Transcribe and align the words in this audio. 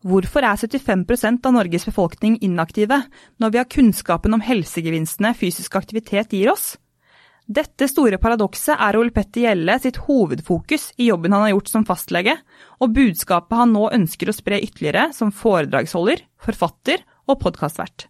Hvorfor 0.00 0.46
er 0.48 0.56
75% 0.56 1.44
av 1.44 1.52
Norges 1.52 1.84
befolkning 1.84 2.38
inaktive, 2.40 3.02
når 3.36 3.50
vi 3.52 3.58
har 3.60 3.68
kunnskapen 3.68 4.32
om 4.32 4.40
helsegevinstene 4.40 5.34
fysisk 5.36 5.76
aktivitet 5.76 6.32
gir 6.32 6.48
oss? 6.54 6.78
Dette 7.50 7.88
store 7.90 8.16
paradokset 8.22 8.78
er 8.78 8.96
Ole 8.96 9.12
Petter 9.12 9.44
Gjelle 9.44 9.74
sitt 9.82 9.98
hovedfokus 10.06 10.92
i 11.02 11.10
jobben 11.10 11.34
han 11.34 11.44
har 11.44 11.52
gjort 11.52 11.72
som 11.72 11.84
fastlege, 11.84 12.38
og 12.80 12.94
budskapet 12.96 13.60
han 13.60 13.74
nå 13.76 13.90
ønsker 13.92 14.30
å 14.30 14.36
spre 14.36 14.62
ytterligere 14.62 15.10
som 15.16 15.34
foredragsholder, 15.34 16.22
forfatter 16.40 17.04
og 17.28 17.42
podkastvert. 17.42 18.06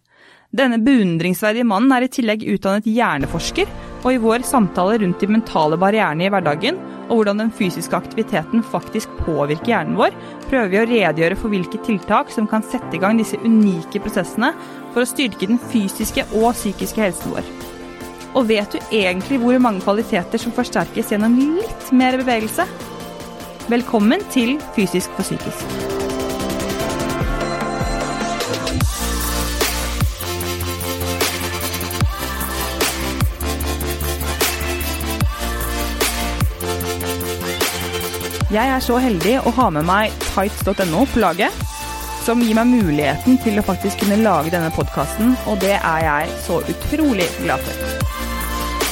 Denne 0.55 0.79
beundringsverdige 0.83 1.67
mannen 1.67 1.91
er 1.95 2.05
i 2.07 2.13
tillegg 2.13 2.45
utdannet 2.53 2.87
hjerneforsker, 2.87 3.67
og 4.01 4.09
i 4.13 4.19
vår 4.21 4.45
samtale 4.47 4.97
rundt 5.01 5.21
de 5.21 5.29
mentale 5.29 5.77
barrierene 5.79 6.25
i 6.25 6.31
hverdagen, 6.33 6.79
og 7.11 7.19
hvordan 7.19 7.41
den 7.41 7.51
fysiske 7.53 7.97
aktiviteten 7.97 8.63
faktisk 8.63 9.11
påvirker 9.25 9.73
hjernen 9.73 9.97
vår, 9.99 10.15
prøver 10.47 10.71
vi 10.71 10.79
å 10.79 10.85
redegjøre 10.89 11.37
for 11.39 11.53
hvilke 11.53 11.81
tiltak 11.85 12.31
som 12.33 12.47
kan 12.49 12.63
sette 12.65 12.95
i 12.95 13.01
gang 13.01 13.19
disse 13.19 13.39
unike 13.43 14.01
prosessene 14.03 14.53
for 14.93 15.03
å 15.03 15.09
styrke 15.09 15.49
den 15.51 15.59
fysiske 15.71 16.25
og 16.31 16.53
psykiske 16.55 17.03
helsen 17.03 17.35
vår. 17.35 17.51
Og 18.31 18.47
vet 18.47 18.71
du 18.71 18.95
egentlig 18.95 19.41
hvor 19.41 19.59
mange 19.59 19.83
kvaliteter 19.83 20.39
som 20.39 20.55
forsterkes 20.55 21.11
gjennom 21.11 21.35
litt 21.59 21.91
mer 21.95 22.15
bevegelse? 22.21 22.67
Velkommen 23.71 24.23
til 24.31 24.55
Fysisk 24.75 25.11
for 25.17 25.27
psykisk. 25.27 26.00
Jeg 38.51 38.67
er 38.67 38.81
så 38.83 38.97
heldig 38.99 39.37
å 39.47 39.51
ha 39.55 39.69
med 39.71 39.85
meg 39.87 40.15
tights.no 40.33 41.05
på 41.13 41.21
laget, 41.23 41.55
som 42.25 42.41
gir 42.43 42.57
meg 42.57 42.67
muligheten 42.67 43.37
til 43.45 43.61
å 43.61 43.63
faktisk 43.63 44.03
kunne 44.03 44.17
lage 44.19 44.51
denne 44.51 44.71
podkasten, 44.75 45.37
og 45.47 45.61
det 45.63 45.77
er 45.77 46.01
jeg 46.03 46.33
så 46.43 46.59
utrolig 46.73 47.29
glad 47.39 47.63
for. 47.63 48.89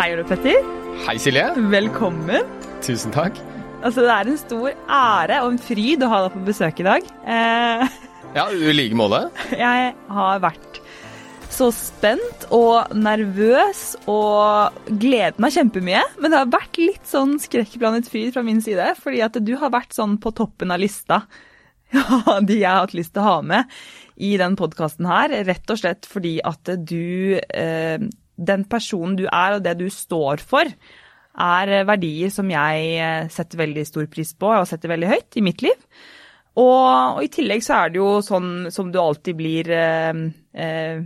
Hei, 0.00 0.08
Ole 0.16 0.24
Petter. 0.26 0.64
Hei, 1.04 1.18
Silje. 1.20 1.44
Velkommen. 1.76 2.48
Tusen 2.82 3.12
takk. 3.14 3.36
Altså, 3.82 4.06
det 4.06 4.14
er 4.16 4.30
en 4.32 4.40
stor 4.40 4.72
ære 4.88 5.42
og 5.44 5.52
en 5.52 5.60
fryd 5.60 6.02
å 6.06 6.10
ha 6.10 6.24
deg 6.24 6.36
på 6.38 6.44
besøk 6.48 6.80
i 6.80 6.88
dag. 6.88 7.12
Eh, 7.26 7.84
Ja, 8.32 8.46
i 8.48 8.72
like 8.72 8.96
måte. 8.96 9.26
jeg 9.66 9.92
har 10.16 10.38
vært 10.40 10.71
så 11.54 11.68
spent 11.74 12.46
og 12.54 12.92
nervøs 12.96 13.82
og 14.10 14.76
gledet 15.00 15.40
meg 15.42 15.54
kjempemye. 15.54 16.02
Men 16.18 16.32
det 16.32 16.40
har 16.40 16.52
vært 16.52 16.80
litt 16.80 17.08
sånn 17.08 17.36
skrekkblandet 17.42 18.10
fryd 18.10 18.32
fra 18.34 18.44
min 18.46 18.62
side, 18.64 18.92
fordi 19.02 19.22
at 19.24 19.38
du 19.44 19.54
har 19.60 19.72
vært 19.74 19.94
sånn 19.96 20.18
på 20.22 20.32
toppen 20.36 20.74
av 20.74 20.82
lista. 20.82 21.22
De 22.48 22.56
jeg 22.56 22.68
har 22.68 22.82
hatt 22.84 22.96
lyst 22.96 23.14
til 23.14 23.24
å 23.24 23.28
ha 23.28 23.36
med 23.44 23.76
i 24.22 24.34
den 24.40 24.56
podkasten 24.58 25.08
her, 25.08 25.32
rett 25.46 25.70
og 25.72 25.80
slett 25.80 26.08
fordi 26.08 26.36
at 26.44 26.68
du 26.86 27.38
eh, 27.38 28.02
Den 28.36 28.64
personen 28.68 29.16
du 29.16 29.26
er 29.26 29.56
og 29.56 29.64
det 29.64 29.76
du 29.80 29.88
står 29.92 30.40
for, 30.40 30.68
er 31.32 31.72
verdier 31.88 32.32
som 32.32 32.48
jeg 32.50 32.88
eh, 33.00 33.28
setter 33.32 33.60
veldig 33.60 33.84
stor 33.88 34.08
pris 34.12 34.32
på 34.36 34.50
og 34.52 34.68
setter 34.68 34.92
veldig 34.92 35.10
høyt 35.12 35.38
i 35.40 35.44
mitt 35.44 35.64
liv. 35.64 35.76
Og, 36.52 37.16
og, 37.16 37.22
i 37.24 37.30
tillegg 37.32 37.64
så 37.64 37.78
er 37.78 37.92
det 37.92 38.00
jo 38.02 38.08
sånn 38.24 38.70
som 38.74 38.90
du 38.92 38.98
alltid 39.00 39.38
blir 39.38 39.70
eh, 39.72 40.22
eh, 40.52 41.02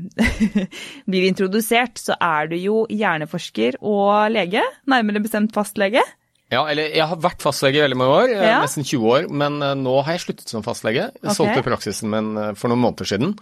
blir 1.10 1.26
introdusert, 1.28 2.00
så 2.02 2.16
er 2.18 2.50
du 2.50 2.56
jo 2.58 2.84
hjerneforsker 2.90 3.78
og 3.78 4.32
lege, 4.34 4.64
nærmere 4.90 5.22
bestemt 5.22 5.54
fastlege. 5.54 6.02
Ja, 6.50 6.62
eller 6.70 6.92
jeg 6.94 7.06
har 7.10 7.18
vært 7.18 7.42
fastlege 7.42 7.78
i 7.78 7.84
veldig 7.84 7.98
mange 7.98 8.18
år, 8.22 8.32
eh, 8.34 8.48
Ja. 8.50 8.58
nesten 8.62 8.86
20 8.86 9.12
år, 9.12 9.28
men 9.30 9.60
eh, 9.62 9.76
nå 9.78 10.00
har 10.02 10.16
jeg 10.16 10.26
sluttet 10.26 10.50
som 10.50 10.66
fastlege. 10.66 11.12
Jeg 11.22 11.38
solgte 11.38 11.66
praksisen 11.66 12.10
min 12.10 12.34
for 12.58 12.72
noen 12.72 12.82
måneder 12.82 13.14
siden. 13.14 13.38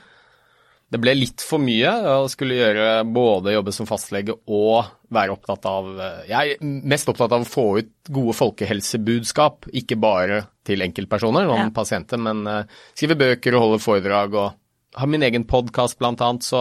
Det 0.92 1.00
ble 1.02 1.14
litt 1.16 1.40
for 1.42 1.58
mye 1.58 1.90
å 2.06 2.26
skulle 2.30 2.54
gjøre 2.58 2.88
både 3.10 3.54
jobbe 3.56 3.72
som 3.74 3.86
fastlege 3.88 4.34
og 4.46 4.84
være 5.14 5.32
opptatt 5.34 5.64
av 5.66 5.88
eh, 5.98 6.18
Jeg 6.28 6.56
er 6.58 6.66
mest 6.86 7.08
opptatt 7.10 7.32
av 7.34 7.42
å 7.42 7.48
få 7.48 7.64
ut 7.80 7.90
gode 8.14 8.34
folkehelsebudskap, 8.36 9.66
ikke 9.74 9.96
bare 9.98 10.42
til 10.68 10.84
enkeltpersoner, 10.84 11.48
noen 11.48 11.68
Ja. 11.70 11.74
pasienter, 11.74 12.20
men 12.20 12.46
eh, 12.46 12.64
skrive 12.94 13.16
bøker 13.18 13.56
og 13.56 13.64
holde 13.66 13.80
foredrag 13.82 14.34
og 14.38 14.52
har 14.94 15.10
min 15.10 15.24
egen 15.26 15.42
podkast 15.50 15.98
blant 15.98 16.20
annet, 16.22 16.44
så, 16.46 16.60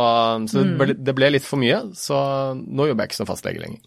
så 0.50 0.64
Mm. 0.64 0.70
det, 0.72 0.78
ble, 0.80 0.94
det 1.06 1.14
ble 1.20 1.30
litt 1.36 1.46
for 1.46 1.62
mye. 1.62 1.84
Så 1.94 2.16
nå 2.58 2.88
jobber 2.90 3.04
jeg 3.06 3.12
ikke 3.12 3.20
som 3.22 3.30
fastlege 3.30 3.62
lenger. 3.62 3.84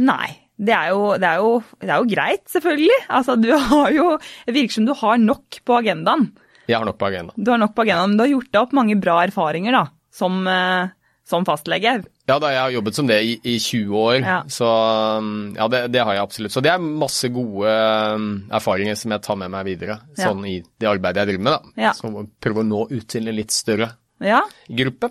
Nei. 0.00 0.30
Det 0.60 0.72
er, 0.76 0.90
jo, 0.92 1.14
det, 1.16 1.24
er 1.28 1.38
jo, 1.40 1.50
det 1.80 1.88
er 1.88 2.00
jo 2.02 2.08
greit, 2.08 2.42
selvfølgelig. 2.52 2.96
Altså, 3.16 3.36
du 3.40 3.46
har 3.56 3.92
jo 3.96 4.06
virker 4.46 4.74
som 4.74 4.84
du 4.88 4.92
har 4.96 5.16
nok 5.20 5.60
på 5.64 5.76
agendaen. 5.78 6.26
Jeg 6.68 6.76
har 6.78 6.84
nok 6.86 6.98
på 7.00 7.08
agendaen. 7.08 7.36
Du 7.36 7.50
har 7.50 7.58
nok 7.58 7.74
på 7.74 7.82
agendaen, 7.86 8.10
men 8.12 8.18
du 8.20 8.24
har 8.26 8.32
gjort 8.34 8.50
deg 8.52 8.60
opp 8.62 8.72
mange 8.76 8.96
bra 9.00 9.20
erfaringer 9.24 9.72
da, 9.72 9.84
som, 10.14 10.40
eh, 10.46 10.88
som 11.26 11.44
fastlege. 11.46 11.94
Ja, 12.30 12.36
da 12.38 12.50
jeg 12.52 12.60
har 12.62 12.70
jobbet 12.76 12.94
som 12.94 13.06
det 13.10 13.16
i, 13.26 13.32
i 13.42 13.56
20 13.58 13.96
år, 13.98 14.18
Ja. 14.22 14.36
så 14.46 14.68
um, 15.18 15.30
ja, 15.56 15.66
det, 15.72 15.80
det 15.90 16.04
har 16.06 16.14
jeg 16.14 16.22
absolutt. 16.22 16.52
Så 16.54 16.62
det 16.62 16.70
er 16.70 16.78
masse 16.78 17.30
gode 17.34 17.72
um, 18.14 18.28
erfaringer 18.54 18.94
som 18.98 19.10
jeg 19.16 19.22
tar 19.26 19.36
med 19.40 19.50
meg 19.50 19.64
videre, 19.66 19.96
Ja. 20.18 20.28
sånn 20.28 20.44
i 20.46 20.60
det 20.78 20.88
arbeidet 20.92 21.24
jeg 21.24 21.32
driver 21.32 21.46
med, 21.48 21.56
da. 21.56 21.82
Ja. 21.88 21.92
Så 21.98 22.12
prøve 22.40 22.62
å 22.62 22.68
nå 22.68 22.84
ut 22.92 23.08
til 23.10 23.26
en 23.30 23.34
litt 23.40 23.50
større 23.54 23.90
Ja, 24.22 24.42
gruppe. 24.68 25.10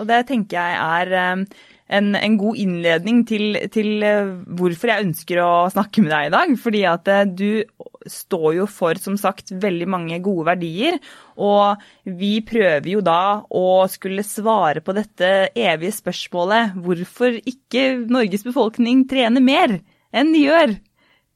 Og 0.00 0.06
det 0.08 0.22
tenker 0.30 0.56
jeg 0.56 0.78
er 0.80 1.12
eh, 1.12 1.44
en, 1.92 2.14
en 2.16 2.36
god 2.40 2.56
innledning 2.56 3.26
til, 3.28 3.58
til 3.74 4.02
eh, 4.08 4.30
hvorfor 4.56 4.88
jeg 4.88 5.04
ønsker 5.04 5.42
å 5.44 5.50
snakke 5.74 6.00
med 6.06 6.14
deg 6.14 6.30
i 6.30 6.32
dag. 6.32 6.54
Fordi 6.62 6.80
at 6.88 7.08
eh, 7.12 7.24
du 7.28 7.64
står 8.10 8.48
jo 8.60 8.68
for, 8.70 8.98
som 9.00 9.16
sagt, 9.20 9.52
veldig 9.62 9.88
mange 9.90 10.20
gode 10.24 10.46
verdier. 10.50 10.98
Og 11.40 11.82
vi 12.04 12.36
prøver 12.46 12.88
jo 12.94 13.02
da 13.04 13.42
å 13.48 13.66
skulle 13.92 14.24
svare 14.26 14.84
på 14.84 14.94
dette 14.96 15.32
evige 15.52 15.96
spørsmålet 15.98 16.78
hvorfor 16.82 17.38
ikke 17.40 17.88
Norges 18.12 18.46
befolkning 18.46 19.06
trener 19.10 19.44
mer 19.44 19.78
enn 20.12 20.32
de 20.34 20.46
gjør? 20.46 20.74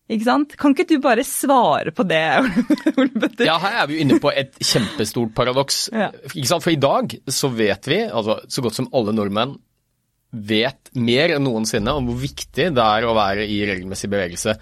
Ikke 0.06 0.26
sant? 0.28 0.52
Kan 0.54 0.74
ikke 0.74 0.86
du 0.86 1.00
bare 1.02 1.24
svare 1.26 1.90
på 1.94 2.04
det, 2.06 2.22
Ole 2.98 3.10
Petter? 3.10 3.48
Ja, 3.48 3.56
her 3.58 3.80
er 3.82 3.88
vi 3.90 3.96
jo 3.96 4.04
inne 4.04 4.20
på 4.22 4.30
et 4.30 4.54
kjempestort 4.62 5.32
paradoks. 5.34 5.88
Ja. 5.90 6.12
For 6.30 6.70
i 6.70 6.78
dag 6.78 7.16
så 7.26 7.50
vet 7.50 7.88
vi, 7.90 8.04
altså 8.06 8.38
så 8.46 8.62
godt 8.62 8.78
som 8.78 8.86
alle 8.94 9.14
nordmenn, 9.16 9.56
vet 10.36 10.90
mer 10.96 11.36
enn 11.36 11.44
noensinne 11.46 11.94
om 11.96 12.08
hvor 12.08 12.18
viktig 12.20 12.70
det 12.76 12.86
er 12.86 13.06
å 13.06 13.14
være 13.16 13.46
i 13.48 13.60
regelmessig 13.68 14.10
bevegelse 14.12 14.56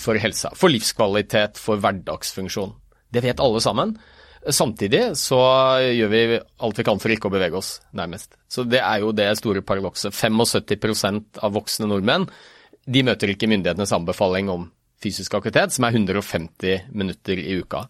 for 0.00 0.20
helsa, 0.20 0.52
for 0.58 0.72
livskvalitet, 0.72 1.60
for 1.60 1.80
hverdagsfunksjon. 1.82 2.72
Det 3.10 3.22
vet 3.24 3.42
alle 3.42 3.62
sammen. 3.62 3.94
Samtidig 4.40 5.02
så 5.20 5.38
gjør 5.84 6.12
vi 6.12 6.22
alt 6.38 6.78
vi 6.80 6.86
kan 6.86 7.00
for 7.02 7.12
ikke 7.12 7.28
å 7.28 7.34
bevege 7.34 7.58
oss, 7.58 7.74
nærmest. 7.96 8.38
Så 8.48 8.64
det 8.64 8.80
er 8.80 9.02
jo 9.02 9.12
det 9.12 9.28
store 9.38 9.60
paradokset. 9.66 10.16
75% 10.16 11.42
av 11.44 11.52
voksne 11.58 11.90
nordmenn 11.90 12.24
de 12.90 13.02
møter 13.04 13.34
ikke 13.34 13.50
myndighetenes 13.50 13.92
anbefaling 13.92 14.48
om 14.52 14.70
fysisk 15.00 15.34
aktivitet, 15.36 15.74
som 15.74 15.84
er 15.86 15.96
150 15.96 16.88
minutter 16.96 17.40
i 17.40 17.58
uka. 17.60 17.84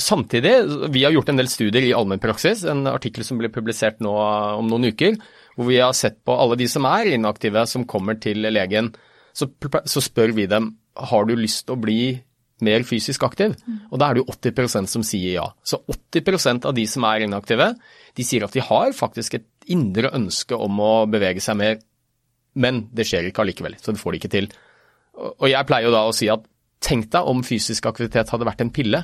Samtidig, 0.00 0.54
vi 0.94 1.04
har 1.04 1.14
gjort 1.14 1.30
en 1.30 1.38
del 1.40 1.50
studier 1.50 1.84
i 1.86 1.94
allmennpraksis, 1.94 2.64
en 2.70 2.86
artikkel 2.90 3.26
som 3.26 3.38
blir 3.40 3.52
publisert 3.52 4.00
nå 4.02 4.12
om 4.58 4.70
noen 4.70 4.90
uker, 4.90 5.18
hvor 5.56 5.68
vi 5.68 5.80
har 5.80 5.94
sett 5.96 6.20
på 6.26 6.34
alle 6.36 6.58
de 6.60 6.68
som 6.70 6.86
er 6.88 7.12
inaktive, 7.14 7.66
som 7.66 7.86
kommer 7.88 8.18
til 8.22 8.46
legen. 8.46 8.92
Så, 9.36 9.50
så 9.86 10.02
spør 10.02 10.34
vi 10.36 10.48
dem 10.50 10.74
har 10.98 11.26
du 11.26 11.36
lyst 11.38 11.66
til 11.66 11.76
å 11.76 11.80
bli 11.80 12.00
mer 12.64 12.84
fysisk 12.84 13.22
aktiv, 13.24 13.54
og 13.88 14.00
da 14.00 14.10
er 14.10 14.18
det 14.18 14.22
jo 14.22 14.32
80% 14.34 14.90
som 14.90 15.04
sier 15.06 15.38
ja. 15.38 15.46
Så 15.64 15.80
80% 15.88 16.66
av 16.68 16.74
de 16.76 16.84
som 16.90 17.06
er 17.08 17.24
inaktive, 17.24 17.70
de 18.16 18.26
sier 18.26 18.44
at 18.44 18.56
de 18.56 18.64
har 18.64 18.92
faktisk 18.96 19.38
et 19.38 19.46
indre 19.72 20.10
ønske 20.16 20.56
om 20.56 20.82
å 20.82 20.92
bevege 21.08 21.40
seg 21.40 21.56
mer, 21.60 21.78
men 22.60 22.82
det 22.92 23.06
skjer 23.08 23.30
ikke 23.30 23.46
allikevel, 23.46 23.78
så 23.80 23.94
det 23.94 24.02
får 24.02 24.12
de 24.12 24.20
ikke 24.20 24.32
til. 24.34 24.50
Og 25.30 25.48
jeg 25.48 25.68
pleier 25.68 25.88
jo 25.88 25.94
da 25.94 26.04
å 26.08 26.14
si 26.16 26.28
at 26.32 26.44
tenk 26.84 27.10
deg 27.12 27.32
om 27.32 27.42
fysisk 27.46 27.88
aktivitet 27.88 28.32
hadde 28.32 28.48
vært 28.48 28.62
en 28.64 28.72
pille. 28.74 29.02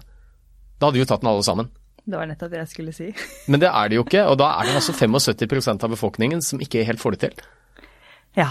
Da 0.76 0.88
hadde 0.88 0.98
vi 0.98 1.04
jo 1.04 1.08
tatt 1.08 1.22
den 1.24 1.32
alle 1.32 1.44
sammen. 1.46 1.70
Det 2.06 2.14
var 2.14 2.28
nettopp 2.30 2.52
det 2.52 2.60
jeg 2.62 2.70
skulle 2.70 2.94
si. 2.94 3.08
Men 3.50 3.62
det 3.62 3.70
er 3.70 3.90
det 3.90 3.98
jo 3.98 4.04
ikke, 4.06 4.26
og 4.30 4.38
da 4.38 4.52
er 4.60 4.68
det 4.68 4.76
altså 4.78 4.94
75% 4.94 5.86
av 5.86 5.94
befolkningen 5.94 6.44
som 6.44 6.62
ikke 6.62 6.84
helt 6.86 7.02
får 7.02 7.16
det 7.16 7.22
til. 7.26 7.46
Ja. 8.38 8.50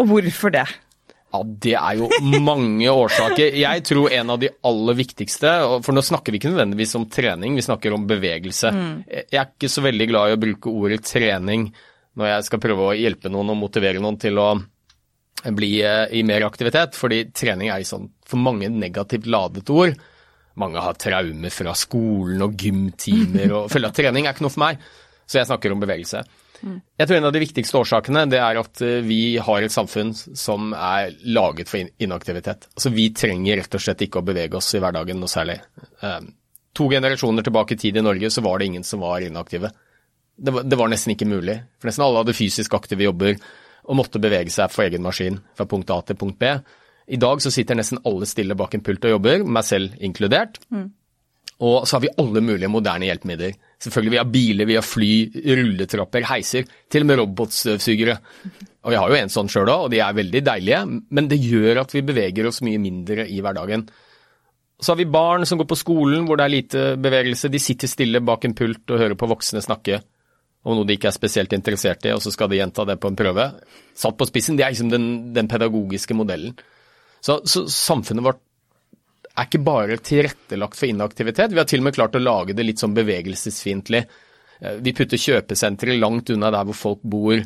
Og 0.00 0.08
hvorfor 0.10 0.50
det? 0.54 0.66
Ja, 1.32 1.40
Det 1.44 1.72
er 1.78 1.96
jo 1.96 2.08
mange 2.44 2.90
årsaker. 2.90 3.54
Jeg 3.56 3.84
tror 3.88 4.12
en 4.12 4.34
av 4.34 4.40
de 4.42 4.50
aller 4.68 4.98
viktigste, 4.98 5.52
for 5.84 5.96
nå 5.96 6.02
snakker 6.04 6.34
vi 6.34 6.40
ikke 6.40 6.50
nødvendigvis 6.52 6.96
om 6.98 7.06
trening, 7.08 7.56
vi 7.56 7.64
snakker 7.64 7.94
om 7.96 8.04
bevegelse. 8.08 8.72
Jeg 9.08 9.40
er 9.40 9.48
ikke 9.48 9.70
så 9.72 9.84
veldig 9.86 10.08
glad 10.10 10.28
i 10.28 10.36
å 10.36 10.42
bruke 10.42 10.74
ordet 10.74 11.00
trening 11.08 11.70
når 12.20 12.28
jeg 12.34 12.48
skal 12.50 12.60
prøve 12.60 12.90
å 12.90 12.96
hjelpe 12.98 13.32
noen 13.32 13.54
og 13.54 13.60
motivere 13.62 14.02
noen 14.02 14.18
til 14.20 14.36
å 14.42 14.50
bli 15.56 15.70
eh, 15.82 16.04
i 16.12 16.20
mer 16.28 16.44
aktivitet, 16.46 16.94
fordi 16.98 17.24
trening 17.34 17.72
er 17.72 17.86
sånn 17.88 18.10
for 18.28 18.38
mange 18.38 18.68
negativt 18.68 19.26
ladet 19.26 19.70
ord. 19.72 19.96
Mange 20.60 20.82
har 20.84 20.98
traumer 21.00 21.54
fra 21.54 21.72
skolen 21.78 22.44
og 22.44 22.56
gymtimer 22.60 23.54
og 23.56 23.70
føler 23.72 23.88
at 23.88 23.96
trening 23.96 24.26
er 24.28 24.36
ikke 24.36 24.44
noe 24.44 24.52
for 24.52 24.64
meg, 24.64 24.82
så 25.24 25.40
jeg 25.40 25.48
snakker 25.48 25.72
om 25.72 25.80
bevegelse. 25.82 26.24
Jeg 26.62 27.08
tror 27.08 27.16
en 27.16 27.26
av 27.26 27.32
de 27.34 27.40
viktigste 27.42 27.78
årsakene 27.80 28.22
det 28.30 28.38
er 28.38 28.58
at 28.60 28.82
eh, 28.86 29.00
vi 29.02 29.36
har 29.42 29.64
et 29.64 29.74
samfunn 29.74 30.12
som 30.14 30.70
er 30.76 31.10
laget 31.34 31.70
for 31.70 31.82
inaktivitet. 32.04 32.68
Altså 32.76 32.92
Vi 32.94 33.08
trenger 33.18 33.58
rett 33.58 33.74
og 33.74 33.82
slett 33.82 34.04
ikke 34.06 34.22
å 34.22 34.26
bevege 34.26 34.60
oss 34.60 34.70
i 34.76 34.82
hverdagen 34.82 35.18
noe 35.18 35.30
særlig. 35.30 35.58
Um, 36.04 36.30
to 36.76 36.86
generasjoner 36.92 37.46
tilbake 37.46 37.74
i 37.74 37.80
tid 37.82 37.98
i 37.98 38.04
Norge 38.04 38.30
så 38.30 38.44
var 38.46 38.60
det 38.60 38.70
ingen 38.70 38.86
som 38.86 39.02
var 39.02 39.26
inaktive. 39.26 39.72
Det 40.38 40.54
var, 40.54 40.68
det 40.68 40.78
var 40.78 40.92
nesten 40.92 41.16
ikke 41.16 41.28
mulig. 41.28 41.58
For 41.80 41.90
nesten 41.90 42.06
alle 42.06 42.22
hadde 42.22 42.36
fysisk 42.38 42.78
aktive 42.78 43.08
jobber 43.08 43.34
og 43.82 43.98
måtte 43.98 44.22
bevege 44.22 44.54
seg 44.54 44.70
for 44.70 44.86
egen 44.86 45.02
maskin 45.02 45.40
fra 45.58 45.66
punkt 45.66 45.90
A 45.90 45.98
til 46.06 46.18
punkt 46.20 46.38
B. 46.38 46.54
I 47.12 47.20
dag 47.20 47.42
så 47.44 47.52
sitter 47.52 47.76
nesten 47.76 48.00
alle 48.08 48.26
stille 48.28 48.56
bak 48.56 48.74
en 48.74 48.84
pult 48.84 49.04
og 49.04 49.16
jobber, 49.16 49.44
meg 49.44 49.66
selv 49.68 49.96
inkludert. 50.00 50.58
Mm. 50.72 50.88
Og 51.62 51.84
så 51.86 51.96
har 51.96 52.02
vi 52.06 52.14
alle 52.18 52.40
mulige 52.42 52.70
moderne 52.72 53.06
hjelpemidler. 53.06 53.58
Selvfølgelig, 53.82 54.10
Vi 54.10 54.18
har 54.18 54.30
biler, 54.32 54.66
vi 54.66 54.74
har 54.78 54.86
fly, 54.86 55.12
rulletrapper, 55.58 56.24
heiser, 56.26 56.64
til 56.90 57.04
og 57.04 57.10
med 57.10 57.18
robotstøvsugere. 57.20 58.16
Og 58.82 58.90
Vi 58.90 58.98
har 58.98 59.08
jo 59.08 59.18
en 59.18 59.30
sånn 59.30 59.50
sjøl 59.52 59.68
òg, 59.68 59.84
og 59.84 59.90
de 59.92 60.00
er 60.00 60.16
veldig 60.16 60.42
deilige, 60.42 60.80
men 61.10 61.28
det 61.28 61.38
gjør 61.38 61.82
at 61.84 61.92
vi 61.94 62.02
beveger 62.02 62.48
oss 62.48 62.62
mye 62.62 62.80
mindre 62.82 63.28
i 63.28 63.40
hverdagen. 63.40 63.86
Så 64.82 64.92
har 64.92 64.98
vi 64.98 65.06
barn 65.06 65.46
som 65.46 65.58
går 65.60 65.68
på 65.70 65.78
skolen 65.78 66.26
hvor 66.26 66.36
det 66.36 66.44
er 66.44 66.56
lite 66.56 66.80
bevegelse. 66.98 67.52
De 67.52 67.60
sitter 67.62 67.86
stille 67.86 68.24
bak 68.24 68.44
en 68.44 68.56
pult 68.58 68.90
og 68.90 68.98
hører 68.98 69.14
på 69.14 69.28
voksne 69.30 69.62
snakke 69.62 70.00
om 70.64 70.76
noe 70.78 70.86
de 70.86 70.96
ikke 70.96 71.10
er 71.10 71.14
spesielt 71.14 71.54
interessert 71.54 72.04
i, 72.06 72.12
og 72.14 72.22
så 72.22 72.30
skal 72.34 72.50
de 72.50 72.58
gjenta 72.58 72.84
det 72.86 72.98
på 73.02 73.10
en 73.10 73.18
prøve. 73.18 73.48
Satt 73.98 74.18
på 74.18 74.26
spissen, 74.26 74.58
det 74.58 74.66
er 74.66 74.74
liksom 74.74 74.90
den, 74.90 75.08
den 75.34 75.50
pedagogiske 75.50 76.14
modellen. 76.14 76.54
Så, 77.22 77.38
så, 77.46 77.64
samfunnet 77.70 78.26
vårt 78.26 78.40
er 79.32 79.46
ikke 79.46 79.62
bare 79.64 79.96
tilrettelagt 80.02 80.76
for 80.76 80.90
inaktivitet, 80.90 81.54
vi 81.54 81.60
har 81.62 81.68
til 81.70 81.80
og 81.80 81.88
med 81.88 81.96
klart 81.96 82.18
å 82.18 82.22
lage 82.22 82.56
det 82.56 82.66
litt 82.66 82.82
sånn 82.82 82.96
bevegelsesfiendtlig. 82.96 84.02
Eh, 84.60 84.78
vi 84.84 84.94
putter 84.96 85.20
kjøpesentre 85.20 85.96
langt 86.00 86.32
unna 86.34 86.50
der 86.52 86.66
hvor 86.68 86.78
folk 86.78 87.04
bor, 87.06 87.38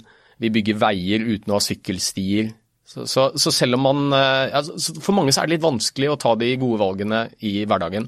vi 0.43 0.53
bygger 0.53 0.81
veier 0.81 1.27
uten 1.29 1.53
å 1.53 1.61
ha 1.61 1.65
sykkelstier. 1.65 2.51
Så, 2.87 3.05
så, 3.11 3.31
så 3.37 3.51
selv 3.51 3.79
om 3.79 3.83
man 3.83 4.03
altså, 4.15 4.93
For 5.03 5.11
mange 5.17 5.33
så 5.35 5.43
er 5.43 5.49
det 5.49 5.57
litt 5.57 5.65
vanskelig 5.65 6.13
å 6.13 6.19
ta 6.23 6.37
de 6.39 6.53
gode 6.61 6.79
valgene 6.79 7.25
i 7.43 7.65
hverdagen. 7.67 8.07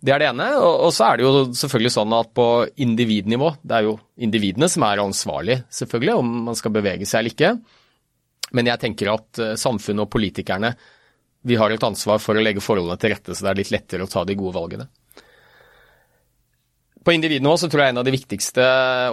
Det 0.00 0.14
er 0.14 0.22
det 0.22 0.30
ene. 0.30 0.46
Og, 0.58 0.86
og 0.86 0.94
så 0.96 1.10
er 1.10 1.18
det 1.18 1.26
jo 1.26 1.44
selvfølgelig 1.56 1.92
sånn 1.92 2.16
at 2.16 2.32
på 2.36 2.46
individnivå, 2.80 3.52
det 3.62 3.76
er 3.76 3.88
jo 3.88 3.98
individene 4.20 4.68
som 4.72 4.86
er 4.88 5.02
ansvarlig, 5.02 5.60
selvfølgelig, 5.72 6.16
om 6.22 6.32
man 6.48 6.58
skal 6.58 6.74
bevege 6.76 7.08
seg 7.08 7.22
eller 7.22 7.34
ikke. 7.34 7.52
Men 8.56 8.70
jeg 8.70 8.82
tenker 8.82 9.12
at 9.12 9.42
eh, 9.42 9.56
samfunnet 9.60 10.06
og 10.06 10.12
politikerne 10.12 10.74
vi 11.42 11.56
har 11.56 11.72
et 11.72 11.84
ansvar 11.86 12.20
for 12.20 12.36
å 12.36 12.42
legge 12.44 12.60
forholdene 12.60 13.00
til 13.00 13.14
rette 13.14 13.34
så 13.34 13.46
det 13.46 13.52
er 13.52 13.60
litt 13.62 13.72
lettere 13.72 14.04
å 14.04 14.10
ta 14.10 14.26
de 14.28 14.36
gode 14.36 14.58
valgene. 14.58 14.88
På 17.00 17.14
individnivå 17.16 17.56
så 17.56 17.68
tror 17.72 17.84
jeg 17.84 17.94
en 17.94 18.02
av 18.02 18.04
de 18.04 18.12
viktigste 18.12 18.64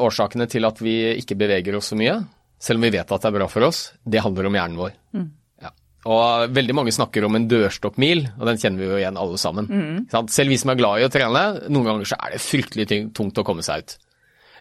årsakene 0.04 0.48
til 0.52 0.68
at 0.68 0.82
vi 0.84 0.98
ikke 1.22 1.38
beveger 1.40 1.78
oss 1.78 1.94
så 1.94 2.00
mye, 2.00 2.18
selv 2.60 2.82
om 2.82 2.88
vi 2.88 2.96
vet 2.98 3.12
at 3.14 3.24
det 3.24 3.30
er 3.30 3.38
bra 3.38 3.48
for 3.52 3.68
oss, 3.68 3.92
det 4.04 4.24
handler 4.26 4.50
om 4.50 4.58
hjernen 4.58 4.82
vår. 4.82 4.98
Mm. 5.16 5.30
Ja. 5.64 5.72
Og 6.12 6.58
veldig 6.58 6.76
mange 6.76 6.94
snakker 6.96 7.24
om 7.24 7.38
en 7.40 7.48
dørstokkmil, 7.48 8.26
og 8.36 8.44
den 8.50 8.60
kjenner 8.60 8.84
vi 8.84 8.90
jo 8.90 9.00
igjen 9.00 9.22
alle 9.22 9.40
sammen. 9.40 9.72
Mm. 9.72 10.28
Selv 10.34 10.52
vi 10.52 10.60
som 10.60 10.74
er 10.74 10.82
glad 10.82 11.00
i 11.00 11.08
å 11.08 11.14
trene, 11.14 11.46
noen 11.70 11.88
ganger 11.94 12.12
så 12.12 12.20
er 12.20 12.36
det 12.36 12.44
fryktelig 12.44 12.90
tungt 13.16 13.40
å 13.40 13.48
komme 13.48 13.64
seg 13.64 13.86
ut. 13.86 13.98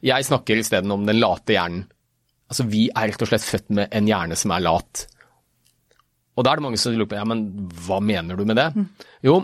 Jeg 0.06 0.28
snakker 0.28 0.60
isteden 0.60 0.92
om 0.94 1.08
den 1.08 1.18
late 1.18 1.56
hjernen. 1.56 1.86
Altså, 2.46 2.66
vi 2.70 2.86
er 2.92 3.10
rett 3.10 3.22
og 3.24 3.30
slett 3.30 3.46
født 3.46 3.72
med 3.74 3.92
en 3.96 4.08
hjerne 4.08 4.38
som 4.38 4.54
er 4.54 4.64
lat. 4.64 5.06
Og 6.36 6.44
da 6.44 6.52
er 6.52 6.60
det 6.60 6.66
mange 6.66 6.80
som 6.80 6.94
lurer 6.94 7.08
på 7.10 7.18
ja, 7.18 7.24
men 7.26 7.44
hva 7.86 7.98
mener 8.04 8.38
du 8.38 8.44
med 8.46 8.58
det? 8.60 8.68
Mm. 8.76 8.86
Jo, 9.26 9.40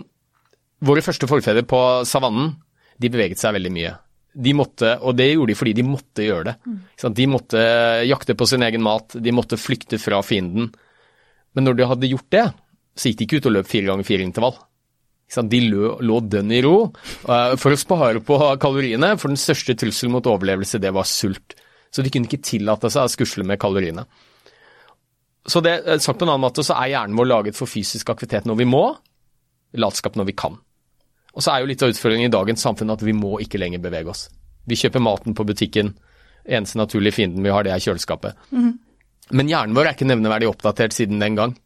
våre 0.83 1.03
første 1.03 1.27
forfedre 1.29 1.65
på 1.67 1.79
savannen, 2.07 2.53
de 3.01 3.11
beveget 3.11 3.41
seg 3.41 3.55
veldig 3.57 3.71
mye. 3.73 3.93
De 4.33 4.53
måtte, 4.57 4.95
og 5.05 5.17
det 5.17 5.29
gjorde 5.31 5.51
de 5.51 5.57
fordi 5.57 5.75
de 5.77 5.85
måtte 5.85 6.25
gjøre 6.25 6.51
det. 6.51 6.55
Mm. 6.65 7.13
De 7.19 7.29
måtte 7.29 7.63
jakte 8.07 8.35
på 8.37 8.47
sin 8.49 8.65
egen 8.65 8.83
mat, 8.85 9.17
de 9.17 9.33
måtte 9.35 9.59
flykte 9.61 9.99
fra 10.01 10.21
fienden. 10.25 10.71
Men 11.53 11.67
når 11.67 11.77
de 11.77 11.89
hadde 11.89 12.11
gjort 12.11 12.29
det, 12.33 12.45
så 12.97 13.09
gikk 13.09 13.19
de 13.19 13.27
ikke 13.27 13.41
ut 13.41 13.49
og 13.49 13.55
løp 13.57 13.69
fire 13.69 13.89
ganger 13.89 14.07
fire 14.07 14.25
intervall. 14.25 14.55
De 15.33 15.59
lå, 15.65 15.95
lå 16.05 16.19
dønn 16.29 16.51
i 16.53 16.59
ro 16.61 16.75
uh, 16.85 17.53
for 17.57 17.73
å 17.73 17.79
spare 17.79 18.21
på 18.21 18.37
kaloriene, 18.61 19.15
for 19.17 19.33
den 19.33 19.39
største 19.41 19.73
trusselen 19.81 20.13
mot 20.13 20.27
overlevelse, 20.29 20.81
det 20.81 20.91
var 20.93 21.07
sult. 21.09 21.55
Så 21.93 22.01
de 22.01 22.09
kunne 22.09 22.29
ikke 22.29 22.41
tillate 22.41 22.89
seg 22.89 23.05
å 23.05 23.11
skusle 23.11 23.45
med 23.45 23.61
kaloriene. 23.61 24.05
Så 25.45 25.61
det, 25.61 25.73
eh, 25.85 25.99
sagt 25.99 26.19
på 26.19 26.25
en 26.25 26.33
annen 26.33 26.45
måte 26.45 26.63
så 26.65 26.75
er 26.79 26.93
hjernen 26.93 27.17
vår 27.19 27.29
laget 27.29 27.57
for 27.57 27.69
fysisk 27.69 28.09
aktivitet 28.09 28.47
når 28.49 28.61
vi 28.63 28.69
må, 28.69 28.85
latskap 29.77 30.15
når 30.15 30.29
vi 30.31 30.37
kan. 30.37 30.57
Og 31.33 31.41
så 31.41 31.53
er 31.53 31.61
jo 31.61 31.69
litt 31.69 31.83
av 31.83 31.91
utfordringen 31.91 32.29
i 32.29 32.33
dagens 32.33 32.61
samfunn 32.61 32.93
at 32.93 33.01
vi 33.01 33.13
må 33.17 33.39
ikke 33.41 33.59
lenger 33.61 33.81
bevege 33.83 34.09
oss. 34.13 34.29
Vi 34.69 34.77
kjøper 34.79 35.03
maten 35.03 35.35
på 35.35 35.45
butikken, 35.45 35.93
eneste 36.45 36.79
naturlige 36.79 37.17
fienden 37.17 37.43
vi 37.43 37.51
har, 37.51 37.65
det 37.65 37.73
er 37.73 37.83
kjøleskapet. 37.83 38.37
Mm. 38.51 38.71
Men 39.31 39.49
hjernen 39.49 39.75
vår 39.75 39.89
er 39.89 39.97
ikke 39.97 40.07
nevneverdig 40.07 40.49
oppdatert 40.49 40.95
siden 40.95 41.19
den 41.19 41.35
gang. 41.35 41.57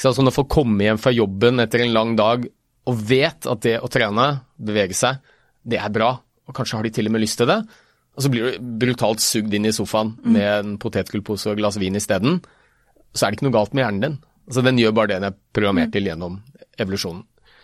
Så 0.00 0.14
når 0.16 0.32
folk 0.32 0.48
kommer 0.48 0.86
hjem 0.86 1.00
fra 1.00 1.12
jobben 1.12 1.60
etter 1.60 1.82
en 1.84 1.92
lang 1.92 2.14
dag 2.16 2.46
og 2.88 3.02
vet 3.10 3.46
at 3.50 3.62
det 3.66 3.76
å 3.82 3.90
trene, 3.92 4.30
bevege 4.56 4.96
seg, 4.96 5.20
det 5.62 5.80
er 5.80 5.92
bra, 5.92 6.14
og 6.48 6.56
kanskje 6.56 6.78
har 6.78 6.86
de 6.86 6.92
til 6.94 7.10
og 7.10 7.14
med 7.14 7.22
lyst 7.24 7.36
til 7.40 7.50
det, 7.50 7.60
og 8.20 8.24
så 8.26 8.28
blir 8.28 8.50
du 8.52 8.72
brutalt 8.82 9.22
sugd 9.24 9.54
inn 9.56 9.64
i 9.64 9.72
sofaen 9.72 10.10
mm. 10.12 10.32
med 10.34 10.48
en 10.50 10.74
potetgullpose 10.80 11.48
og 11.48 11.54
et 11.54 11.62
glass 11.62 11.78
vin 11.80 11.94
isteden, 11.96 12.42
så 13.16 13.24
er 13.24 13.32
det 13.32 13.38
ikke 13.38 13.46
noe 13.48 13.54
galt 13.56 13.72
med 13.72 13.80
hjernen 13.86 14.04
din. 14.04 14.16
Altså, 14.50 14.64
den 14.66 14.80
gjør 14.82 14.92
bare 14.98 15.08
det 15.08 15.16
den 15.22 15.28
er 15.30 15.38
programmert 15.56 15.88
mm. 15.88 15.94
til 15.94 16.10
gjennom 16.10 16.34
evolusjonen. 16.84 17.22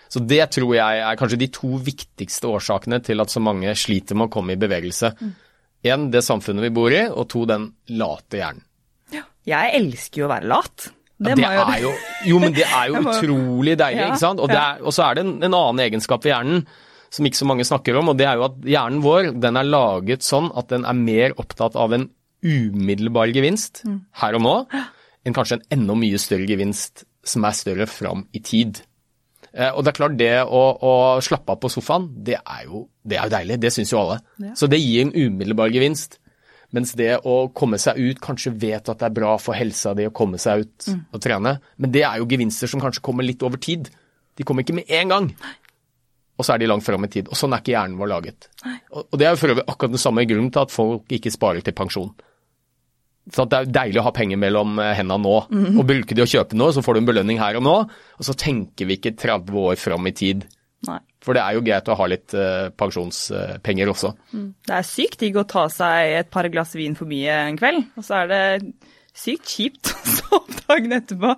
Så 0.08 0.22
det 0.24 0.40
tror 0.54 0.72
jeg 0.78 1.02
er 1.02 1.18
kanskje 1.20 1.40
de 1.42 1.50
to 1.52 1.76
viktigste 1.82 2.48
årsakene 2.48 3.02
til 3.04 3.20
at 3.20 3.32
så 3.32 3.42
mange 3.42 3.74
sliter 3.76 4.16
med 4.16 4.30
å 4.30 4.32
komme 4.32 4.56
i 4.56 4.60
bevegelse. 4.62 5.12
Én, 5.20 6.06
mm. 6.06 6.08
det 6.14 6.24
samfunnet 6.24 6.64
vi 6.64 6.72
bor 6.72 6.94
i, 6.94 7.02
og 7.10 7.28
to, 7.32 7.44
den 7.50 7.68
late 8.00 8.40
hjernen. 8.40 8.64
Ja. 9.12 9.26
Jeg 9.44 9.76
elsker 9.82 10.22
jo 10.22 10.30
å 10.30 10.32
være 10.32 10.48
lat. 10.54 10.88
Det, 11.16 11.32
ja, 11.40 11.52
det 11.64 11.76
er 11.78 11.82
jo, 11.84 11.92
jo, 12.28 12.40
men 12.40 12.56
det 12.56 12.64
er 12.64 12.88
jo 12.92 13.02
utrolig 13.02 13.76
deilig, 13.76 14.08
ikke 14.08 14.24
sant. 14.24 14.40
Og, 14.40 14.52
er, 14.52 14.80
og, 14.80 14.94
så 14.94 15.08
er 15.10 15.18
det 15.18 15.26
en, 15.26 15.36
en, 15.40 15.52
annen 15.52 15.84
egenskap 15.86 16.24
ved 16.24 16.34
hjernen 16.34 16.66
som 17.16 17.26
ikke 17.28 17.40
så 17.40 17.48
mange 17.48 17.66
snakker 17.66 17.96
om, 17.98 18.12
og 18.12 18.18
det 18.20 18.28
er 18.28 18.38
jo 18.38 18.46
at 18.48 18.58
hjernen 18.68 19.02
vår 19.04 19.30
den 19.40 19.58
er 19.58 19.68
laget 19.68 20.26
sånn 20.26 20.50
at 20.56 20.70
den 20.72 20.86
er 20.88 20.98
mer 20.98 21.36
opptatt 21.40 21.78
av 21.80 21.94
en 21.96 22.10
umiddelbar 22.46 23.32
gevinst 23.34 23.82
mm. 23.88 24.00
her 24.20 24.36
og 24.38 24.44
nå 24.44 24.56
enn 25.26 25.34
kanskje 25.34 25.58
en 25.58 25.64
enda 25.80 25.96
mye 25.98 26.20
større 26.22 26.46
gevinst 26.46 27.06
som 27.26 27.46
er 27.48 27.56
større 27.58 27.88
fram 27.90 28.26
i 28.36 28.42
tid. 28.44 28.78
Eh, 29.50 29.72
og 29.72 29.82
det 29.82 29.90
er 29.90 29.96
klart, 29.98 30.18
det 30.20 30.34
å, 30.44 30.62
å 30.76 30.92
slappe 31.24 31.54
av 31.54 31.58
på 31.62 31.70
sofaen, 31.72 32.06
det 32.26 32.38
er 32.38 32.68
jo, 32.68 32.84
det 33.02 33.18
er 33.18 33.26
jo 33.26 33.34
deilig. 33.34 33.58
Det 33.64 33.72
syns 33.74 33.90
jo 33.90 34.02
alle. 34.04 34.20
Ja. 34.42 34.52
Så 34.58 34.68
det 34.70 34.78
gir 34.82 35.02
en 35.02 35.14
umiddelbar 35.16 35.72
gevinst. 35.74 36.20
Mens 36.76 36.92
det 36.98 37.12
å 37.24 37.36
komme 37.56 37.78
seg 37.80 37.98
ut, 37.98 38.20
kanskje 38.22 38.52
vet 38.54 38.90
at 38.90 39.00
det 39.00 39.08
er 39.08 39.16
bra 39.16 39.36
for 39.40 39.56
helsa 39.56 39.94
di 39.96 40.06
å 40.06 40.14
komme 40.14 40.38
seg 40.42 40.66
ut 40.66 40.88
mm. 40.90 41.02
og 41.14 41.22
trene, 41.24 41.52
men 41.80 41.94
det 41.94 42.02
er 42.04 42.18
jo 42.20 42.26
gevinster 42.30 42.70
som 42.70 42.82
kanskje 42.82 43.04
kommer 43.06 43.26
litt 43.26 43.44
over 43.46 43.60
tid. 43.62 43.88
De 44.36 44.44
kommer 44.44 44.66
ikke 44.66 44.76
med 44.76 44.90
en 44.92 45.14
gang. 45.14 45.28
Og 46.36 46.44
så 46.44 46.54
er 46.54 46.60
de 46.60 46.68
langt 46.68 46.84
fram 46.84 47.06
i 47.06 47.10
tid. 47.12 47.30
Og 47.32 47.38
sånn 47.38 47.54
er 47.56 47.62
ikke 47.62 47.72
hjernen 47.72 47.98
vår 48.00 48.10
laget. 48.12 48.48
Og, 48.92 49.02
og 49.02 49.18
det 49.18 49.26
er 49.26 49.34
jo 49.34 49.40
for 49.40 49.54
øvrig 49.54 49.64
akkurat 49.66 49.94
den 49.94 50.02
samme 50.02 50.26
grunnen 50.28 50.52
til 50.52 50.66
at 50.66 50.74
folk 50.74 51.16
ikke 51.16 51.32
sparer 51.32 51.64
til 51.64 51.76
pensjon. 51.76 52.10
Så 53.34 53.46
det 53.50 53.58
er 53.58 53.72
deilig 53.74 53.98
å 53.98 54.06
ha 54.06 54.12
penger 54.14 54.38
mellom 54.38 54.76
eh, 54.78 54.92
hendene 54.98 55.18
nå. 55.24 55.38
Mm. 55.50 55.80
Og 55.80 55.88
bruke 55.88 56.14
de 56.14 56.22
å 56.22 56.28
kjøpe 56.30 56.58
noe, 56.58 56.74
så 56.74 56.84
får 56.84 56.94
du 56.94 57.02
en 57.02 57.08
belønning 57.08 57.40
her 57.42 57.58
og 57.58 57.64
nå. 57.66 57.76
Og 58.20 58.28
så 58.28 58.36
tenker 58.38 58.86
vi 58.86 59.00
ikke 59.00 59.16
30 59.18 59.56
år 59.64 59.80
fram 59.80 60.06
i 60.06 60.14
tid. 60.16 60.46
Nei. 60.86 61.00
For 61.24 61.34
det 61.34 61.42
er 61.42 61.56
jo 61.56 61.64
greit 61.66 61.88
å 61.90 61.96
ha 61.98 62.06
litt 62.06 62.34
uh, 62.38 62.68
pensjonspenger 62.78 63.90
også. 63.90 64.12
Mm. 64.36 64.50
Det 64.68 64.76
er 64.76 64.86
sykt 64.86 65.24
digg 65.24 65.38
å 65.40 65.46
ta 65.48 65.64
seg 65.72 66.20
et 66.20 66.30
par 66.30 66.46
glass 66.52 66.76
vin 66.78 66.94
for 66.94 67.10
mye 67.10 67.40
en 67.48 67.58
kveld, 67.58 67.88
og 67.98 68.06
så 68.06 68.20
er 68.20 68.30
det 68.30 68.42
sykt 69.16 69.48
kjipt 69.48 69.90
å 69.90 70.14
stå 70.16 70.38
opp 70.38 70.52
dagen 70.66 70.92
etterpå 70.96 71.32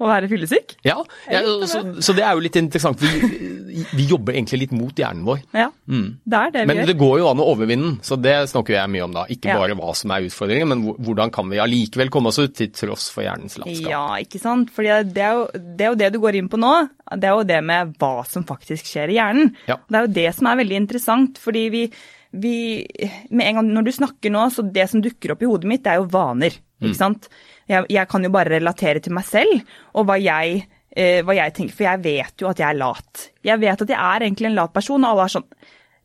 å 0.00 0.08
være 0.08 0.28
fyllesyk. 0.30 0.76
Ja, 0.86 0.96
ja 1.30 1.42
så, 1.68 1.82
så, 2.00 2.14
det 2.16 2.24
er 2.24 2.36
jo 2.36 2.44
litt 2.44 2.56
interessant. 2.58 3.02
Vi, 3.02 3.82
vi 3.92 4.06
jobber 4.08 4.36
egentlig 4.36 4.64
litt 4.64 4.74
mot 4.76 4.96
hjernen 4.96 5.24
vår. 5.26 5.42
Ja, 5.56 5.68
mm. 5.70 6.06
det 6.24 6.40
er 6.40 6.54
det 6.54 6.62
vi 6.64 6.70
men 6.70 6.80
gjør. 6.80 6.86
Men 6.86 6.90
det 6.92 6.96
går 7.02 7.14
jo 7.20 7.28
an 7.30 7.42
å 7.42 7.48
overvinne 7.52 7.88
den, 7.90 7.98
så 8.06 8.18
det 8.20 8.36
snakker 8.52 8.76
jeg 8.78 8.92
mye 8.94 9.06
om 9.06 9.16
da. 9.16 9.26
Ikke 9.32 9.52
ja. 9.52 9.58
bare 9.60 9.76
hva 9.78 9.92
som 9.98 10.14
er 10.14 10.28
utfordringen, 10.28 10.72
men 10.72 10.86
hvordan 11.02 11.34
kan 11.34 11.52
vi 11.52 11.60
allikevel 11.62 12.12
komme 12.14 12.32
oss 12.32 12.40
ut 12.42 12.56
til 12.58 12.72
tross 12.76 13.10
for 13.12 13.26
hjernens 13.26 13.58
latskap. 13.60 13.90
Ja, 13.92 14.06
ikke 14.22 14.40
sant. 14.42 14.72
For 14.74 14.86
det, 14.86 15.12
det, 15.16 15.28
er 15.28 15.92
jo 15.92 16.00
det 16.00 16.12
du 16.14 16.20
går 16.22 16.40
inn 16.40 16.50
på 16.52 16.60
nå. 16.60 16.72
Det 17.18 17.28
er 17.28 17.36
jo 17.36 17.46
det 17.48 17.60
med 17.66 17.94
hva 18.00 18.24
som 18.28 18.46
faktisk 18.48 18.88
skjer 18.88 19.12
i 19.12 19.20
hjernen. 19.20 19.54
Ja. 19.68 19.78
Det 19.84 19.98
er 20.00 20.08
jo 20.08 20.16
det 20.22 20.28
som 20.38 20.48
er 20.48 20.60
veldig 20.62 20.82
interessant, 20.84 21.40
fordi 21.42 21.66
vi, 21.72 21.86
vi 22.32 22.86
Med 23.30 23.46
en 23.46 23.58
gang 23.60 23.72
når 23.76 23.86
du 23.86 23.92
snakker 23.92 24.32
nå, 24.32 24.46
så 24.50 24.64
det 24.64 24.88
som 24.90 25.02
dukker 25.04 25.34
opp 25.34 25.42
i 25.44 25.48
hodet 25.50 25.68
mitt, 25.68 25.82
det 25.84 25.92
er 25.92 26.00
jo 26.00 26.08
vaner. 26.12 26.56
Ikke 26.80 26.94
mm. 26.94 26.98
sant? 26.98 27.28
Jeg, 27.70 27.86
jeg, 27.92 28.08
kan 28.10 28.24
jo 28.24 28.32
bare 28.34 28.54
relatere 28.56 29.02
til 29.04 29.14
meg 29.14 29.26
selv 29.28 29.60
og 29.94 30.08
hva 30.08 30.16
jeg, 30.18 30.64
eh, 30.96 31.20
hva 31.22 31.36
jeg, 31.36 31.54
tenker, 31.56 31.76
for 31.76 31.86
jeg 31.86 32.02
vet 32.04 32.42
jo 32.42 32.50
at 32.50 32.62
jeg 32.62 32.68
er 32.68 32.80
lat. 32.80 33.28
Jeg 33.46 33.62
vet 33.62 33.84
at 33.84 33.94
jeg 33.94 34.00
er 34.00 34.26
egentlig 34.26 34.50
en 34.50 34.58
lat 34.58 34.74
person, 34.74 35.04
og 35.04 35.12
alle 35.12 35.28
er 35.28 35.36
sånn 35.36 35.48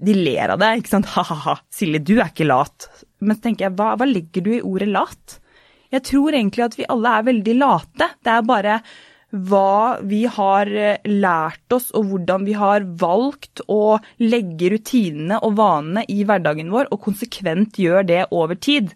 De 0.07 0.13
ler 0.13 0.53
av 0.53 0.61
det, 0.61 0.71
ikke 0.81 0.93
sant. 0.93 1.09
Ha-ha-ha, 1.15 1.57
Silje, 1.73 2.03
du 2.03 2.17
er 2.19 2.29
ikke 2.29 2.49
lat. 2.49 2.89
Men 3.19 3.39
så 3.39 3.47
tenker 3.47 3.69
jeg, 3.69 3.77
hva, 3.79 3.95
hva 3.97 4.07
legger 4.07 4.45
du 4.45 4.53
i 4.53 4.63
ordet 4.63 4.91
lat? 4.91 5.39
Jeg 5.95 6.03
tror 6.03 6.35
egentlig 6.35 6.65
at 6.67 6.75
vi 6.77 6.89
alle 6.91 7.15
er 7.15 7.29
veldig 7.29 7.55
late. 7.57 8.11
Det 8.19 8.33
er 8.33 8.47
bare 8.47 8.81
hva 9.31 9.99
vi 10.07 10.23
har 10.31 10.69
eh, 10.71 11.03
lært 11.03 11.75
oss 11.75 11.89
og 11.97 12.07
hvordan 12.11 12.45
vi 12.47 12.55
har 12.55 12.85
valgt 13.01 13.61
å 13.67 13.97
legge 14.23 14.71
rutinene 14.71 15.41
og 15.43 15.57
vanene 15.59 16.05
i 16.07 16.23
hverdagen 16.27 16.71
vår, 16.71 16.91
og 16.91 17.03
konsekvent 17.09 17.79
gjør 17.81 18.07
det 18.07 18.21
over 18.31 18.55
tid. 18.55 18.93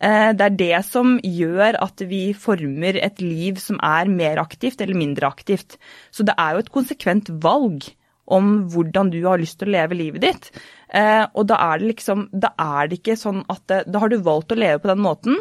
Eh, 0.00 0.32
det 0.34 0.48
er 0.48 0.58
det 0.58 0.82
som 0.88 1.18
gjør 1.22 1.78
at 1.84 2.02
vi 2.10 2.32
former 2.34 2.98
et 2.98 3.22
liv 3.22 3.60
som 3.62 3.78
er 3.84 4.10
mer 4.10 4.42
aktivt 4.42 4.82
eller 4.82 4.98
mindre 4.98 5.30
aktivt. 5.30 5.78
Så 6.10 6.26
det 6.26 6.34
er 6.36 6.56
jo 6.56 6.64
et 6.64 6.74
konsekvent 6.74 7.30
valg 7.44 7.92
om 8.30 8.52
hvordan 8.70 9.10
du 9.10 9.20
har 9.26 9.40
lyst 9.42 9.58
til 9.60 9.70
å 9.70 9.76
leve 9.76 9.98
livet 9.98 10.26
ditt. 10.26 10.50
Eh, 10.90 11.24
og 11.34 11.46
da 11.50 11.60
er 11.70 11.78
det 11.78 11.92
liksom 11.92 12.28
Da 12.34 12.50
er 12.58 12.88
det 12.90 12.96
ikke 12.98 13.14
sånn 13.14 13.44
at 13.46 13.62
Da 13.86 14.00
har 14.02 14.10
du 14.10 14.16
valgt 14.26 14.50
å 14.50 14.58
leve 14.58 14.80
på 14.82 14.90
den 14.90 14.98
måten 15.04 15.36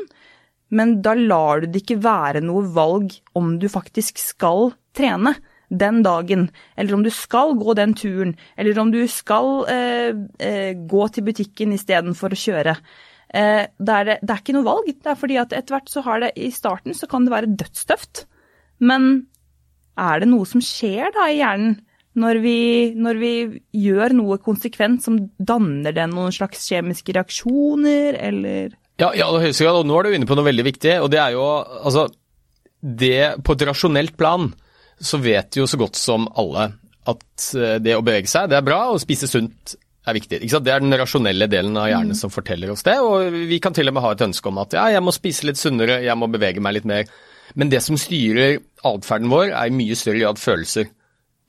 men 0.70 1.00
da 1.06 1.16
lar 1.18 1.64
du 1.64 1.72
det 1.74 1.84
ikke 1.84 2.02
være 2.04 2.44
noe 2.46 2.66
valg 2.76 3.16
om 3.38 3.56
du 3.62 3.68
faktisk 3.72 4.22
skal 4.22 4.72
trene 4.98 5.36
den 5.70 6.02
dagen, 6.06 6.48
eller 6.78 6.98
om 6.98 7.04
du 7.06 7.12
skal 7.14 7.54
gå 7.58 7.76
den 7.78 7.94
turen, 7.98 8.34
eller 8.58 8.80
om 8.82 8.92
du 8.94 9.04
skal 9.10 9.66
eh, 9.70 10.16
eh, 10.42 10.72
gå 10.74 11.08
til 11.14 11.28
butikken 11.28 11.76
istedenfor 11.76 12.34
å 12.34 12.40
kjøre. 12.44 12.74
Eh, 13.30 13.66
det, 13.78 13.98
er 13.98 14.08
det, 14.10 14.18
er 14.26 14.42
ikke 14.42 14.56
noe 14.58 14.66
valg. 14.66 14.90
Det 14.90 15.12
er 15.12 15.20
fordi 15.20 15.38
at 15.42 15.54
etter 15.54 15.76
hvert 15.76 15.92
så 15.92 16.04
har 16.08 16.24
det 16.24 16.32
I 16.42 16.50
starten 16.54 16.98
så 16.98 17.10
kan 17.10 17.26
det 17.26 17.36
være 17.36 17.54
dødstøft. 17.54 18.26
Men 18.82 19.30
er 20.00 20.24
det 20.24 20.32
noe 20.32 20.48
som 20.50 20.64
skjer 20.64 21.14
da 21.14 21.30
i 21.30 21.40
hjernen 21.42 21.78
når 22.20 22.40
vi, 22.42 22.60
når 22.98 23.20
vi 23.22 23.34
gjør 23.78 24.16
noe 24.18 24.40
konsekvent 24.42 25.04
som 25.06 25.20
danner 25.38 25.94
det 25.96 26.08
noen 26.10 26.34
slags 26.34 26.66
kjemiske 26.68 27.14
reaksjoner, 27.16 28.18
eller 28.18 28.74
ja, 29.00 29.12
i 29.16 29.24
aller 29.24 29.48
høyeste 29.48 29.66
grad. 29.66 29.82
Og 29.82 29.88
nå 29.90 30.00
er 30.00 30.08
du 30.08 30.18
inne 30.18 30.30
på 30.30 30.38
noe 30.38 30.48
veldig 30.48 30.66
viktig, 30.68 30.96
og 31.04 31.10
det 31.14 31.22
er 31.24 31.36
jo 31.38 31.46
altså 31.60 32.10
det 32.80 33.44
På 33.44 33.58
et 33.58 33.64
rasjonelt 33.68 34.14
plan 34.16 34.46
så 35.04 35.18
vet 35.20 35.58
jo 35.60 35.66
så 35.68 35.76
godt 35.80 35.98
som 36.00 36.30
alle 36.40 36.70
at 37.10 37.46
eh, 37.56 37.78
det 37.84 37.96
å 37.96 38.04
bevege 38.04 38.30
seg, 38.32 38.50
det 38.52 38.58
er 38.60 38.66
bra, 38.66 38.82
og 38.92 39.02
spise 39.04 39.28
sunt 39.28 39.74
er 40.08 40.16
viktig. 40.16 40.40
Det 40.44 40.72
er 40.72 40.84
den 40.84 40.96
rasjonelle 41.00 41.48
delen 41.52 41.78
av 41.80 41.90
hjernen 41.90 42.16
mm. 42.16 42.20
som 42.20 42.32
forteller 42.34 42.72
oss 42.74 42.86
det, 42.88 42.98
og 43.04 43.36
vi 43.50 43.60
kan 43.64 43.76
til 43.76 43.92
og 43.92 43.96
med 43.96 44.06
ha 44.06 44.14
et 44.16 44.24
ønske 44.26 44.52
om 44.52 44.60
at 44.64 44.76
ja, 44.76 44.86
jeg 44.96 45.04
må 45.04 45.14
spise 45.16 45.48
litt 45.48 45.60
sunnere, 45.60 46.00
jeg 46.06 46.20
må 46.20 46.30
bevege 46.32 46.64
meg 46.64 46.78
litt 46.78 46.90
mer. 46.90 47.10
Men 47.60 47.72
det 47.72 47.82
som 47.84 47.98
styrer 48.00 48.60
atferden 48.86 49.32
vår, 49.32 49.52
er 49.52 49.70
i 49.70 49.76
mye 49.76 49.98
større 49.98 50.22
grad 50.22 50.42
følelser 50.42 50.92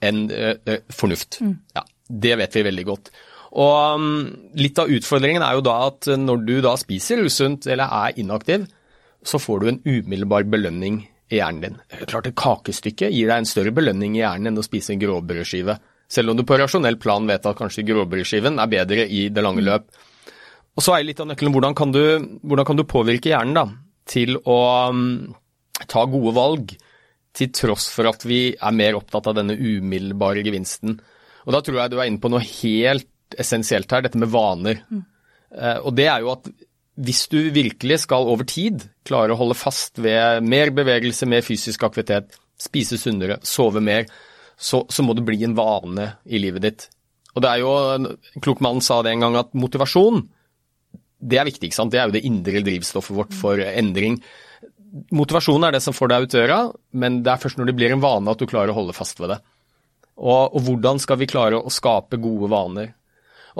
enn 0.06 0.28
øh, 0.32 0.78
fornuft. 0.94 1.40
Mm. 1.44 1.56
Ja, 1.76 1.84
det 2.26 2.38
vet 2.40 2.56
vi 2.56 2.66
veldig 2.70 2.86
godt. 2.88 3.12
Og 3.58 3.98
um, 3.98 4.10
Litt 4.58 4.78
av 4.78 4.90
utfordringen 4.92 5.42
er 5.42 5.56
jo 5.56 5.64
da 5.66 5.76
at 5.88 6.10
når 6.20 6.44
du 6.46 6.56
da 6.64 6.76
spiser 6.78 7.24
usunt 7.26 7.66
eller 7.66 7.90
er 7.90 8.20
inaktiv, 8.20 8.68
så 9.26 9.40
får 9.42 9.60
du 9.60 9.70
en 9.70 9.80
umiddelbar 9.84 10.46
belønning 10.48 11.02
i 11.30 11.38
hjernen 11.38 11.62
din. 11.64 11.80
Klart 12.08 12.30
Et 12.30 12.36
kakestykke 12.36 13.10
gir 13.12 13.30
deg 13.30 13.42
en 13.42 13.48
større 13.48 13.74
belønning 13.74 14.16
i 14.16 14.22
hjernen 14.22 14.50
enn 14.50 14.60
å 14.60 14.66
spise 14.66 14.94
en 14.94 15.02
gråbrødskive. 15.02 15.76
Selv 16.10 16.32
om 16.32 16.38
du 16.38 16.44
på 16.46 16.58
rasjonell 16.58 16.98
plan 16.98 17.26
vet 17.28 17.44
at 17.46 17.58
kanskje 17.58 17.86
gråbrødskiven 17.86 18.58
er 18.58 18.70
bedre 18.70 19.04
i 19.06 19.28
det 19.30 19.44
lange 19.44 19.62
løp. 19.62 19.86
Og 20.74 20.82
så 20.82 20.96
er 20.96 21.06
litt 21.06 21.20
av 21.22 21.28
nøkkelen 21.30 21.54
hvordan 21.54 21.76
kan 21.78 21.94
du, 21.94 22.02
hvordan 22.42 22.66
kan 22.66 22.78
du 22.78 22.86
påvirke 22.88 23.30
hjernen 23.30 23.58
da, 23.58 23.66
til 24.10 24.38
å 24.40 24.58
um, 24.90 25.04
ta 25.86 26.06
gode 26.10 26.34
valg, 26.34 26.74
til 27.36 27.52
tross 27.54 27.86
for 27.94 28.10
at 28.10 28.24
vi 28.26 28.50
er 28.58 28.74
mer 28.74 28.98
opptatt 28.98 29.28
av 29.30 29.36
denne 29.38 29.54
umiddelbare 29.54 30.42
gevinsten. 30.42 30.96
Og 31.46 31.54
Da 31.54 31.60
tror 31.62 31.78
jeg 31.78 31.92
du 31.92 32.00
er 32.00 32.10
inne 32.10 32.22
på 32.22 32.30
noe 32.32 32.42
helt 32.42 33.06
essensielt 33.38 33.90
her, 33.92 34.02
dette 34.06 34.18
med 34.20 34.32
vaner. 34.32 34.82
Mm. 34.90 35.04
Og 35.84 35.94
det 35.98 36.06
er 36.06 36.24
jo 36.24 36.32
at 36.32 36.50
hvis 37.00 37.24
du 37.32 37.38
virkelig 37.54 38.02
skal 38.04 38.28
over 38.28 38.46
tid 38.48 38.84
klare 39.08 39.34
å 39.34 39.38
holde 39.40 39.56
fast 39.58 39.98
ved 40.02 40.44
mer 40.46 40.72
bevegelse, 40.74 41.28
mer 41.28 41.44
fysisk 41.46 41.84
aktivitet, 41.86 42.34
spise 42.60 42.98
sunnere, 43.00 43.38
sove 43.46 43.82
mer, 43.82 44.08
så, 44.60 44.82
så 44.92 45.04
må 45.06 45.16
det 45.16 45.24
bli 45.26 45.40
en 45.46 45.56
vane 45.56 46.10
i 46.28 46.40
livet 46.42 46.66
ditt. 46.66 46.86
Og 47.34 47.44
det 47.44 47.50
er 47.50 47.62
jo, 47.62 47.72
En 47.94 48.44
klok 48.44 48.60
mann 48.64 48.82
sa 48.84 49.00
det 49.06 49.14
en 49.14 49.24
gang 49.24 49.38
at 49.40 49.54
motivasjon 49.56 50.24
det 51.20 51.36
er 51.36 51.48
viktig. 51.48 51.68
ikke 51.68 51.76
sant? 51.76 51.92
Det 51.92 52.00
er 52.00 52.08
jo 52.08 52.16
det 52.16 52.24
indre 52.24 52.62
drivstoffet 52.64 53.16
vårt 53.16 53.34
for 53.36 53.60
endring. 53.60 54.18
Motivasjon 55.14 55.66
er 55.66 55.76
det 55.76 55.82
som 55.84 55.94
får 55.96 56.10
deg 56.10 56.24
ut 56.24 56.34
døra, 56.34 56.60
men 56.96 57.20
det 57.24 57.32
er 57.32 57.42
først 57.42 57.60
når 57.60 57.70
det 57.70 57.74
blir 57.76 57.92
en 57.94 58.02
vane 58.02 58.32
at 58.32 58.40
du 58.40 58.48
klarer 58.48 58.72
å 58.72 58.78
holde 58.78 58.96
fast 58.96 59.20
ved 59.20 59.34
det. 59.34 59.38
Og, 60.20 60.56
og 60.56 60.64
hvordan 60.64 61.00
skal 61.00 61.20
vi 61.20 61.28
klare 61.30 61.60
å 61.60 61.72
skape 61.72 62.18
gode 62.20 62.48
vaner? 62.52 62.94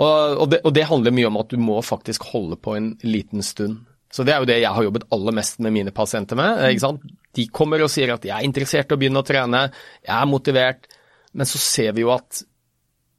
Og, 0.01 0.37
og, 0.41 0.45
det, 0.49 0.61
og, 0.65 0.73
det, 0.73 0.87
handler 0.89 1.13
mye 1.13 1.29
om 1.29 1.39
at 1.43 1.51
du 1.53 1.59
må 1.61 1.77
faktisk 1.85 2.25
holde 2.31 2.57
på 2.57 2.75
en 2.77 2.93
liten 3.05 3.45
stund. 3.45 3.83
Så 4.11 4.25
Det 4.27 4.33
er 4.33 4.41
jo 4.43 4.49
det 4.49 4.59
jeg 4.59 4.75
har 4.75 4.83
jobbet 4.83 5.07
aller 5.13 5.35
mest 5.37 5.61
med 5.63 5.75
mine 5.75 5.93
pasienter 5.95 6.35
med. 6.35 6.63
ikke 6.71 6.83
sant? 6.83 7.03
De 7.37 7.45
kommer 7.47 7.83
og 7.83 7.91
sier 7.93 8.11
at 8.11 8.23
de 8.25 8.31
er 8.33 8.43
interessert 8.43 8.91
i 8.91 8.97
å 8.97 8.99
begynne 8.99 9.21
å 9.21 9.27
trene, 9.27 9.67
jeg 10.03 10.15
er 10.17 10.27
motivert, 10.27 10.89
men 11.31 11.47
så 11.47 11.61
ser 11.61 11.93
vi 11.95 12.03
jo 12.03 12.11
at 12.11 12.41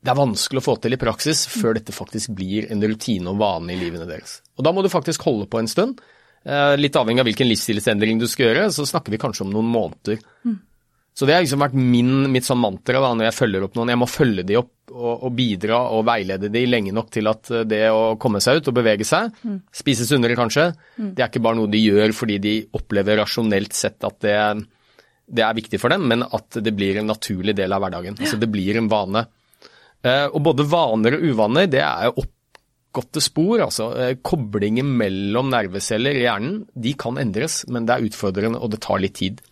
det 0.02 0.10
er 0.10 0.18
vanskelig 0.18 0.58
å 0.58 0.66
få 0.66 0.74
til 0.82 0.96
i 0.96 1.00
praksis 1.00 1.44
før 1.46 1.78
dette 1.78 1.94
faktisk 1.94 2.34
blir 2.34 2.66
en 2.74 2.82
rutine 2.82 3.30
og 3.30 3.38
vane 3.40 3.72
i 3.72 3.78
livene 3.78 4.08
deres. 4.08 4.40
Og 4.58 4.66
Da 4.66 4.72
må 4.74 4.82
du 4.82 4.90
faktisk 4.92 5.22
holde 5.22 5.46
på 5.46 5.62
en 5.62 5.70
stund. 5.70 6.02
Eh, 6.44 6.74
litt 6.76 6.96
avhengig 6.98 7.22
av 7.22 7.28
hvilken 7.30 7.48
livsstilsendring 7.48 8.18
du 8.18 8.26
skal 8.26 8.48
gjøre, 8.50 8.66
så 8.74 8.84
snakker 8.88 9.14
vi 9.14 9.22
kanskje 9.22 9.46
om 9.46 9.52
noen 9.54 9.70
måneder. 9.70 10.18
Så 11.12 11.26
det 11.28 11.34
har 11.34 11.42
liksom 11.44 11.60
vært 11.60 11.76
min, 11.76 12.12
mitt 12.32 12.46
sånn 12.46 12.60
mantra 12.60 13.00
da, 13.02 13.10
når 13.12 13.28
jeg 13.28 13.36
følger 13.36 13.66
opp 13.66 13.74
noen. 13.76 13.90
Jeg 13.92 14.00
må 14.00 14.08
følge 14.08 14.44
de 14.48 14.56
opp 14.62 14.92
og, 14.92 15.10
og, 15.12 15.28
bidra 15.36 15.82
og 15.92 16.06
veilede 16.08 16.48
de 16.52 16.62
lenge 16.68 16.94
nok 16.96 17.10
til 17.12 17.28
at 17.28 17.50
eh, 17.52 17.66
det 17.68 17.82
å 17.92 18.14
komme 18.20 18.40
seg 18.44 18.60
ut 18.60 18.70
og 18.72 18.76
bevege 18.78 19.06
seg, 19.08 19.28
mm. 19.44 19.58
spise 19.76 20.08
sunnere 20.08 20.38
kanskje, 20.38 20.70
mm. 20.72 21.12
det 21.16 21.24
er 21.24 21.28
ikke 21.28 21.44
bare 21.44 21.60
noe 21.60 21.70
de 21.72 21.82
gjør 21.82 22.16
fordi 22.16 22.38
de 22.42 22.54
opplever 22.80 23.20
rasjonelt 23.20 23.76
sett 23.76 24.08
at 24.08 24.18
det, 24.24 24.36
det, 25.28 25.44
er 25.44 25.60
viktig 25.60 25.80
for 25.80 25.92
dem, 25.92 26.08
men 26.08 26.24
at 26.24 26.60
det 26.64 26.74
blir 26.76 27.00
en 27.00 27.12
naturlig 27.12 27.56
del 27.60 27.76
av 27.76 27.84
hverdagen. 27.84 28.16
Altså 28.16 28.40
det 28.40 28.50
blir 28.52 28.80
en 28.80 28.90
vane. 28.92 29.26
Eh, 30.02 30.26
og 30.32 30.40
både 30.48 30.68
vaner 30.68 31.18
og 31.18 31.28
uvaner, 31.28 31.68
det 31.70 31.84
er 31.84 32.08
jo 32.08 32.24
oppgåtte 32.24 33.20
spor. 33.24 33.66
altså 33.68 33.92
eh, 34.00 34.16
Koblinger 34.24 34.88
mellom 34.88 35.52
nerveceller 35.52 36.16
i 36.16 36.24
hjernen, 36.24 36.62
de 36.72 36.96
kan 36.96 37.20
endres, 37.20 37.66
men 37.68 37.84
det 37.84 37.98
er 37.98 38.08
utfordrende 38.08 38.64
og 38.64 38.72
det 38.72 38.80
tar 38.88 39.04
litt 39.04 39.20
tid. 39.20 39.44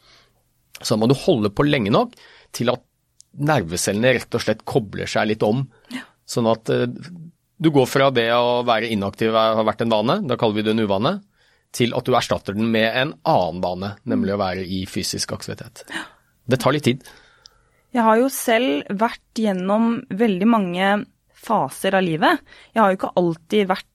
Så 0.82 0.96
må 0.96 1.08
du 1.10 1.16
holde 1.18 1.52
på 1.52 1.66
lenge 1.66 1.92
nok 1.92 2.14
til 2.56 2.72
at 2.72 2.82
nervecellene 3.40 4.14
rett 4.16 4.36
og 4.36 4.42
slett 4.42 4.64
kobler 4.68 5.10
seg 5.10 5.28
litt 5.30 5.44
om. 5.46 5.62
Ja. 5.94 6.04
Sånn 6.28 6.48
at 6.50 6.70
uh, 6.72 6.86
du 7.60 7.68
går 7.74 7.88
fra 7.90 8.08
det 8.14 8.28
å 8.32 8.62
være 8.66 8.90
inaktiv 8.90 9.36
har 9.36 9.60
vært 9.68 9.84
en 9.84 9.92
vane, 9.92 10.20
da 10.26 10.38
kaller 10.40 10.58
vi 10.58 10.64
det 10.66 10.74
en 10.74 10.84
uvane, 10.86 11.18
til 11.76 11.92
at 11.94 12.06
du 12.06 12.16
erstatter 12.16 12.56
den 12.56 12.70
med 12.72 12.88
en 12.88 13.12
annen 13.28 13.60
vane, 13.62 13.92
nemlig 14.08 14.34
å 14.34 14.40
være 14.40 14.64
i 14.64 14.82
fysisk 14.90 15.36
aktivitet. 15.36 15.84
Ja. 15.92 16.06
Det 16.50 16.58
tar 16.62 16.74
litt 16.74 16.88
tid. 16.88 17.04
Jeg 17.94 18.06
har 18.06 18.18
jo 18.18 18.30
selv 18.32 18.88
vært 18.98 19.38
gjennom 19.38 19.92
veldig 20.08 20.48
mange 20.48 20.90
faser 21.40 21.96
av 21.98 22.04
livet. 22.06 22.42
Jeg 22.74 22.82
har 22.82 22.92
jo 22.92 22.98
ikke 22.98 23.14
alltid 23.20 23.70
vært 23.70 23.89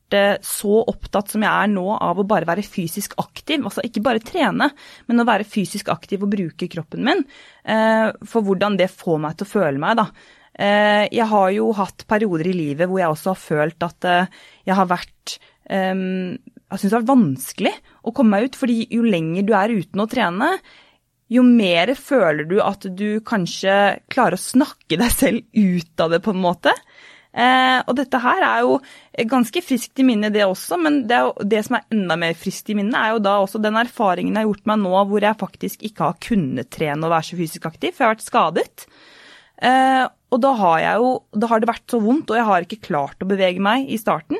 så 0.46 0.84
opptatt 0.86 1.32
som 1.34 1.44
jeg 1.44 1.50
er 1.50 1.72
nå 1.72 1.86
av 1.96 2.20
å 2.22 2.28
bare 2.28 2.48
være 2.48 2.66
fysisk 2.66 3.16
aktiv. 3.22 3.64
Altså 3.66 3.84
ikke 3.86 4.04
bare 4.06 4.24
trene, 4.24 4.70
men 5.08 5.22
å 5.22 5.28
være 5.28 5.48
fysisk 5.48 5.90
aktiv 5.94 6.24
og 6.24 6.32
bruke 6.36 6.70
kroppen 6.72 7.06
min. 7.06 7.24
Eh, 7.66 8.12
for 8.30 8.46
hvordan 8.46 8.78
det 8.78 8.92
får 8.94 9.22
meg 9.24 9.38
til 9.38 9.48
å 9.48 9.54
føle 9.56 9.82
meg, 9.82 9.98
da. 10.00 10.08
Eh, 10.56 11.04
jeg 11.12 11.28
har 11.32 11.50
jo 11.56 11.72
hatt 11.76 12.06
perioder 12.08 12.48
i 12.48 12.56
livet 12.56 12.88
hvor 12.88 13.02
jeg 13.02 13.12
også 13.12 13.34
har 13.34 13.42
følt 13.42 13.84
at 13.84 14.08
eh, 14.08 14.34
jeg 14.70 14.78
har 14.78 14.88
vært 14.88 15.40
Jeg 15.66 16.78
syns 16.78 16.92
det 16.92 16.94
har 16.94 17.02
vært 17.02 17.10
vanskelig 17.10 17.72
å 18.06 18.12
komme 18.14 18.36
meg 18.36 18.52
ut, 18.52 18.58
fordi 18.60 18.84
jo 18.94 19.02
lenger 19.02 19.48
du 19.48 19.56
er 19.58 19.74
uten 19.74 20.04
å 20.04 20.06
trene, 20.06 20.50
jo 21.34 21.42
mer 21.42 21.90
føler 21.98 22.46
du 22.46 22.60
at 22.62 22.86
du 22.94 23.18
kanskje 23.26 23.98
klarer 24.14 24.38
å 24.38 24.42
snakke 24.42 25.00
deg 25.02 25.10
selv 25.10 25.42
ut 25.58 26.04
av 26.06 26.14
det, 26.14 26.22
på 26.22 26.36
en 26.36 26.44
måte. 26.44 26.74
Eh, 27.36 27.82
og 27.84 27.98
dette 27.98 28.20
her 28.24 28.44
er 28.48 28.62
jo 28.63 28.77
ganske 29.27 29.60
friskt 29.60 30.00
i 30.00 30.06
minnet, 30.08 30.32
det 30.32 30.46
også, 30.46 30.77
men 30.80 31.01
det, 31.10 31.18
jo, 31.20 31.34
det, 31.44 31.65
som 31.68 31.75
er 31.75 31.89
enda 31.92 32.15
mer 32.20 32.38
friskt 32.39 32.72
i 32.72 32.77
minnet, 32.80 32.96
er 32.96 33.15
jo 33.15 33.24
da 33.25 33.34
også 33.42 33.60
den 33.63 33.75
erfaringen 33.82 34.38
jeg 34.38 34.46
har 34.46 34.54
gjort 34.54 34.70
meg 34.72 34.80
nå 34.86 35.01
hvor 35.10 35.27
jeg 35.27 35.42
faktisk 35.42 35.84
ikke 35.89 36.08
har 36.08 36.22
kunnet 36.24 36.72
trene 36.72 37.04
og 37.04 37.12
være 37.12 37.30
så 37.30 37.39
fysisk 37.42 37.68
aktiv, 37.68 37.92
for 37.92 38.06
jeg 38.06 38.08
har 38.08 38.15
vært 38.15 38.30
skadet. 38.30 38.88
Eh, 39.68 40.06
og 40.32 40.42
da 40.44 40.56
har, 40.62 40.88
jo, 40.96 41.12
da 41.36 41.51
har 41.51 41.62
det 41.62 41.72
vært 41.74 41.92
så 41.92 42.00
vondt, 42.04 42.32
og 42.32 42.39
jeg 42.39 42.50
har 42.50 42.65
ikke 42.65 42.84
klart 42.88 43.24
å 43.24 43.30
bevege 43.30 43.63
meg 43.63 43.92
i 43.92 44.00
starten. 44.00 44.39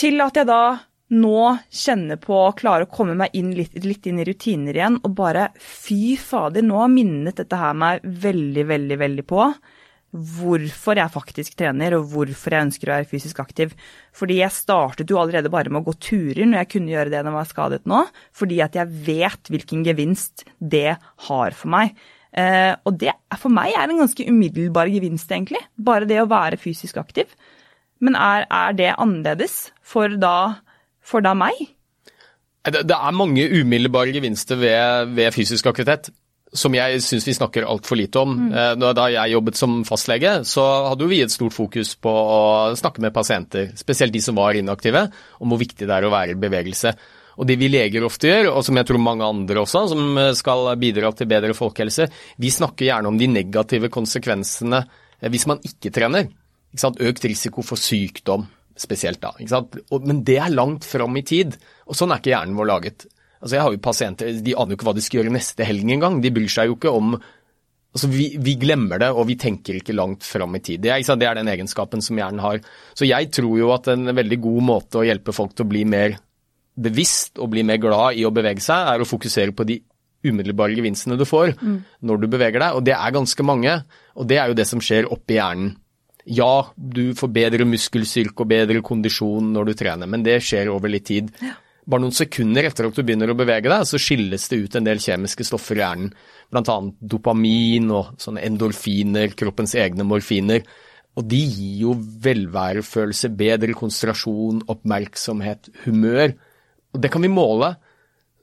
Til 0.00 0.22
at 0.26 0.38
jeg 0.38 0.50
da 0.50 0.62
nå 1.10 1.40
kjenner 1.74 2.18
på 2.22 2.36
å 2.38 2.54
klare 2.58 2.86
å 2.86 2.90
komme 2.90 3.16
meg 3.18 3.34
inn 3.38 3.50
litt, 3.54 3.74
litt, 3.82 4.06
inn 4.06 4.20
i 4.22 4.26
rutiner 4.26 4.76
igjen, 4.76 4.98
og 5.02 5.14
bare 5.18 5.52
fy 5.58 6.16
fader, 6.18 6.62
nå 6.66 6.78
har 6.78 6.90
minnet 6.90 7.38
dette 7.38 7.58
her 7.58 7.74
meg 7.78 8.02
veldig, 8.02 8.66
veldig, 8.70 8.98
veldig 8.98 9.26
på 9.30 9.46
hvorfor 10.10 10.98
jeg 10.98 11.14
faktisk 11.14 11.56
trener, 11.58 11.94
og 11.96 12.08
hvorfor 12.10 12.54
jeg 12.54 12.66
ønsker 12.66 12.90
å 12.90 12.96
være 12.96 13.08
fysisk 13.10 13.40
aktiv. 13.42 13.74
Fordi 14.16 14.40
jeg 14.40 14.54
startet 14.54 15.10
jo 15.10 15.20
allerede 15.20 15.52
bare 15.52 15.70
med 15.70 15.82
å 15.82 15.90
gå 15.90 15.96
turer 16.02 16.42
når 16.46 16.64
jeg 16.64 16.70
kunne 16.74 16.94
gjøre 16.94 17.12
det 17.12 17.20
når 17.22 17.30
jeg 17.30 17.38
var 17.38 17.50
skadet 17.52 17.90
nå, 17.90 18.00
fordi 18.36 18.62
at 18.64 18.78
jeg 18.80 19.02
vet 19.06 19.52
hvilken 19.52 19.84
gevinst 19.86 20.44
det 20.58 20.96
har 21.28 21.56
for 21.56 21.72
meg. 21.76 21.94
Eh, 22.30 22.74
og 22.86 22.98
det 22.98 23.14
for 23.38 23.54
meg 23.54 23.74
er 23.74 23.90
en 23.90 24.02
ganske 24.02 24.26
umiddelbar 24.26 24.90
gevinst, 24.90 25.30
egentlig. 25.30 25.62
Bare 25.78 26.08
det 26.10 26.20
å 26.22 26.28
være 26.30 26.60
fysisk 26.60 27.00
aktiv. 27.02 27.30
Men 28.00 28.16
er, 28.16 28.46
er 28.50 28.74
det 28.78 28.94
annerledes 28.96 29.68
for 29.84 30.12
da, 30.18 30.62
for 31.04 31.22
da 31.24 31.34
meg? 31.36 31.58
Det, 32.60 32.82
det, 32.84 32.96
er 32.96 33.16
mange 33.16 33.46
umiddelbare 33.48 34.12
gevinster 34.12 34.58
ved, 34.60 35.14
ved 35.16 35.32
fysisk 35.32 35.70
aktivitet. 35.70 36.10
Som 36.52 36.74
jeg 36.74 36.98
syns 37.04 37.26
vi 37.28 37.34
snakker 37.36 37.66
altfor 37.68 37.98
lite 38.00 38.18
om. 38.18 38.34
Mm. 38.50 38.82
Da 38.96 39.06
jeg 39.12 39.34
jobbet 39.34 39.58
som 39.58 39.80
fastlege, 39.86 40.40
så 40.48 40.64
hadde 40.88 41.06
vi 41.10 41.20
et 41.22 41.32
stort 41.32 41.54
fokus 41.54 41.94
på 41.94 42.10
å 42.10 42.40
snakke 42.78 43.02
med 43.04 43.14
pasienter, 43.14 43.70
spesielt 43.78 44.14
de 44.14 44.22
som 44.24 44.38
var 44.38 44.58
inaktive, 44.58 45.06
om 45.38 45.52
hvor 45.52 45.60
viktig 45.62 45.86
det 45.86 45.96
er 45.96 46.06
å 46.08 46.12
være 46.12 46.34
i 46.34 46.40
bevegelse. 46.42 46.94
Og 47.40 47.46
det 47.48 47.56
vi 47.60 47.70
leger 47.72 48.04
ofte 48.04 48.28
gjør, 48.28 48.50
og 48.52 48.64
som 48.66 48.76
jeg 48.76 48.88
tror 48.88 49.00
mange 49.00 49.24
andre 49.24 49.62
også, 49.62 49.86
som 49.94 50.18
skal 50.36 50.72
bidra 50.80 51.12
til 51.16 51.30
bedre 51.30 51.54
folkehelse, 51.56 52.10
vi 52.42 52.50
snakker 52.52 52.90
gjerne 52.90 53.12
om 53.12 53.20
de 53.20 53.30
negative 53.30 53.88
konsekvensene 53.92 54.82
hvis 55.30 55.46
man 55.48 55.62
ikke 55.64 55.92
trener. 55.94 56.28
Ikke 56.74 57.08
Økt 57.08 57.24
risiko 57.30 57.64
for 57.66 57.80
sykdom 57.80 58.44
spesielt 58.80 59.22
da. 59.22 59.32
Men 60.00 60.22
det 60.26 60.38
er 60.40 60.52
langt 60.52 60.86
fram 60.88 61.16
i 61.18 61.24
tid, 61.26 61.56
og 61.86 61.96
sånn 61.98 62.12
er 62.14 62.20
ikke 62.20 62.34
hjernen 62.34 62.58
vår 62.58 62.70
laget. 62.70 63.06
Altså 63.40 63.56
Jeg 63.56 63.64
har 63.64 63.74
jo 63.74 63.82
pasienter, 63.82 64.40
de 64.44 64.54
aner 64.54 64.74
jo 64.74 64.78
ikke 64.78 64.88
hva 64.90 64.96
de 64.96 65.04
skal 65.04 65.20
gjøre 65.20 65.34
neste 65.34 65.66
helg 65.66 65.92
engang. 65.96 66.20
De 66.20 66.32
bryr 66.34 66.50
seg 66.52 66.70
jo 66.70 66.78
ikke 66.78 66.92
om 66.92 67.14
Altså 67.90 68.06
vi, 68.06 68.28
vi, 68.38 68.52
glemmer 68.54 69.00
det, 69.02 69.08
og 69.10 69.24
vi 69.26 69.34
tenker 69.34 69.80
ikke 69.80 69.96
langt 69.98 70.22
fram 70.22 70.52
i 70.54 70.60
tid. 70.62 70.78
Det 70.84 70.92
er, 70.94 71.02
det 71.02 71.26
er, 71.26 71.38
den 71.40 71.50
egenskapen 71.50 71.98
som 72.06 72.18
hjernen 72.20 72.38
har. 72.38 72.60
Så 72.94 73.08
jeg 73.08 73.32
tror 73.34 73.56
jo 73.58 73.72
at 73.74 73.88
en 73.90 74.12
veldig 74.14 74.36
god 74.44 74.60
måte 74.62 75.00
å 75.00 75.06
hjelpe 75.06 75.34
folk 75.34 75.56
til 75.58 75.66
å 75.66 75.70
bli 75.72 75.82
mer 75.90 76.14
bevisst 76.80 77.40
og 77.42 77.50
bli 77.50 77.64
mer 77.66 77.80
glad 77.82 78.14
i 78.14 78.22
å 78.22 78.30
bevege 78.30 78.62
seg, 78.62 78.92
er 78.92 79.02
å 79.02 79.08
fokusere 79.10 79.56
på 79.58 79.66
de 79.66 79.80
umiddelbare 80.22 80.76
gevinstene 80.76 81.16
du 81.18 81.24
får 81.26 81.56
mm. 81.58 81.78
når 82.06 82.22
du 82.22 82.28
beveger 82.30 82.62
deg. 82.62 82.78
Og 82.78 82.86
det 82.86 82.94
er 82.94 83.16
ganske 83.16 83.46
mange. 83.50 83.74
Og 84.14 84.30
det 84.30 84.38
er 84.38 84.52
jo 84.52 84.58
det 84.60 84.68
som 84.70 84.84
skjer 84.86 85.10
oppi 85.10 85.40
hjernen. 85.40 85.74
Ja, 86.30 86.68
du 86.76 87.08
får 87.18 87.32
bedre 87.34 87.66
muskelstyrke 87.66 88.44
og 88.44 88.52
bedre 88.52 88.84
kondisjon 88.86 89.50
når 89.50 89.72
du 89.72 89.74
trener, 89.82 90.06
men 90.06 90.22
det 90.22 90.38
skjer 90.46 90.70
over 90.70 90.92
litt 90.94 91.08
tid. 91.10 91.34
Ja 91.42 91.56
bare 91.88 92.04
noen 92.04 92.14
sekunder 92.14 92.66
etter 92.68 92.86
at 92.86 92.96
du 92.96 93.02
begynner 93.02 93.32
å 93.32 93.38
bevege 93.38 93.70
deg, 93.70 93.86
så 93.88 93.98
skilles 94.00 94.46
det 94.50 94.60
ut 94.64 94.76
en 94.76 94.86
del 94.86 95.00
kjemiske 95.02 95.46
stoffer 95.48 95.78
i 95.78 95.82
hjernen. 95.82 96.12
Blant 96.52 96.70
annet 96.72 96.96
dopamin 97.00 97.90
og 97.94 98.14
sånne 98.20 98.44
endorfiner, 98.46 99.32
kroppens 99.38 99.74
egne 99.78 100.06
morfiner. 100.06 100.64
Og 101.18 101.26
de 101.26 101.40
gir 101.40 101.84
jo 101.86 101.94
velværefølelse, 102.24 103.32
bedre 103.38 103.74
konsentrasjon, 103.76 104.64
oppmerksomhet, 104.70 105.72
humør. 105.86 106.36
Og 106.94 107.02
det 107.02 107.10
kan 107.12 107.24
vi 107.24 107.32
måle. 107.32 107.74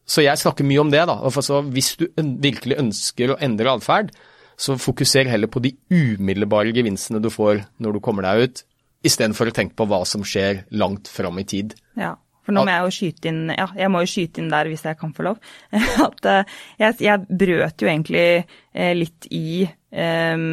Så 0.07 0.23
jeg 0.23 0.39
snakker 0.39 0.67
mye 0.67 0.81
om 0.83 0.91
det, 0.91 1.03
da. 1.09 1.17
Altså, 1.27 1.61
hvis 1.67 1.95
du 1.99 2.07
virkelig 2.17 2.79
ønsker 2.79 3.33
å 3.33 3.39
endre 3.43 3.75
atferd, 3.75 4.11
så 4.57 4.77
fokuser 4.81 5.29
heller 5.29 5.51
på 5.51 5.61
de 5.61 5.75
umiddelbare 5.93 6.73
gevinstene 6.73 7.21
du 7.21 7.29
får 7.29 7.61
når 7.83 7.97
du 7.97 8.03
kommer 8.03 8.25
deg 8.25 8.47
ut, 8.47 8.63
istedenfor 9.05 9.51
å 9.51 9.55
tenke 9.55 9.77
på 9.77 9.85
hva 9.89 10.01
som 10.09 10.23
skjer 10.25 10.63
langt 10.73 11.11
fram 11.11 11.37
i 11.39 11.45
tid. 11.47 11.75
Ja. 11.99 12.15
For 12.47 12.55
nå 12.55 12.63
må 12.63 12.71
jeg 12.71 12.85
jo 12.85 12.95
skyte 12.95 13.27
inn 13.27 13.41
ja, 13.51 13.65
jeg 13.75 13.91
må 13.91 13.99
jo 14.05 14.07
skyte 14.07 14.39
inn 14.39 14.53
der 14.53 14.69
hvis 14.71 14.85
jeg 14.87 14.95
kan 15.01 15.11
få 15.11 15.25
lov. 15.27 15.41
At 16.07 16.29
eh, 16.31 16.53
jeg, 16.79 16.95
jeg 17.03 17.39
brøt 17.43 17.83
jo 17.83 17.89
egentlig 17.91 18.23
eh, 18.39 18.93
litt 18.95 19.27
i 19.35 19.65
eh, 19.67 20.45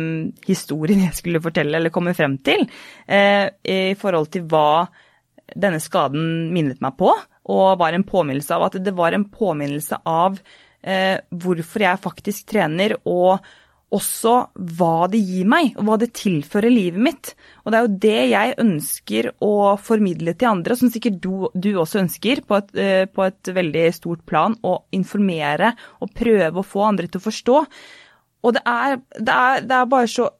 historien 0.48 1.04
jeg 1.06 1.20
skulle 1.20 1.42
fortelle 1.44 1.78
eller 1.78 1.94
komme 1.94 2.16
frem 2.18 2.34
til, 2.42 2.66
eh, 3.06 3.46
i 3.62 3.94
forhold 4.00 4.32
til 4.34 4.48
hva 4.50 4.88
denne 5.54 5.78
skaden 5.78 6.50
minnet 6.50 6.82
meg 6.82 6.98
på, 6.98 7.12
og 7.54 7.78
var 7.78 7.94
en 7.94 8.06
påminnelse 8.08 8.56
av 8.56 8.66
at 8.70 8.78
det 8.82 8.94
var 8.96 9.14
en 9.14 9.28
påminnelse 9.30 10.00
av 10.08 10.40
eh, 10.82 11.20
hvorfor 11.30 11.86
jeg 11.86 12.02
faktisk 12.02 12.48
trener, 12.50 12.96
og 13.06 13.38
også 13.94 14.34
hva 14.76 15.06
det 15.10 15.20
gir 15.22 15.48
meg, 15.48 15.72
og 15.78 15.86
hva 15.88 15.96
det 16.00 16.12
tilfører 16.16 16.72
livet 16.72 17.02
mitt. 17.06 17.32
Og 17.62 17.72
det 17.72 17.78
er 17.78 17.86
jo 17.86 17.98
det 18.04 18.22
jeg 18.32 18.54
ønsker 18.64 19.28
å 19.44 19.54
formidle 19.80 20.34
til 20.38 20.50
andre, 20.50 20.76
som 20.78 20.92
sikkert 20.92 21.20
du, 21.24 21.48
du 21.54 21.70
også 21.80 22.02
ønsker 22.02 22.42
på 22.46 22.58
et, 22.60 22.72
uh, 22.78 23.04
på 23.10 23.26
et, 23.26 23.52
veldig 23.54 23.84
stort 23.94 24.24
plan, 24.28 24.56
å 24.66 24.78
informere 24.96 25.74
og 26.02 26.14
prøve 26.16 26.60
å 26.60 26.66
få 26.66 26.86
andre 26.88 27.10
til 27.10 27.22
å 27.22 27.26
forstå. 27.28 27.58
Og 28.44 28.56
det 28.56 28.64
er, 28.68 28.98
det 29.18 29.34
er, 29.34 29.68
det 29.68 29.76
er 29.76 29.92
bare 29.92 30.10
så 30.10 30.32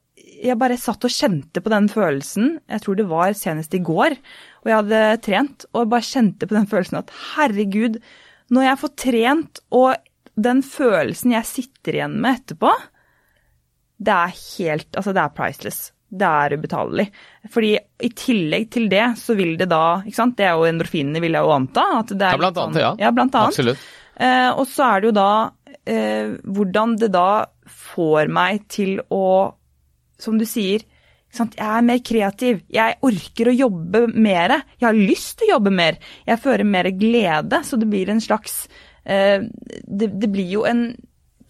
Jeg 0.45 0.57
bare 0.59 0.77
satt 0.81 1.05
og 1.05 1.13
kjente 1.13 1.61
på 1.63 1.71
den 1.73 1.87
følelsen, 1.91 2.57
jeg 2.71 2.83
tror 2.83 2.97
det 2.99 3.05
var 3.11 3.35
senest 3.39 3.75
i 3.77 3.81
går, 3.85 4.15
og 4.63 4.71
jeg 4.71 4.77
hadde 4.77 5.01
trent, 5.25 5.67
og 5.73 5.83
jeg 5.83 5.91
bare 5.93 6.07
kjente 6.09 6.49
på 6.49 6.57
den 6.57 6.67
følelsen 6.71 6.99
at 7.01 7.13
herregud, 7.35 7.99
når 8.55 8.67
jeg 8.67 8.81
får 8.81 8.93
trent, 9.03 9.61
og 9.71 10.41
den 10.47 10.63
følelsen 10.67 11.37
jeg 11.37 11.49
sitter 11.49 11.99
igjen 11.99 12.17
med 12.25 12.41
etterpå, 12.41 12.73
det 13.97 14.15
er 14.15 14.33
helt 14.35 14.97
Altså, 14.97 15.13
det 15.15 15.23
er 15.23 15.35
priceless. 15.37 15.83
Det 16.15 16.29
er 16.29 16.55
ubetalelig. 16.59 17.09
Fordi 17.51 17.73
i 18.07 18.11
tillegg 18.15 18.69
til 18.75 18.89
det, 18.91 19.07
så 19.19 19.35
vil 19.39 19.57
det 19.59 19.67
da 19.71 20.01
ikke 20.05 20.17
sant, 20.17 20.37
Det 20.39 20.47
er 20.47 20.55
jo 20.55 20.69
endorfinene, 20.69 21.23
vil 21.23 21.35
jeg 21.35 21.47
jo 21.47 21.55
anta. 21.55 21.85
At 22.01 22.15
det 22.15 22.29
er 22.29 22.37
ja, 22.37 22.41
blant 22.43 22.63
annet. 22.63 22.79
Sånn, 22.79 22.83
ja. 22.85 22.95
ja, 23.07 23.13
blant 23.15 23.35
annet. 23.35 23.55
Absolutt. 23.55 23.85
Eh, 24.15 24.51
og 24.55 24.67
så 24.71 24.89
er 24.89 25.03
det 25.03 25.11
jo 25.11 25.15
da 25.17 25.31
eh, 25.91 26.35
hvordan 26.45 26.97
det 27.01 27.11
da 27.15 27.29
får 27.67 28.31
meg 28.31 28.67
til 28.71 29.01
å, 29.11 29.25
som 30.23 30.39
du 30.39 30.47
sier 30.47 30.87
jeg 31.35 31.67
er 31.67 31.83
mer 31.83 32.01
kreativ. 32.05 32.61
Jeg 32.71 32.99
orker 33.03 33.51
å 33.51 33.57
jobbe 33.57 34.05
mer. 34.13 34.61
Jeg 34.79 34.87
har 34.87 34.99
lyst 34.99 35.39
til 35.41 35.49
å 35.49 35.57
jobbe 35.57 35.73
mer. 35.75 35.99
Jeg 36.29 36.43
fører 36.43 36.69
mer 36.69 36.91
glede, 36.95 37.63
så 37.67 37.79
det 37.81 37.89
blir 37.91 38.13
en 38.13 38.23
slags 38.23 38.69
eh, 39.03 39.43
det, 39.43 40.13
det, 40.15 40.31
blir 40.31 40.53
jo 40.53 40.65
en 40.69 40.87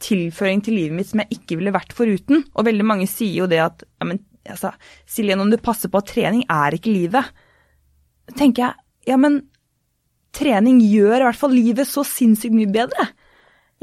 tilføring 0.04 0.62
til 0.64 0.78
livet 0.78 0.98
mitt 0.98 1.10
som 1.10 1.22
jeg 1.22 1.38
ikke 1.38 1.58
ville 1.60 1.74
vært 1.74 1.94
foruten. 1.96 2.44
Og 2.54 2.68
veldig 2.68 2.86
mange 2.86 3.08
sier 3.10 3.44
jo 3.44 3.50
det 3.50 3.62
at 3.64 3.84
ja, 3.86 4.08
men 4.08 4.20
altså, 4.50 4.74
Siljen, 5.08 5.42
om 5.42 5.50
du 5.52 5.58
passer 5.62 5.92
på 5.92 6.00
at 6.00 6.10
trening 6.12 6.44
er 6.52 6.76
ikke 6.76 6.92
livet. 6.92 7.34
Tenker 8.34 8.68
jeg 8.68 9.10
ja, 9.10 9.18
men 9.20 9.42
trening 10.34 10.80
gjør 10.82 11.20
i 11.20 11.26
hvert 11.28 11.38
fall 11.38 11.54
livet 11.54 11.88
så 11.88 12.04
sinnssykt 12.06 12.56
mye 12.56 12.72
bedre. 12.72 13.08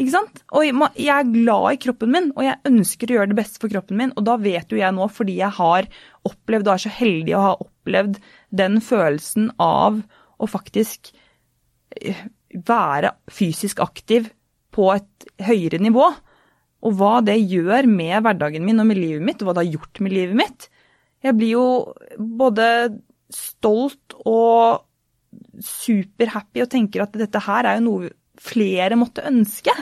Ikke 0.01 0.13
sant? 0.15 0.41
Og 0.55 0.65
jeg 0.65 1.11
er 1.13 1.29
glad 1.29 1.67
i 1.75 1.79
kroppen 1.83 2.13
min, 2.13 2.29
og 2.33 2.45
jeg 2.45 2.57
ønsker 2.71 3.11
å 3.11 3.17
gjøre 3.19 3.31
det 3.33 3.37
beste 3.37 3.61
for 3.61 3.71
kroppen 3.71 3.99
min. 3.99 4.13
Og 4.17 4.25
da 4.25 4.37
vet 4.41 4.71
jo 4.73 4.79
jeg 4.79 4.97
nå, 4.97 5.07
fordi 5.13 5.37
jeg 5.37 5.53
har 5.59 5.89
opplevd 6.27 6.69
og 6.69 6.73
er 6.73 6.83
så 6.85 6.93
heldig 6.95 7.35
å 7.37 7.43
ha 7.45 7.55
opplevd 7.59 8.21
den 8.63 8.79
følelsen 8.83 9.51
av 9.61 10.01
å 10.41 10.49
faktisk 10.49 11.11
eh, 12.01 12.23
være 12.67 13.13
fysisk 13.31 13.83
aktiv 13.83 14.31
på 14.73 14.89
et 14.95 15.29
høyere 15.43 15.81
nivå. 15.83 16.07
Og 16.81 16.95
hva 16.97 17.19
det 17.25 17.37
gjør 17.39 17.87
med 17.89 18.23
hverdagen 18.25 18.65
min 18.65 18.81
og 18.81 18.89
med 18.89 18.99
livet 18.99 19.25
mitt, 19.25 19.41
og 19.41 19.49
hva 19.49 19.57
det 19.57 19.65
har 19.67 19.75
gjort 19.77 20.01
med 20.01 20.15
livet 20.15 20.39
mitt. 20.39 20.69
Jeg 21.21 21.37
blir 21.37 21.53
jo 21.53 21.67
både 22.17 22.65
stolt 23.31 24.17
og 24.25 24.81
superhappy 25.61 26.63
og 26.63 26.71
tenker 26.71 27.05
at 27.05 27.15
dette 27.19 27.41
her 27.45 27.67
er 27.67 27.79
jo 27.79 27.87
noe 27.87 28.11
flere 28.41 28.97
måtte 28.99 29.23
ønske. 29.27 29.73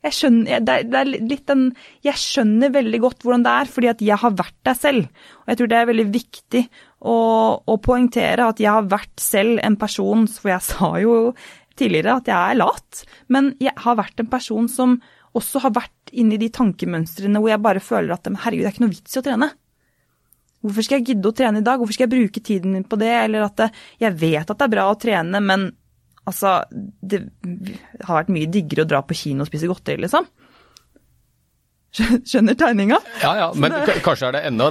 Jeg 0.00 0.16
skjønner, 0.16 0.62
det 0.64 0.96
er, 0.96 1.08
litt 1.10 1.44
den, 1.50 1.66
jeg 2.06 2.16
skjønner 2.16 2.72
veldig 2.72 3.00
godt 3.02 3.24
hvordan 3.24 3.42
det 3.44 3.52
er, 3.52 3.68
fordi 3.68 3.90
at 3.90 4.04
jeg 4.04 4.16
har 4.22 4.32
vært 4.38 4.56
der 4.64 4.78
selv. 4.78 5.26
Og 5.42 5.50
jeg 5.52 5.60
tror 5.60 5.70
det 5.72 5.76
er 5.76 5.90
veldig 5.90 6.06
viktig 6.14 6.62
å, 7.04 7.16
å 7.60 7.76
poengtere 7.84 8.46
at 8.48 8.62
jeg 8.62 8.72
har 8.72 8.88
vært 8.88 9.20
selv 9.20 9.60
en 9.64 9.76
person 9.80 10.26
For 10.30 10.52
jeg 10.52 10.64
sa 10.64 10.90
jo 11.02 11.14
tidligere 11.80 12.18
at 12.20 12.28
jeg 12.30 12.36
er 12.36 12.60
lat, 12.60 13.02
men 13.32 13.54
jeg 13.62 13.74
har 13.84 13.98
vært 13.98 14.22
en 14.22 14.30
person 14.30 14.68
som 14.70 15.00
også 15.38 15.62
har 15.64 15.74
vært 15.76 16.12
inni 16.16 16.38
de 16.40 16.50
tankemønstrene 16.52 17.40
hvor 17.40 17.52
jeg 17.52 17.62
bare 17.62 17.82
føler 17.82 18.14
at 18.14 18.30
herregud, 18.30 18.64
det 18.64 18.70
er 18.70 18.74
ikke 18.74 18.84
noe 18.86 18.94
vits 18.94 19.16
i 19.16 19.20
å 19.20 19.26
trene. 19.26 19.50
Hvorfor 20.60 20.84
skal 20.84 21.00
jeg 21.00 21.14
gidde 21.14 21.30
å 21.30 21.36
trene 21.36 21.62
i 21.62 21.64
dag, 21.64 21.80
hvorfor 21.80 21.96
skal 21.96 22.08
jeg 22.08 22.14
bruke 22.16 22.42
tiden 22.44 22.74
min 22.76 22.84
på 22.88 22.98
det, 23.00 23.12
eller 23.22 23.46
at 23.46 23.62
jeg 24.02 24.16
vet 24.20 24.44
at 24.44 24.58
det 24.58 24.66
er 24.66 24.74
bra 24.74 24.90
å 24.90 24.98
trene, 25.00 25.40
men 25.40 25.70
altså 26.28 26.60
Det 26.70 27.22
har 28.04 28.20
vært 28.20 28.30
mye 28.30 28.48
diggere 28.52 28.84
å 28.84 28.88
dra 28.90 29.00
på 29.02 29.16
kino 29.16 29.42
og 29.42 29.48
spise 29.48 29.70
godteri, 29.70 30.02
liksom. 30.04 30.28
Skjønner 31.90 32.54
tegninga? 32.54 33.00
Ja, 33.22 33.32
ja, 33.40 33.46
men 33.56 33.72
det... 33.72 33.96
kanskje 34.04 34.28
er 34.28 34.36
det 34.36 34.42
enda 34.50 34.68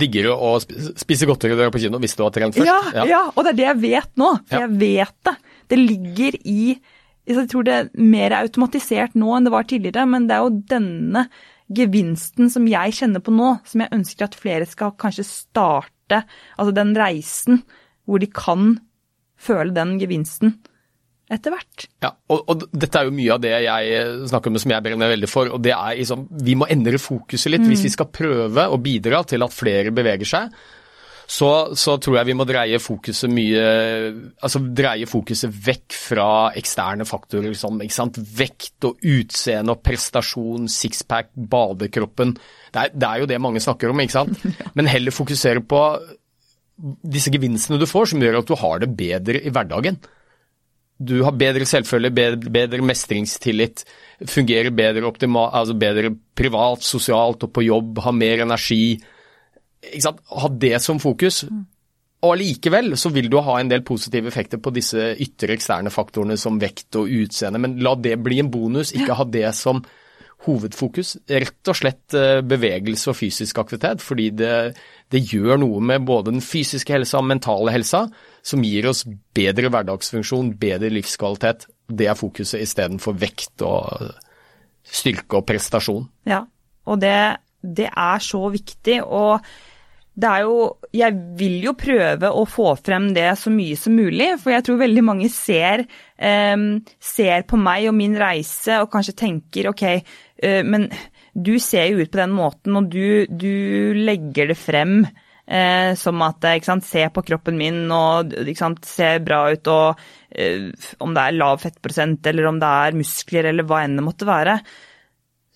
diggere 0.00 0.36
å 0.36 0.52
spise 0.60 1.26
godteri 1.26 1.56
og 1.56 1.62
dra 1.62 1.70
på 1.72 1.80
kino 1.82 1.98
hvis 2.02 2.14
du 2.18 2.22
har 2.22 2.34
trent 2.34 2.54
først? 2.54 2.68
Ja, 2.68 2.78
ja. 3.00 3.06
ja, 3.10 3.22
og 3.32 3.46
det 3.46 3.54
er 3.54 3.58
det 3.58 3.66
jeg 3.66 3.80
vet 3.86 4.12
nå. 4.20 4.30
For 4.44 4.60
ja. 4.60 4.68
jeg 4.68 4.78
vet 4.84 5.16
det. 5.26 5.34
Det 5.70 5.78
ligger 5.78 6.36
i 6.44 6.74
Jeg 7.30 7.46
tror 7.50 7.66
det 7.66 7.74
er 7.76 7.90
mer 7.94 8.34
automatisert 8.40 9.14
nå 9.18 9.32
enn 9.36 9.46
det 9.46 9.54
var 9.54 9.66
tidligere, 9.68 10.06
men 10.08 10.26
det 10.26 10.34
er 10.34 10.46
jo 10.46 10.62
denne 10.72 11.26
gevinsten 11.70 12.50
som 12.50 12.66
jeg 12.66 12.96
kjenner 12.96 13.22
på 13.22 13.34
nå, 13.34 13.52
som 13.68 13.84
jeg 13.84 13.94
ønsker 13.94 14.26
at 14.26 14.38
flere 14.38 14.66
skal 14.66 14.96
kanskje 14.98 15.26
starte, 15.28 16.24
altså 16.56 16.74
den 16.74 16.90
reisen 16.98 17.62
hvor 18.08 18.18
de 18.18 18.26
kan 18.34 18.72
føle 19.40 19.74
den 19.76 19.94
gevinsten 20.00 20.56
etter 21.30 21.54
hvert. 21.54 21.86
Ja, 22.02 22.10
og, 22.32 22.42
og, 22.50 22.64
dette 22.74 22.98
er 22.98 23.06
jo 23.06 23.14
mye 23.14 23.36
av 23.36 23.42
det 23.44 23.52
jeg 23.62 24.02
snakker 24.32 24.50
om 24.50 24.58
som 24.60 24.74
jeg 24.74 24.84
brenner 24.84 25.12
veldig 25.12 25.30
for. 25.30 25.52
og 25.54 25.62
det 25.62 25.72
er 25.76 26.00
liksom, 26.00 26.26
Vi 26.42 26.56
må 26.58 26.66
endre 26.70 26.98
fokuset 26.98 27.52
litt. 27.52 27.62
Mm. 27.62 27.70
Hvis 27.70 27.86
vi 27.86 27.92
skal 27.94 28.10
prøve 28.10 28.66
å 28.66 28.80
bidra 28.82 29.22
til 29.28 29.46
at 29.46 29.54
flere 29.54 29.94
beveger 29.94 30.26
seg, 30.26 30.50
så, 31.30 31.48
så, 31.78 31.94
tror 32.02 32.16
jeg 32.18 32.26
vi 32.26 32.34
må 32.34 32.44
dreie 32.48 32.78
fokuset 32.82 33.30
mye 33.30 33.62
Altså 34.42 34.62
dreie 34.74 35.06
fokuset 35.06 35.52
vekk 35.66 35.94
fra 35.94 36.30
eksterne 36.58 37.06
faktorer 37.06 37.54
som 37.58 37.78
sant, 37.94 38.18
vekt 38.18 38.88
og 38.88 38.98
utseende 39.06 39.76
og 39.76 39.84
prestasjon, 39.86 40.66
sixpack, 40.70 41.30
badekroppen. 41.34 42.34
Det 42.72 42.82
er, 42.82 42.94
det 42.94 43.06
er, 43.06 43.20
jo 43.22 43.28
det 43.30 43.38
mange 43.42 43.62
snakker 43.62 43.92
om, 43.92 44.02
ikke 44.02 44.16
sant. 44.16 44.42
Men 44.76 44.90
heller 44.90 45.14
fokusere 45.14 45.62
på 45.62 45.84
disse 47.04 47.30
gevinstene 47.30 47.78
du 47.78 47.86
får 47.86 48.10
som 48.10 48.24
gjør 48.24 48.40
at 48.40 48.50
du 48.50 48.56
har 48.58 48.82
det 48.82 48.90
bedre 48.98 49.44
i 49.44 49.52
hverdagen. 49.54 50.00
du 50.98 51.22
har 51.24 51.32
bedre 51.32 51.64
selvfølge, 51.64 52.10
bedre, 52.12 52.50
bedre 52.52 52.82
mestringstillit, 52.84 53.84
fungerer 54.28 54.74
bedre, 54.74 55.06
optimal, 55.06 55.48
altså 55.54 55.78
bedre 55.78 56.10
privat, 56.36 56.82
sosialt 56.84 57.46
og 57.46 57.54
på 57.54 57.64
jobb, 57.64 58.02
har 58.04 58.12
mer 58.12 58.42
energi. 58.44 58.98
Ha 59.80 60.48
det 60.60 60.76
som 60.84 61.00
fokus. 61.02 61.44
Og 62.20 62.34
allikevel 62.34 62.92
så 63.00 63.08
vil 63.14 63.30
du 63.32 63.38
ha 63.40 63.56
en 63.60 63.70
del 63.70 63.82
positive 63.86 64.28
effekter 64.28 64.60
på 64.60 64.72
disse 64.76 65.14
ytre 65.24 65.56
eksterne 65.56 65.92
faktorene 65.92 66.36
som 66.40 66.58
vekt 66.60 66.98
og 67.00 67.08
utseende, 67.08 67.60
men 67.62 67.78
la 67.80 67.94
det 67.96 68.18
bli 68.20 68.42
en 68.42 68.50
bonus, 68.52 68.92
ikke 68.92 69.16
ha 69.16 69.24
det 69.24 69.48
som 69.56 69.80
hovedfokus. 70.44 71.14
Rett 71.28 71.68
og 71.68 71.76
slett 71.76 72.16
eh, 72.16 72.40
bevegelse 72.44 73.10
og 73.12 73.16
fysisk 73.16 73.60
aktivitet, 73.60 74.04
fordi 74.04 74.30
det, 74.36 74.52
det 75.12 75.22
gjør 75.32 75.60
noe 75.60 75.80
med 75.84 76.04
både 76.08 76.34
den 76.34 76.44
fysiske 76.44 76.92
helsa 76.92 77.20
og 77.20 77.28
mentale 77.28 77.72
helsa, 77.74 78.06
som 78.44 78.64
gir 78.64 78.88
oss 78.88 79.06
bedre 79.36 79.72
hverdagsfunksjon, 79.72 80.54
bedre 80.60 80.92
livskvalitet. 80.92 81.66
Det 81.88 82.08
er 82.08 82.20
fokuset 82.20 82.64
istedenfor 82.64 83.16
vekt 83.20 83.64
og 83.64 84.12
styrke 84.84 85.40
og 85.40 85.48
prestasjon. 85.48 86.06
Ja, 86.28 86.44
og 86.88 87.00
det, 87.00 87.16
det 87.60 87.88
er 87.92 88.24
så 88.24 88.44
viktig. 88.52 89.00
og 89.04 89.40
det 90.20 90.28
er 90.28 90.44
jo 90.44 90.56
Jeg 90.96 91.16
vil 91.38 91.60
jo 91.64 91.76
prøve 91.78 92.30
å 92.34 92.42
få 92.48 92.74
frem 92.80 93.10
det 93.16 93.28
så 93.38 93.52
mye 93.54 93.78
som 93.78 93.94
mulig, 93.94 94.32
for 94.42 94.54
jeg 94.54 94.66
tror 94.66 94.80
veldig 94.80 95.04
mange 95.06 95.30
ser, 95.32 95.84
um, 96.18 96.80
ser 96.98 97.46
på 97.46 97.60
meg 97.60 97.86
og 97.90 97.94
min 97.94 98.16
reise 98.18 98.80
og 98.82 98.90
kanskje 98.90 99.14
tenker 99.22 99.70
ok, 99.70 99.84
uh, 100.42 100.62
men 100.66 100.88
du 101.30 101.54
ser 101.62 101.92
jo 101.92 102.02
ut 102.02 102.10
på 102.10 102.18
den 102.18 102.34
måten, 102.34 102.74
og 102.74 102.90
du, 102.90 103.26
du 103.30 103.96
legger 103.98 104.50
det 104.52 104.60
frem 104.60 105.04
Uh, 105.50 105.96
som 105.98 106.20
at 106.22 106.44
ikke 106.46 106.68
sant, 106.68 106.84
se 106.86 107.00
på 107.10 107.24
kroppen 107.26 107.56
min 107.58 107.80
og 107.90 108.36
sant, 108.54 108.84
se 108.86 109.08
bra 109.18 109.40
ut, 109.50 109.66
og 109.66 109.98
uh, 109.98 110.92
om 111.02 111.16
det 111.16 111.24
er 111.24 111.34
lav 111.40 111.58
fettprosent 111.58 112.28
eller 112.30 112.46
om 112.46 112.60
det 112.62 112.68
er 112.84 112.98
muskler 113.00 113.48
eller 113.50 113.66
hva 113.66 113.80
enn 113.82 113.96
det 113.98 114.04
måtte 114.06 114.28
være, 114.28 114.54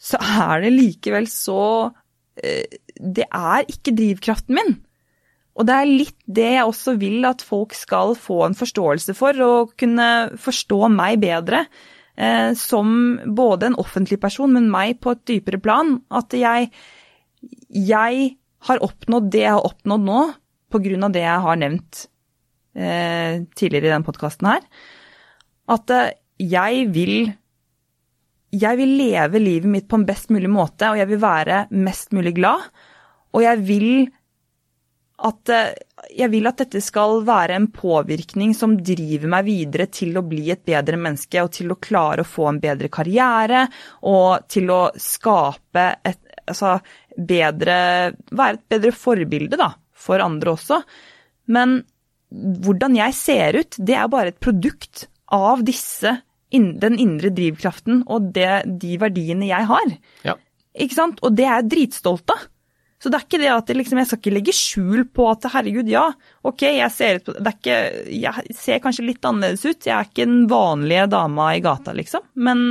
så 0.05 0.19
er 0.19 0.65
det 0.65 0.73
likevel 0.75 1.29
så 1.31 1.61
eh, 2.43 2.81
det 2.99 3.27
er 3.29 3.65
ikke 3.71 3.95
drivkraften 3.97 4.59
min. 4.59 4.77
Og 5.55 5.69
det 5.69 5.75
er 5.75 5.91
litt 5.91 6.19
det 6.27 6.49
jeg 6.57 6.67
også 6.67 6.97
vil 6.99 7.27
at 7.29 7.43
folk 7.47 7.75
skal 7.79 8.17
få 8.19 8.41
en 8.49 8.57
forståelse 8.59 9.15
for, 9.15 9.39
og 9.43 9.75
kunne 9.79 10.09
forstå 10.41 10.81
meg 10.91 11.21
bedre. 11.23 11.65
Eh, 12.15 12.55
som 12.55 13.19
både 13.27 13.71
en 13.71 13.79
offentlig 13.83 14.21
person, 14.23 14.53
men 14.55 14.71
meg 14.71 15.01
på 15.03 15.15
et 15.15 15.23
dypere 15.31 15.59
plan. 15.63 15.97
At 16.15 16.35
jeg, 16.35 16.71
jeg 17.71 18.27
har 18.69 18.83
oppnådd 18.87 19.31
det 19.35 19.45
jeg 19.45 19.57
har 19.57 19.71
oppnådd 19.71 20.09
nå, 20.09 20.25
av 20.75 21.15
det 21.15 21.23
jeg 21.23 21.43
har 21.47 21.59
nevnt 21.61 21.99
eh, 22.75 23.45
tidligere 23.55 23.87
i 23.87 23.93
denne 23.93 24.07
podkasten 24.07 24.49
her. 24.51 24.65
At 25.71 25.91
eh, 25.95 26.15
jeg 26.43 26.89
vil 26.95 27.31
jeg 28.55 28.79
vil 28.79 28.93
leve 28.99 29.41
livet 29.43 29.71
mitt 29.71 29.89
på 29.91 29.99
en 29.99 30.07
best 30.09 30.31
mulig 30.35 30.51
måte, 30.53 30.91
og 30.93 31.01
jeg 31.01 31.11
vil 31.11 31.23
være 31.23 31.65
mest 31.75 32.15
mulig 32.17 32.35
glad. 32.37 32.69
Og 33.35 33.43
jeg 33.45 33.65
vil 33.67 33.89
at, 35.25 35.51
jeg 36.11 36.29
vil 36.33 36.49
at 36.51 36.59
dette 36.65 36.81
skal 36.83 37.21
være 37.27 37.57
en 37.57 37.69
påvirkning 37.73 38.53
som 38.57 38.75
driver 38.77 39.31
meg 39.31 39.47
videre 39.47 39.87
til 39.95 40.17
å 40.19 40.25
bli 40.27 40.49
et 40.53 40.65
bedre 40.67 40.99
menneske 41.01 41.43
og 41.45 41.53
til 41.55 41.71
å 41.71 41.79
klare 41.79 42.25
å 42.25 42.29
få 42.29 42.49
en 42.51 42.61
bedre 42.63 42.91
karriere 42.93 43.65
og 44.11 44.49
til 44.51 44.73
å 44.75 44.81
skape 45.01 45.87
et 46.03 46.21
altså, 46.51 46.77
bedre 47.15 47.79
Være 48.35 48.59
et 48.59 48.69
bedre 48.75 48.93
forbilde 48.97 49.59
da, 49.61 49.71
for 49.95 50.23
andre 50.23 50.57
også. 50.57 50.81
Men 51.55 51.79
hvordan 52.35 52.97
jeg 52.99 53.15
ser 53.17 53.61
ut, 53.61 53.79
det 53.79 53.95
er 53.95 54.11
bare 54.11 54.35
et 54.35 54.43
produkt 54.43 55.07
av 55.35 55.63
disse, 55.67 56.11
den 56.53 56.99
indre 57.01 57.31
drivkraften 57.35 58.03
og 58.07 58.33
det, 58.35 58.65
de 58.81 58.99
verdiene 59.01 59.49
jeg 59.49 59.69
har. 59.71 59.95
Ja. 60.27 60.37
Ikke 60.75 60.99
sant? 60.99 61.23
Og 61.23 61.35
det 61.37 61.47
er 61.47 61.61
jeg 61.61 61.71
dritstolt 61.73 62.35
av. 62.35 62.49
Så 63.03 63.11
det 63.13 63.19
er 63.19 63.25
ikke 63.27 63.41
det 63.43 63.51
at 63.53 63.69
jeg, 63.69 63.77
liksom, 63.77 63.99
jeg 64.01 64.09
skal 64.09 64.21
ikke 64.23 64.33
legge 64.33 64.53
skjul 64.57 65.03
på 65.13 65.27
at 65.29 65.45
herregud, 65.53 65.91
ja, 65.93 66.07
ok, 66.47 66.63
jeg 66.79 66.93
ser, 66.95 67.19
er 67.35 67.51
ikke, 67.51 67.79
jeg 68.09 68.55
ser 68.57 68.81
kanskje 68.81 69.05
litt 69.05 69.27
annerledes 69.29 69.65
ut. 69.67 69.85
Jeg 69.85 69.93
er 69.93 70.09
ikke 70.09 70.25
den 70.25 70.47
vanlige 70.49 71.09
dama 71.13 71.51
i 71.53 71.61
gata, 71.65 71.93
liksom. 71.97 72.25
Men, 72.47 72.63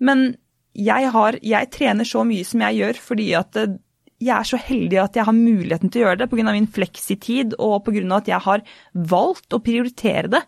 men 0.00 0.24
jeg, 0.72 1.10
har, 1.12 1.36
jeg 1.44 1.70
trener 1.74 2.08
så 2.08 2.24
mye 2.24 2.46
som 2.48 2.64
jeg 2.64 2.80
gjør 2.80 3.02
fordi 3.10 3.28
at 3.36 3.60
jeg 4.22 4.32
er 4.36 4.46
så 4.46 4.60
heldig 4.62 5.00
at 5.02 5.18
jeg 5.18 5.26
har 5.28 5.36
muligheten 5.36 5.92
til 5.92 6.00
å 6.00 6.06
gjøre 6.06 6.22
det 6.22 6.30
pga. 6.30 6.54
min 6.54 6.70
fleksitid 6.70 7.56
og 7.58 7.82
pga. 7.84 8.06
at 8.16 8.30
jeg 8.30 8.40
har 8.46 8.64
valgt 8.94 9.52
å 9.52 9.60
prioritere 9.60 10.32
det. 10.32 10.42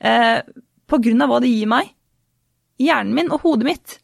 Eh, 0.00 0.40
pga. 0.88 1.28
hva 1.28 1.40
det 1.44 1.52
gir 1.52 1.70
meg. 1.70 1.94
Hjernen 2.78 3.14
min 3.14 3.32
og 3.34 3.42
hodet 3.44 3.68
mitt. 3.68 3.98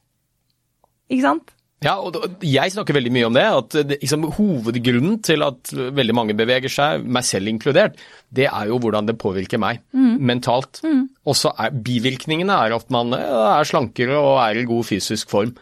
Ikke 1.10 1.24
sant? 1.24 1.54
Ja, 1.84 1.98
og 2.00 2.16
jeg 2.40 2.72
snakker 2.72 2.96
veldig 2.96 3.12
mye 3.12 3.26
om 3.28 3.34
det. 3.36 3.44
at 3.44 3.74
liksom, 3.90 4.24
Hovedgrunnen 4.38 5.18
til 5.24 5.44
at 5.44 5.72
veldig 5.72 6.16
mange 6.16 6.36
beveger 6.36 6.72
seg, 6.72 7.04
meg 7.04 7.26
selv 7.28 7.50
inkludert, 7.50 7.98
det 8.32 8.48
er 8.48 8.70
jo 8.70 8.78
hvordan 8.80 9.10
det 9.10 9.18
påvirker 9.20 9.60
meg 9.60 9.82
mm. 9.92 10.16
mentalt. 10.24 10.80
Mm. 10.84 11.04
Og 11.28 11.36
så 11.36 11.52
er 11.60 11.76
bivirkningene 11.84 12.56
er 12.66 12.76
at 12.78 12.88
man 12.94 13.12
er 13.18 13.68
slankere 13.68 14.16
og 14.16 14.40
er 14.46 14.62
i 14.62 14.68
god 14.68 14.88
fysisk 14.88 15.32
form. 15.32 15.52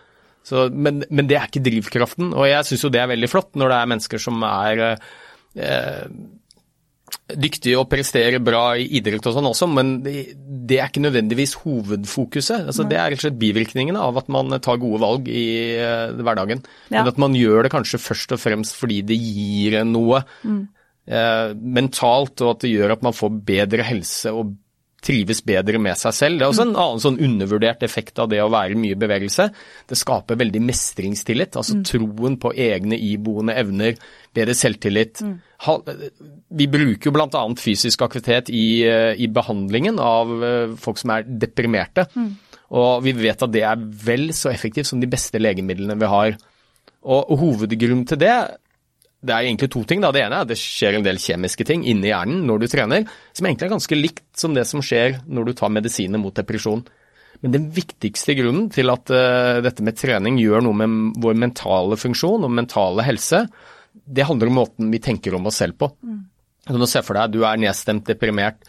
Så, 0.46 0.68
men, 0.70 1.04
men, 1.10 1.26
det 1.30 1.38
er 1.38 1.46
ikke 1.46 1.62
drivkraften, 1.62 2.32
og 2.34 2.48
jeg 2.50 2.66
syns 2.66 2.82
jo 2.82 2.90
det 2.90 2.98
er 2.98 3.10
veldig 3.12 3.30
flott 3.30 3.52
når 3.58 3.70
det 3.70 3.76
er 3.76 3.90
mennesker 3.92 4.22
som 4.22 4.40
er 4.46 4.80
eh, 4.82 6.08
dyktig 7.32 7.74
og 7.78 7.88
presterer 7.90 8.42
bra 8.44 8.74
i 8.76 8.86
idrett 8.98 9.24
og 9.28 9.36
sånn 9.36 9.48
også, 9.48 9.68
men 9.70 9.94
det 10.02 10.78
er 10.78 10.90
ikke 10.90 11.04
nødvendigvis 11.04 11.54
hovedfokuset. 11.62 12.66
Altså, 12.70 12.86
det 12.88 12.98
er 12.98 13.12
rett 13.12 13.20
og 13.20 13.26
slett 13.26 13.40
bivirkningene 13.40 14.00
av 14.02 14.20
at 14.20 14.30
man 14.32 14.52
tar 14.64 14.80
gode 14.82 15.00
valg 15.02 15.30
i 15.32 15.46
uh, 15.78 16.12
hverdagen. 16.18 16.64
Ja. 16.90 17.00
Men 17.00 17.12
at 17.12 17.20
man 17.22 17.36
gjør 17.38 17.66
det 17.66 17.72
kanskje 17.74 18.02
først 18.02 18.36
og 18.36 18.42
fremst 18.42 18.76
fordi 18.78 19.00
det 19.06 19.18
gir 19.20 19.78
en 19.80 19.94
noe 19.94 20.22
mm. 20.42 20.60
uh, 21.12 21.54
mentalt, 21.78 22.36
og 22.44 22.56
at 22.56 22.66
det 22.66 22.74
gjør 22.74 22.96
at 22.96 23.06
man 23.06 23.16
får 23.16 23.38
bedre 23.52 23.86
helse 23.88 24.34
og 24.34 24.56
trives 25.02 25.40
bedre 25.42 25.80
med 25.82 25.98
seg 25.98 26.14
selv. 26.14 26.38
Det 26.38 26.46
er 26.46 26.52
også 26.52 26.66
en 26.68 26.76
annen 26.78 27.02
sånn 27.02 27.18
undervurdert 27.26 27.82
effekt 27.82 28.20
av 28.22 28.28
det 28.30 28.38
å 28.42 28.50
være 28.52 28.78
mye 28.78 28.98
bevegelse. 28.98 29.48
Det 29.90 29.98
skaper 29.98 30.38
veldig 30.38 30.62
mestringstillit, 30.62 31.58
altså 31.58 31.80
mm. 31.80 31.86
troen 31.90 32.36
på 32.42 32.52
egne 32.54 32.98
iboende 33.02 33.56
evner, 33.58 33.96
bedre 34.34 34.54
selvtillit. 34.58 35.24
Mm. 35.26 35.40
Vi 35.62 36.66
bruker 36.70 37.08
jo 37.08 37.14
bl.a. 37.14 37.42
fysisk 37.60 38.02
aktivitet 38.02 38.50
i, 38.50 38.82
eh, 38.88 39.12
i, 39.14 39.28
behandlingen 39.30 40.00
av 40.02 40.32
eh, 40.42 40.72
folk 40.80 40.98
som 40.98 41.14
er 41.14 41.28
deprimerte. 41.28 42.08
Mm. 42.16 42.32
Og 42.78 43.04
vi 43.04 43.14
vet 43.14 43.44
at 43.44 43.52
det 43.52 43.62
er 43.68 43.78
vel 43.78 44.32
så 44.34 44.50
effektivt 44.50 44.90
som 44.90 45.00
de 45.00 45.10
beste 45.10 45.38
legemidlene 45.38 45.98
vi 46.00 46.10
har. 46.10 46.34
Og, 47.02 47.20
og 47.20 47.38
hovedgrunnen 47.42 48.06
til 48.08 48.20
det 48.22 48.34
det 49.22 49.30
er 49.30 49.46
egentlig 49.46 49.70
to 49.70 49.84
ting. 49.86 50.02
Da. 50.02 50.10
Det 50.10 50.24
ene 50.24 50.40
er 50.40 50.46
at 50.46 50.50
det 50.50 50.58
skjer 50.58 50.98
en 50.98 51.04
del 51.06 51.20
kjemiske 51.22 51.66
ting 51.68 51.84
inni 51.86 52.10
hjernen 52.10 52.42
når 52.48 52.64
du 52.64 52.66
trener, 52.72 53.06
som 53.30 53.46
egentlig 53.46 53.68
er 53.68 53.76
ganske 53.76 53.98
likt 53.98 54.24
som 54.38 54.56
det 54.56 54.66
som 54.66 54.82
skjer 54.82 55.20
når 55.30 55.46
du 55.46 55.52
tar 55.58 55.70
medisiner 55.70 56.18
mot 56.18 56.34
depresjon. 56.34 56.82
Men 57.42 57.54
den 57.54 57.68
viktigste 57.74 58.34
grunnen 58.38 58.68
til 58.74 58.90
at 58.92 59.10
uh, 59.14 59.62
dette 59.62 59.82
med 59.86 59.98
trening 59.98 60.38
gjør 60.42 60.66
noe 60.66 60.78
med 60.78 61.22
vår 61.22 61.38
mentale 61.38 61.98
funksjon 61.98 62.46
og 62.46 62.54
mentale 62.54 63.06
helse, 63.06 63.44
det 64.04 64.26
handler 64.28 64.50
om 64.50 64.60
måten 64.62 64.92
vi 64.92 65.00
tenker 65.02 65.34
om 65.36 65.48
oss 65.50 65.60
selv 65.62 65.78
på. 65.78 65.90
Mm. 66.02 66.20
Du 66.70 66.86
ser 66.86 67.04
for 67.06 67.18
deg 67.18 67.34
du 67.34 67.42
er 67.46 67.58
nedstemt, 67.60 68.06
deprimert, 68.06 68.62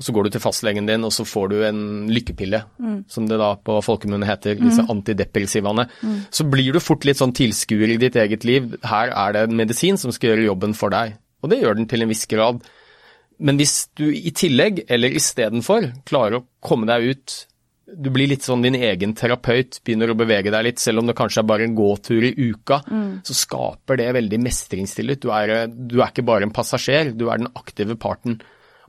og 0.00 0.06
så 0.06 0.14
går 0.16 0.26
du 0.26 0.32
til 0.32 0.40
fastlegen 0.40 0.86
din, 0.88 1.02
og 1.04 1.12
så 1.12 1.26
får 1.28 1.50
du 1.52 1.56
en 1.66 1.80
lykkepille, 2.08 2.62
mm. 2.80 3.00
som 3.12 3.26
det 3.28 3.36
da 3.36 3.50
på 3.60 3.74
folkemunne 3.84 4.28
heter, 4.28 4.56
disse 4.56 4.80
mm. 4.86 4.92
antidepressivaene. 4.94 5.84
Mm. 6.00 6.14
Så 6.32 6.46
blir 6.48 6.72
du 6.72 6.80
fort 6.80 7.04
litt 7.04 7.20
sånn 7.20 7.34
tilskuer 7.36 7.92
i 7.92 7.98
ditt 8.00 8.16
eget 8.16 8.46
liv. 8.48 8.70
Her 8.86 9.12
er 9.12 9.36
det 9.36 9.42
en 9.44 9.58
medisin 9.58 10.00
som 10.00 10.14
skal 10.14 10.32
gjøre 10.32 10.46
jobben 10.46 10.72
for 10.78 10.94
deg. 10.94 11.18
Og 11.44 11.52
det 11.52 11.60
gjør 11.60 11.76
den 11.76 11.90
til 11.90 12.04
en 12.04 12.12
viss 12.12 12.24
grad. 12.30 12.64
Men 13.44 13.60
hvis 13.60 13.74
du 14.00 14.06
i 14.08 14.32
tillegg, 14.36 14.86
eller 14.88 15.20
istedenfor, 15.20 15.90
klarer 16.08 16.40
å 16.40 16.46
komme 16.64 16.88
deg 16.88 17.12
ut 17.12 17.36
du 17.96 18.10
blir 18.12 18.30
litt 18.30 18.44
sånn 18.46 18.62
din 18.64 18.76
egen 18.78 19.12
terapeut, 19.18 19.80
begynner 19.84 20.12
å 20.12 20.18
bevege 20.18 20.52
deg 20.52 20.66
litt, 20.66 20.82
selv 20.82 21.02
om 21.02 21.08
det 21.08 21.16
kanskje 21.18 21.42
er 21.42 21.48
bare 21.50 21.66
en 21.66 21.74
gåtur 21.78 22.24
i 22.26 22.32
uka, 22.36 22.80
mm. 22.86 23.10
så 23.26 23.36
skaper 23.36 24.00
det 24.00 24.08
veldig 24.16 24.40
mestringstillit. 24.44 25.22
Du 25.24 25.32
er, 25.34 25.66
du 25.68 25.98
er 25.98 26.08
ikke 26.08 26.26
bare 26.26 26.46
en 26.46 26.54
passasjer, 26.54 27.12
du 27.16 27.26
er 27.28 27.42
den 27.42 27.50
aktive 27.58 27.96
parten. 28.00 28.38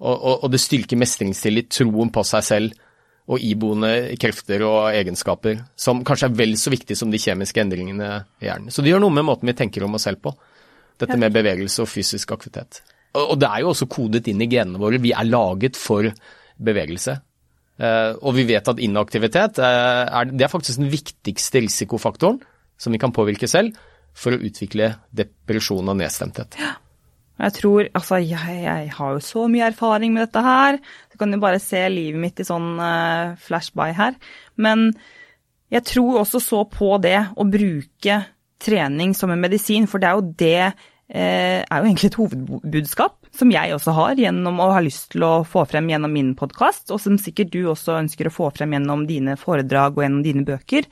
Og, 0.02 0.14
og, 0.14 0.36
og 0.46 0.54
det 0.54 0.62
styrker 0.62 1.00
mestringstillit, 1.02 1.72
troen 1.74 2.14
på 2.14 2.26
seg 2.28 2.48
selv 2.48 2.80
og 3.32 3.44
iboende 3.46 4.16
krefter 4.20 4.64
og 4.66 4.92
egenskaper, 4.92 5.62
som 5.80 6.02
kanskje 6.08 6.32
er 6.32 6.38
vel 6.40 6.56
så 6.60 6.74
viktig 6.74 6.98
som 6.98 7.12
de 7.14 7.22
kjemiske 7.22 7.62
endringene 7.64 8.10
i 8.42 8.50
hjernen. 8.50 8.74
Så 8.74 8.84
det 8.84 8.92
gjør 8.92 9.06
noe 9.06 9.16
med 9.16 9.28
måten 9.28 9.48
vi 9.48 9.56
tenker 9.58 9.86
om 9.86 9.96
oss 9.96 10.08
selv 10.10 10.24
på, 10.26 10.34
dette 11.02 11.18
med 11.18 11.34
bevegelse 11.34 11.86
og 11.86 11.90
fysisk 11.90 12.34
aktivitet. 12.36 12.82
Og 13.18 13.36
det 13.40 13.48
er 13.50 13.64
jo 13.64 13.72
også 13.72 13.90
kodet 13.92 14.28
inn 14.32 14.42
i 14.44 14.50
genene 14.52 14.80
våre. 14.80 15.00
Vi 15.02 15.14
er 15.16 15.28
laget 15.28 15.80
for 15.80 16.08
bevegelse. 16.62 17.18
Eh, 17.82 18.12
og 18.22 18.36
vi 18.38 18.46
vet 18.50 18.68
at 18.70 18.82
inaktivitet 18.84 19.58
eh, 19.58 20.04
er, 20.06 20.30
det 20.30 20.46
er 20.46 20.52
faktisk 20.52 20.84
den 20.84 20.92
viktigste 20.92 21.64
risikofaktoren 21.64 22.38
som 22.82 22.94
vi 22.94 23.00
kan 23.02 23.14
påvirke 23.16 23.50
selv 23.50 23.78
for 24.18 24.36
å 24.36 24.42
utvikle 24.44 24.94
depresjon 25.16 25.90
og 25.90 25.98
nedstemthet. 25.98 26.60
Ja. 26.62 26.76
Jeg 27.42 27.56
tror 27.58 27.88
Altså, 27.98 28.20
jeg, 28.22 28.58
jeg, 28.62 28.90
har 28.94 29.16
jo 29.16 29.24
så 29.26 29.48
mye 29.50 29.72
erfaring 29.72 30.14
med 30.14 30.28
dette 30.28 30.44
her. 30.46 30.78
Du 31.10 31.18
kan 31.18 31.32
jo 31.34 31.40
bare 31.42 31.62
se 31.64 31.80
livet 31.90 32.22
mitt 32.22 32.42
i 32.44 32.46
sånn 32.46 32.76
uh, 32.78 33.34
flashby 33.42 33.88
her. 33.98 34.20
Men 34.62 34.92
jeg 35.74 35.88
tror 35.88 36.20
også 36.22 36.42
så 36.44 36.60
på 36.70 37.00
det 37.02 37.18
å 37.34 37.48
bruke 37.50 38.20
trening 38.62 39.16
som 39.18 39.34
en 39.34 39.42
medisin, 39.42 39.88
for 39.90 40.04
det 40.04 40.12
er 40.12 40.20
jo 40.20 40.34
det 40.38 40.58
eh, 40.68 41.64
er 41.64 41.78
jo 41.80 41.88
egentlig 41.88 42.12
et 42.12 42.20
hovedbudskap 42.20 43.21
som 43.36 43.52
jeg 43.54 43.74
også 43.76 43.94
har 43.96 44.20
gjennom 44.20 44.60
å 44.60 44.70
ha 44.76 44.80
lyst 44.84 45.14
til 45.14 45.24
å 45.24 45.34
få 45.48 45.64
frem 45.70 45.90
gjennom 45.92 46.12
min 46.12 46.34
podkast, 46.38 46.92
og 46.92 47.00
som 47.02 47.18
sikkert 47.22 47.54
du 47.54 47.62
også 47.72 47.96
ønsker 48.02 48.28
å 48.28 48.34
få 48.34 48.50
frem 48.56 48.76
gjennom 48.76 49.06
dine 49.10 49.38
foredrag 49.40 49.96
og 49.96 50.06
gjennom 50.06 50.24
dine 50.26 50.44
bøker. 50.48 50.88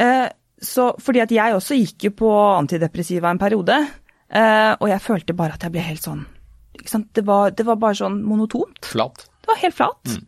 Eh, 0.00 0.26
så 0.60 0.90
fordi 1.00 1.22
at 1.24 1.32
jeg 1.34 1.56
også 1.56 1.78
gikk 1.78 2.08
jo 2.08 2.16
på 2.22 2.30
antidepressiva 2.56 3.32
en 3.32 3.40
periode, 3.40 3.76
eh, 4.28 4.72
og 4.76 4.88
jeg 4.88 5.04
følte 5.04 5.36
bare 5.36 5.56
at 5.56 5.66
jeg 5.66 5.76
ble 5.76 5.86
helt 5.92 6.04
sånn 6.04 6.26
det 7.12 7.26
var, 7.26 7.50
det 7.52 7.66
var, 7.66 7.76
bare 7.76 7.98
sånn 7.98 8.22
monotont. 8.24 8.78
Flat. 8.88 9.26
Det 9.42 9.50
var 9.50 9.58
helt 9.60 9.76
flat. 9.76 10.12
Mm. 10.14 10.22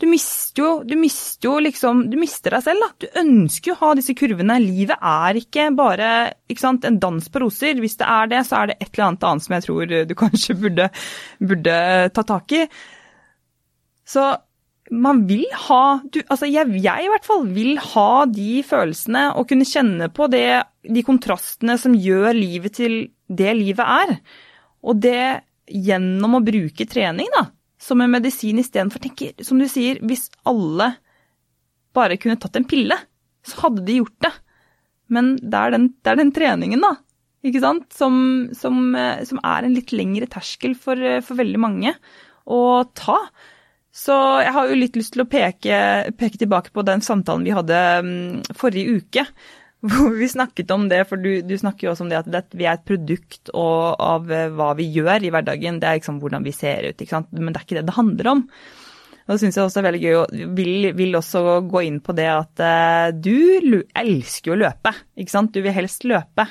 Du 0.00 0.06
mister 0.08 0.62
jo, 0.62 0.68
du 0.84 0.94
mister 0.96 1.50
jo 1.50 1.58
liksom 1.60 2.06
Du 2.10 2.16
mister 2.20 2.54
deg 2.56 2.64
selv, 2.64 2.84
da. 2.84 2.90
Du 3.04 3.20
ønsker 3.20 3.72
jo 3.72 3.76
å 3.76 3.80
ha 3.82 3.90
disse 3.98 4.16
kurvene. 4.16 4.56
Livet 4.62 4.96
er 4.96 5.40
ikke 5.40 5.66
bare 5.76 6.10
ikke 6.50 6.64
sant, 6.64 6.86
en 6.88 7.00
dans 7.02 7.26
på 7.28 7.42
roser. 7.42 7.80
Hvis 7.82 7.98
det 8.00 8.08
er 8.08 8.30
det, 8.32 8.44
så 8.48 8.62
er 8.62 8.70
det 8.70 8.78
et 8.78 8.88
eller 8.94 9.10
annet 9.10 9.26
annet 9.28 9.46
som 9.46 9.56
jeg 9.56 9.66
tror 9.66 9.92
du 10.08 10.14
kanskje 10.18 10.56
burde, 10.62 10.88
burde 11.52 11.74
ta 12.16 12.24
tak 12.32 12.56
i. 12.56 12.62
Så 14.08 14.24
man 14.90 15.20
vil 15.28 15.44
ha 15.68 16.00
du, 16.02 16.18
Altså 16.24 16.48
jeg, 16.50 16.66
jeg, 16.82 17.04
i 17.04 17.12
hvert 17.12 17.28
fall 17.28 17.44
vil 17.54 17.76
ha 17.92 18.24
de 18.26 18.64
følelsene 18.66 19.28
og 19.38 19.46
kunne 19.52 19.68
kjenne 19.68 20.08
på 20.10 20.26
det, 20.32 20.64
de 20.82 21.04
kontrastene 21.06 21.76
som 21.78 21.94
gjør 21.94 22.32
livet 22.34 22.80
til 22.80 23.00
det 23.28 23.52
livet 23.60 23.84
er. 23.84 24.16
Og 24.80 24.96
det 25.04 25.44
gjennom 25.70 26.40
å 26.40 26.42
bruke 26.42 26.88
trening, 26.88 27.28
da 27.36 27.50
som 27.80 28.00
en 28.00 28.12
medisin 28.12 28.60
istedenfor 28.60 29.02
tenker, 29.02 29.32
som 29.44 29.60
du 29.60 29.66
sier, 29.70 30.00
hvis 30.04 30.28
alle 30.48 30.92
bare 31.96 32.18
kunne 32.20 32.38
tatt 32.40 32.58
en 32.60 32.68
pille, 32.68 32.96
så 33.46 33.64
hadde 33.64 33.84
de 33.86 34.00
gjort 34.00 34.18
det. 34.26 34.32
Men 35.10 35.32
det 35.40 35.58
er 35.58 35.72
den, 35.74 35.86
det 35.98 36.12
er 36.12 36.20
den 36.20 36.34
treningen, 36.34 36.84
da, 36.84 36.94
ikke 37.46 37.62
sant, 37.62 37.88
som, 37.96 38.14
som, 38.56 38.82
eh, 38.94 39.22
som, 39.26 39.40
er 39.42 39.64
en 39.64 39.74
litt 39.74 39.94
lengre 39.96 40.28
terskel 40.30 40.76
for, 40.78 41.00
eh, 41.00 41.22
for, 41.24 41.40
veldig 41.40 41.62
mange 41.62 41.94
å 42.44 42.60
ta. 42.96 43.16
Så 43.90 44.14
jeg 44.44 44.52
har 44.54 44.68
jo 44.68 44.76
litt 44.78 44.98
lyst 44.98 45.16
til 45.16 45.24
å 45.24 45.30
peke, 45.30 45.78
peke 46.20 46.38
tilbake 46.38 46.70
på 46.76 46.84
den 46.86 47.02
samtalen 47.02 47.46
vi 47.48 47.56
hadde 47.56 47.80
um, 48.04 48.12
forrige 48.54 49.00
uke, 49.00 49.24
vi 50.20 50.28
snakket 50.28 50.70
om 50.70 50.88
det, 50.90 51.04
for 51.08 51.20
du, 51.20 51.40
du 51.46 51.56
snakker 51.58 51.86
jo 51.86 51.94
også 51.94 52.04
om 52.04 52.10
det 52.12 52.20
at 52.20 52.52
vi 52.52 52.66
er 52.66 52.76
et 52.76 52.84
produkt 52.84 53.48
og, 53.54 53.96
av 53.96 54.28
eh, 54.28 54.50
hva 54.52 54.74
vi 54.76 54.90
gjør 54.92 55.24
i 55.24 55.32
hverdagen. 55.32 55.80
Det 55.80 55.88
er 55.88 56.00
liksom 56.00 56.20
hvordan 56.20 56.44
vi 56.44 56.52
ser 56.52 56.90
ut, 56.90 57.00
ikke 57.00 57.16
sant? 57.16 57.32
men 57.32 57.54
det 57.54 57.62
er 57.62 57.66
ikke 57.66 57.78
det 57.80 57.86
det 57.88 57.96
handler 57.96 58.32
om. 58.34 58.44
Og 59.30 59.36
det 59.36 59.38
syns 59.44 59.56
jeg 59.56 59.62
også 59.68 59.80
er 59.80 59.86
veldig 59.86 60.02
gøy, 60.02 60.14
og 60.18 60.54
vil, 60.58 60.88
vil 60.98 61.16
også 61.16 61.42
gå 61.70 61.84
inn 61.86 62.00
på 62.02 62.14
det 62.18 62.26
at 62.32 62.62
uh, 62.66 63.12
du 63.14 63.78
elsker 63.78 64.50
jo 64.50 64.56
å 64.56 64.62
løpe, 64.64 64.90
ikke 65.22 65.30
sant. 65.30 65.52
Du 65.54 65.62
vil 65.62 65.76
helst 65.76 66.02
løpe. 66.08 66.48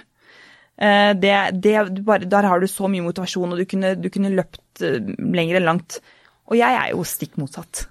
Uh, 0.80 1.12
det, 1.20 1.34
det, 1.60 1.74
bare, 2.08 2.30
der 2.30 2.48
har 2.48 2.64
du 2.64 2.70
så 2.72 2.88
mye 2.88 3.04
motivasjon, 3.04 3.52
og 3.52 3.60
du 3.60 3.68
kunne, 3.68 3.98
du 4.00 4.08
kunne 4.14 4.32
løpt 4.32 4.86
uh, 4.86 4.96
lenger 5.20 5.60
enn 5.60 5.68
langt. 5.68 6.00
Og 6.48 6.56
jeg 6.56 6.80
er 6.80 6.94
jo 6.94 7.04
stikk 7.04 7.36
motsatt. 7.42 7.84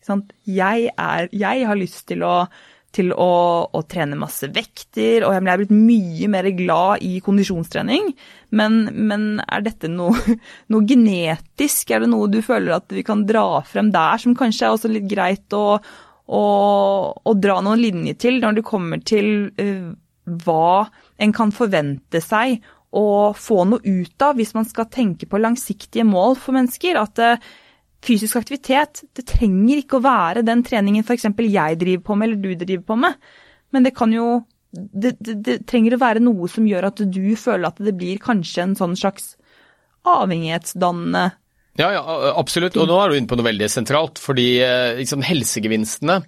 Ikke 0.00 0.10
sant? 0.10 0.34
Jeg, 0.50 0.90
er, 0.90 1.30
jeg 1.30 1.68
har 1.70 1.78
lyst 1.78 2.02
til 2.10 2.26
å 2.26 2.34
til 2.94 3.10
å, 3.10 3.30
å, 3.66 3.82
trene 3.90 4.18
masse 4.18 4.48
vekter, 4.54 5.24
og 5.26 5.34
jeg 5.34 5.42
er 5.42 5.60
blitt 5.60 5.74
mye 5.74 6.28
mer 6.30 6.48
glad 6.56 7.02
i 7.04 7.18
kondisjonstrening. 7.24 8.12
Men, 8.54 8.84
men 8.94 9.26
er 9.44 9.64
dette 9.66 9.90
noe, 9.90 10.36
noe, 10.72 10.86
genetisk? 10.88 11.90
Er 11.90 12.04
det 12.04 12.12
noe 12.12 12.30
du 12.30 12.40
føler 12.44 12.76
at 12.78 12.94
vi 12.94 13.04
kan 13.06 13.26
dra 13.28 13.62
frem 13.66 13.90
der, 13.94 14.20
som 14.22 14.36
kanskje 14.38 14.68
er 14.68 14.76
også 14.76 14.92
litt 14.92 15.08
greit 15.10 15.56
å, 15.56 15.66
å, 16.26 16.44
å 17.18 17.36
dra 17.40 17.58
noen 17.64 17.82
linjer 17.82 18.20
til, 18.26 18.40
når 18.42 18.60
det 18.60 18.68
kommer 18.68 19.02
til 19.04 19.50
uh, 19.58 19.90
hva 20.46 20.86
en 21.20 21.34
kan 21.36 21.52
forvente 21.54 22.22
seg 22.24 22.62
å 22.94 23.34
få 23.34 23.64
noe 23.66 23.82
ut 23.82 24.22
av 24.22 24.38
hvis 24.38 24.54
man 24.54 24.66
skal 24.68 24.86
tenke 24.86 25.26
på 25.26 25.40
langsiktige 25.42 26.06
mål 26.06 26.38
for 26.38 26.56
mennesker? 26.56 27.00
At 27.02 27.18
uh, 27.18 27.52
fysisk 28.04 28.38
aktivitet, 28.40 29.04
det 29.16 29.26
trenger 29.28 29.80
ikke 29.80 29.98
å 29.98 30.04
være 30.04 30.44
den 30.46 30.64
treningen 30.66 31.04
f.eks. 31.04 31.28
jeg 31.28 31.78
driver 31.80 32.04
på 32.04 32.18
med 32.18 32.28
eller 32.28 32.42
du 32.42 32.64
driver 32.64 32.84
på 32.90 32.98
med, 33.00 33.16
men 33.74 33.86
det 33.86 33.94
kan 33.96 34.12
jo 34.12 34.42
det, 34.74 35.14
det, 35.20 35.34
det, 35.46 35.56
trenger 35.70 35.94
å 35.94 36.02
være 36.02 36.22
noe 36.24 36.48
som 36.50 36.66
gjør 36.66 36.88
at 36.88 37.02
du 37.06 37.24
føler 37.38 37.68
at 37.68 37.80
det 37.82 37.94
blir 37.96 38.22
kanskje 38.22 38.64
en 38.64 38.76
sånn 38.78 38.96
slags 38.98 39.34
avhengighetsdannende 40.10 41.28
Ja, 41.78 41.92
ja, 41.94 42.02
absolutt. 42.34 42.76
Og 42.78 42.88
nå 42.90 42.98
er 43.00 43.10
du 43.10 43.18
inne 43.18 43.30
på 43.30 43.38
noe 43.38 43.48
veldig 43.48 43.68
sentralt. 43.70 44.20
Fordi 44.22 44.48
eh, 44.62 44.98
liksom, 45.00 45.24
helsegevinstene, 45.26 46.20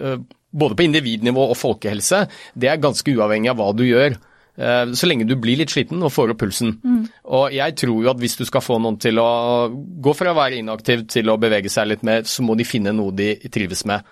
eh, 0.00 0.20
både 0.48 0.78
på 0.78 0.86
individnivå 0.86 1.48
og 1.50 1.58
folkehelse, 1.60 2.22
det 2.56 2.70
er 2.72 2.80
ganske 2.80 3.12
uavhengig 3.12 3.52
av 3.52 3.58
hva 3.60 3.72
du 3.76 3.84
gjør. 3.88 4.16
Eh, 4.58 4.92
så 4.98 5.06
lenge 5.06 5.26
du 5.28 5.36
blir 5.38 5.60
litt 5.60 5.70
sliten 5.70 6.02
og 6.02 6.10
får 6.10 6.34
opp 6.34 6.40
pulsen. 6.42 6.72
Mm. 6.82 7.02
Og 7.38 7.54
jeg 7.54 7.76
tror 7.78 8.00
jo 8.02 8.10
at 8.10 8.22
hvis 8.22 8.38
du 8.40 8.44
skal 8.48 8.64
få 8.64 8.80
noen 8.82 8.98
til 9.02 9.20
å 9.22 9.28
gå 9.70 10.14
fra 10.18 10.32
å 10.34 10.38
være 10.38 10.58
inaktiv 10.58 11.06
til 11.12 11.30
å 11.30 11.38
bevege 11.40 11.70
seg 11.70 11.92
litt 11.92 12.02
mer, 12.06 12.26
så 12.26 12.42
må 12.46 12.58
de 12.58 12.66
finne 12.66 12.94
noe 12.96 13.14
de 13.14 13.34
trives 13.54 13.84
med. 13.88 14.02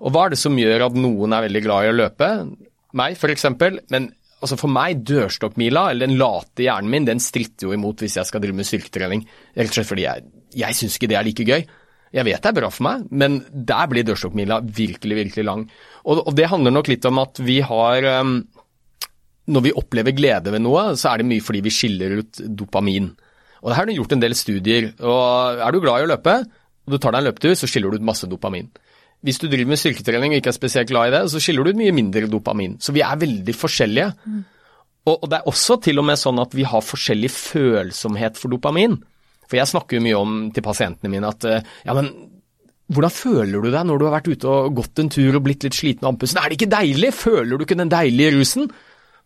Og 0.00 0.14
hva 0.14 0.26
er 0.26 0.34
det 0.34 0.40
som 0.40 0.56
gjør 0.56 0.86
at 0.86 0.96
noen 0.96 1.36
er 1.36 1.44
veldig 1.44 1.62
glad 1.66 1.84
i 1.84 1.92
å 1.92 1.98
løpe? 1.98 2.30
Meg, 2.96 3.18
f.eks. 3.18 3.46
Men 3.92 4.08
altså 4.40 4.56
for 4.56 4.72
meg, 4.72 5.02
dørstokkmila, 5.04 5.90
eller 5.92 6.08
den 6.08 6.16
late 6.20 6.64
hjernen 6.64 6.92
min, 6.92 7.08
den 7.08 7.20
stritter 7.20 7.68
jo 7.68 7.76
imot 7.76 8.00
hvis 8.00 8.16
jeg 8.16 8.30
skal 8.30 8.42
drive 8.42 8.56
med 8.56 8.68
styrketrening. 8.68 9.26
Rett 9.58 9.68
og 9.68 9.76
slett 9.76 9.90
fordi 9.90 10.08
jeg, 10.08 10.24
jeg 10.62 10.78
syns 10.78 10.96
ikke 10.96 11.10
det 11.12 11.20
er 11.20 11.28
like 11.28 11.46
gøy. 11.46 11.68
Jeg 12.10 12.26
vet 12.26 12.42
det 12.42 12.50
er 12.50 12.56
bra 12.56 12.70
for 12.72 12.86
meg, 12.88 13.04
men 13.14 13.36
der 13.52 13.90
blir 13.90 14.06
dørstokkmila 14.08 14.62
virkelig, 14.64 15.18
virkelig 15.20 15.44
lang. 15.46 15.68
Og, 16.02 16.24
og, 16.24 16.32
det 16.34 16.48
handler 16.50 16.74
nok 16.74 16.90
litt 16.90 17.06
om 17.06 17.20
at 17.22 17.38
vi 17.44 17.60
har 17.62 18.08
um, 18.24 18.40
når 19.50 19.66
vi 19.66 19.74
opplever 19.76 20.14
glede 20.16 20.52
ved 20.54 20.62
noe, 20.62 20.90
så 20.98 21.12
er 21.12 21.20
det 21.20 21.28
mye 21.30 21.44
fordi 21.44 21.62
vi 21.64 21.72
skiller 21.74 22.20
ut 22.20 22.42
dopamin. 22.60 23.10
Og 23.60 23.68
det 23.68 23.76
her 23.76 23.84
har 23.84 23.90
du 23.90 23.98
gjort 23.98 24.14
en 24.16 24.22
del 24.22 24.36
studier. 24.38 24.92
og 25.02 25.60
Er 25.60 25.74
du 25.74 25.80
glad 25.82 26.00
i 26.00 26.06
å 26.06 26.12
løpe, 26.14 26.36
og 26.40 26.94
du 26.94 26.98
tar 26.98 27.12
deg 27.12 27.22
en 27.22 27.28
løpetur, 27.28 27.56
så 27.58 27.68
skiller 27.68 27.92
du 27.92 28.00
ut 28.00 28.08
masse 28.08 28.28
dopamin. 28.30 28.70
Hvis 29.20 29.40
du 29.42 29.50
driver 29.50 29.74
med 29.74 29.80
styrketrening 29.80 30.32
og 30.32 30.40
ikke 30.40 30.52
er 30.54 30.56
spesielt 30.56 30.88
glad 30.88 31.10
i 31.10 31.14
det, 31.18 31.26
så 31.28 31.42
skiller 31.42 31.66
du 31.66 31.74
ut 31.74 31.80
mye 31.82 31.92
mindre 31.92 32.30
dopamin. 32.30 32.78
Så 32.80 32.94
vi 32.96 33.04
er 33.04 33.20
veldig 33.20 33.54
forskjellige. 33.56 34.08
Mm. 34.24 34.40
Og, 35.10 35.14
og, 35.14 35.28
det 35.28 35.40
er 35.40 35.50
også 35.50 35.76
til 35.84 36.00
og 36.00 36.06
med 36.08 36.20
sånn 36.20 36.40
at 36.40 36.56
vi 36.56 36.64
har 36.68 36.84
forskjellig 36.84 37.30
følsomhet 37.34 38.40
for 38.40 38.52
dopamin. 38.52 38.96
For 39.50 39.58
jeg 39.58 39.68
snakker 39.68 39.98
jo 39.98 40.04
mye 40.06 40.18
om 40.18 40.42
til 40.54 40.64
pasientene 40.64 41.12
mine 41.12 41.28
at 41.28 41.46
eh, 41.48 41.66
ja, 41.84 41.96
men 41.96 42.08
hvordan 42.90 43.12
føler 43.14 43.62
du 43.62 43.70
deg 43.70 43.86
når 43.86 44.00
du 44.00 44.04
har 44.06 44.16
vært 44.16 44.30
ute 44.30 44.50
og 44.50 44.78
gått 44.80 45.02
en 45.02 45.10
tur 45.12 45.36
og 45.36 45.44
blitt 45.44 45.66
litt 45.66 45.76
sliten 45.76 46.06
av 46.06 46.14
andpusten? 46.14 46.40
Er 46.40 46.50
det 46.50 46.58
ikke 46.58 46.72
deilig? 46.72 47.12
Føler 47.14 47.58
du 47.58 47.66
ikke 47.66 47.78
den 47.78 47.92
deilige 47.92 48.32
rusen? 48.38 48.70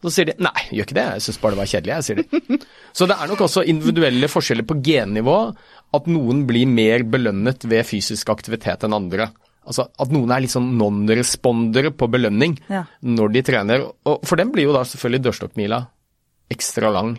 Så 0.04 0.12
sier 0.12 0.28
de 0.28 0.34
nei, 0.44 0.66
gjør 0.68 0.84
ikke 0.84 0.96
det, 0.98 1.04
jeg 1.14 1.24
syns 1.24 1.38
bare 1.40 1.54
det 1.54 1.60
var 1.62 1.70
kjedelig, 1.70 1.94
jeg, 1.94 2.04
sier 2.04 2.18
de. 2.20 2.58
Så 2.98 3.06
det 3.08 3.16
er 3.16 3.30
nok 3.30 3.44
også 3.46 3.64
individuelle 3.72 4.28
forskjeller 4.28 4.66
på 4.68 4.76
gennivå, 4.84 5.38
at 5.96 6.10
noen 6.10 6.42
blir 6.48 6.68
mer 6.68 7.06
belønnet 7.08 7.64
ved 7.70 7.88
fysisk 7.88 8.28
aktivitet 8.34 8.84
enn 8.84 8.96
andre. 8.96 9.30
Altså 9.64 9.86
At 9.88 10.12
noen 10.12 10.32
er 10.34 10.42
litt 10.44 10.52
sånn 10.52 10.74
non-respondere 10.76 11.94
på 11.96 12.08
belønning 12.12 12.58
ja. 12.68 12.82
når 13.00 13.32
de 13.32 13.42
trener. 13.48 13.86
Og 14.04 14.26
For 14.28 14.36
dem 14.36 14.52
blir 14.52 14.68
jo 14.68 14.74
da 14.76 14.84
selvfølgelig 14.84 15.24
dørstokkmila 15.24 15.80
ekstra 16.52 16.90
lang. 16.92 17.14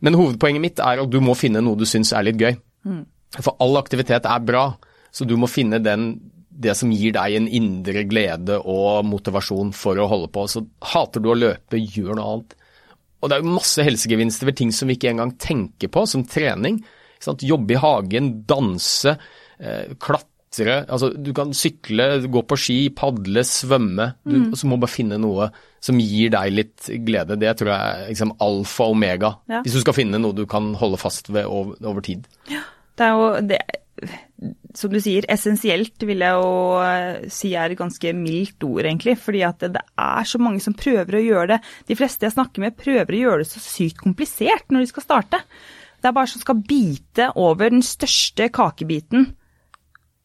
Men 0.00 0.16
hovedpoenget 0.16 0.62
mitt 0.62 0.80
er 0.80 1.02
at 1.02 1.12
du 1.12 1.18
må 1.20 1.36
finne 1.36 1.60
noe 1.64 1.76
du 1.76 1.84
syns 1.88 2.14
er 2.16 2.24
litt 2.24 2.40
gøy. 2.40 2.56
Mm. 2.88 3.04
For 3.36 3.60
all 3.60 3.76
aktivitet 3.76 4.24
er 4.24 4.48
bra, 4.48 4.70
så 5.12 5.28
du 5.28 5.36
må 5.36 5.50
finne 5.50 5.82
den 5.84 6.14
det 6.56 6.74
som 6.78 6.92
gir 6.94 7.14
deg 7.16 7.36
en 7.36 7.48
indre 7.48 8.04
glede 8.08 8.58
og 8.62 9.04
motivasjon 9.08 9.72
for 9.76 9.98
å 10.00 10.08
holde 10.10 10.30
på. 10.32 10.46
Så 10.50 10.64
hater 10.92 11.22
du 11.22 11.30
å 11.32 11.38
løpe, 11.38 11.80
gjør 11.80 12.16
noe 12.16 12.30
annet. 12.30 12.56
Og 13.20 13.30
det 13.30 13.36
er 13.36 13.44
jo 13.44 13.56
masse 13.56 13.84
helsegevinster 13.84 14.48
ved 14.48 14.58
ting 14.60 14.72
som 14.74 14.90
vi 14.90 14.96
ikke 14.98 15.10
engang 15.12 15.34
tenker 15.40 15.92
på, 15.92 16.04
som 16.08 16.24
trening. 16.28 16.80
Jobbe 17.24 17.74
i 17.74 17.80
hagen, 17.80 18.32
danse, 18.48 19.16
eh, 19.58 19.94
klatre. 20.00 20.84
Altså, 20.84 21.10
du 21.10 21.32
kan 21.36 21.50
sykle, 21.56 22.06
gå 22.32 22.42
på 22.48 22.58
ski, 22.60 22.78
padle, 22.96 23.42
svømme. 23.44 24.12
Du 24.24 24.36
mm. 24.36 24.52
så 24.56 24.68
må 24.70 24.78
bare 24.80 24.92
finne 24.92 25.18
noe 25.20 25.50
som 25.82 25.98
gir 26.00 26.30
deg 26.32 26.54
litt 26.54 26.88
glede. 27.06 27.38
Det 27.40 27.56
tror 27.58 27.72
jeg 27.72 27.96
er 28.04 28.12
liksom 28.12 28.36
alfa 28.44 28.86
og 28.86 28.96
omega. 28.96 29.32
Ja. 29.50 29.64
Hvis 29.64 29.76
du 29.76 29.82
skal 29.84 29.96
finne 29.96 30.20
noe 30.22 30.36
du 30.36 30.46
kan 30.48 30.72
holde 30.78 31.00
fast 31.00 31.32
ved 31.32 31.48
over, 31.50 31.76
over 31.84 32.04
tid. 32.04 32.28
Ja, 32.52 32.62
det 32.96 33.08
er 33.08 33.18
jo 33.18 33.28
det 33.50 33.60
som 34.76 34.92
du 34.92 34.98
sier, 35.00 35.24
essensielt 35.32 36.02
vil 36.04 36.20
jeg 36.20 36.36
jo 36.36 36.80
eh, 36.84 37.28
si 37.32 37.54
er 37.56 37.72
et 37.72 37.78
ganske 37.78 38.12
mildt 38.16 38.66
ord, 38.68 38.84
egentlig. 38.84 39.16
Fordi 39.20 39.42
at 39.48 39.64
det 39.72 39.82
er 39.82 40.28
så 40.28 40.40
mange 40.42 40.60
som 40.64 40.76
prøver 40.76 41.18
å 41.18 41.24
gjøre 41.24 41.48
det. 41.54 41.60
De 41.88 41.96
fleste 41.98 42.28
jeg 42.28 42.36
snakker 42.36 42.66
med, 42.66 42.76
prøver 42.76 43.16
å 43.16 43.22
gjøre 43.22 43.44
det 43.44 43.50
så 43.50 43.62
sykt 43.64 44.02
komplisert 44.02 44.68
når 44.68 44.84
de 44.84 44.90
skal 44.92 45.06
starte. 45.06 45.40
Det 45.96 46.10
er 46.10 46.18
bare 46.18 46.30
som 46.30 46.42
skal 46.44 46.60
bite 46.68 47.30
over 47.40 47.72
den 47.72 47.84
største 47.84 48.50
kakebiten 48.52 49.30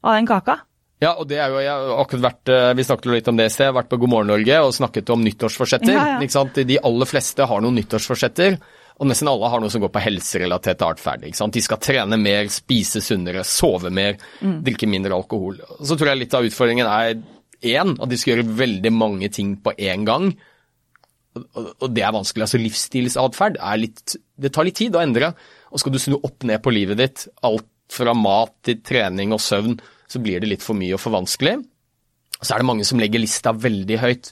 av 0.04 0.20
den 0.20 0.28
kaka. 0.30 0.60
Ja, 1.02 1.16
og 1.18 1.26
det 1.32 1.40
er 1.42 1.50
jo, 1.50 1.62
jeg 1.64 1.72
har 1.72 2.04
akkurat 2.04 2.28
vært, 2.28 2.52
eh, 2.54 2.74
Vi 2.78 2.84
snakket 2.86 3.16
litt 3.16 3.32
om 3.32 3.40
det 3.40 3.48
i 3.48 3.54
sted. 3.54 3.74
Vært 3.74 3.90
på 3.90 3.98
God 3.98 4.12
morgen 4.12 4.30
Norge 4.36 4.60
og 4.62 4.76
snakket 4.76 5.10
om 5.10 5.24
nyttårsforsetter. 5.24 5.96
Ja, 5.96 6.20
ja. 6.22 6.44
De 6.54 6.78
aller 6.78 7.10
fleste 7.10 7.48
har 7.48 7.64
noen 7.64 7.80
nyttårsforsetter. 7.80 8.60
Og 9.02 9.10
nesten 9.10 9.30
alle 9.32 9.50
har 9.50 9.62
noe 9.64 9.74
som 9.74 9.82
går 9.82 9.90
på 9.96 10.04
helserelatert 10.04 10.84
atferd. 10.86 11.26
De 11.26 11.64
skal 11.66 11.80
trene 11.82 12.20
mer, 12.22 12.46
spise 12.54 13.02
sunnere, 13.02 13.42
sove 13.48 13.90
mer, 13.90 14.20
drikke 14.40 14.90
mindre 14.90 15.18
alkohol. 15.18 15.58
Så 15.82 15.98
tror 15.98 16.12
jeg 16.12 16.22
litt 16.22 16.38
av 16.38 16.46
utfordringen 16.46 16.86
er 16.86 17.16
én, 17.66 17.96
at 17.98 18.12
de 18.12 18.20
skal 18.20 18.36
gjøre 18.36 18.58
veldig 18.60 18.92
mange 18.94 19.32
ting 19.34 19.56
på 19.58 19.74
én 19.74 20.06
gang. 20.06 20.30
Og, 21.34 21.88
det 21.90 22.04
er 22.06 22.14
vanskelig. 22.14 22.46
altså 22.46 22.62
Livsstilsatferd 22.62 23.58
er 23.58 23.82
Det 23.82 24.54
tar 24.54 24.68
litt 24.68 24.78
tid 24.78 24.96
å 24.96 25.02
endre. 25.02 25.34
Og 25.72 25.82
skal 25.82 25.96
du 25.96 26.00
snu 26.02 26.20
opp 26.20 26.46
ned 26.46 26.62
på 26.62 26.74
livet 26.76 27.00
ditt, 27.02 27.26
alt 27.42 27.70
fra 27.92 28.14
mat 28.16 28.54
til 28.68 28.80
trening 28.86 29.34
og 29.36 29.42
søvn, 29.44 29.76
så 30.08 30.20
blir 30.24 30.40
det 30.44 30.50
litt 30.52 30.64
for 30.64 30.78
mye 30.78 30.96
og 30.96 31.02
for 31.02 31.16
vanskelig. 31.16 31.58
Så 32.42 32.54
er 32.54 32.62
det 32.62 32.68
mange 32.70 32.86
som 32.88 33.00
legger 33.02 33.22
lista 33.22 33.54
veldig 33.56 33.98
høyt. 34.02 34.32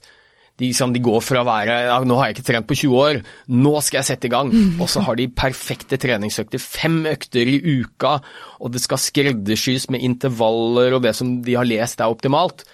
De, 0.59 0.67
liksom, 0.67 0.91
de 0.91 1.01
går 1.03 1.21
fra 1.23 1.41
å 1.41 1.47
være 1.47 1.75
ja, 1.87 1.99
'nå 2.03 2.17
har 2.19 2.29
jeg 2.29 2.37
ikke 2.37 2.47
trent 2.49 2.67
på 2.67 2.75
20 2.81 2.97
år, 2.99 3.21
nå 3.47 3.73
skal 3.85 4.01
jeg 4.01 4.09
sette 4.09 4.27
i 4.27 4.33
gang', 4.33 4.51
og 4.81 4.89
så 4.91 5.03
har 5.05 5.15
de 5.15 5.29
perfekte 5.31 5.99
treningsøkter. 6.01 6.59
Fem 6.59 7.05
økter 7.07 7.47
i 7.47 7.61
uka, 7.79 8.17
og 8.59 8.73
det 8.75 8.83
skal 8.83 8.99
skreddersys 8.99 9.87
med 9.93 10.03
intervaller 10.03 10.97
og 10.97 11.05
det 11.07 11.15
som 11.15 11.37
de 11.45 11.55
har 11.55 11.67
lest 11.67 12.03
er 12.03 12.11
optimalt. 12.11 12.65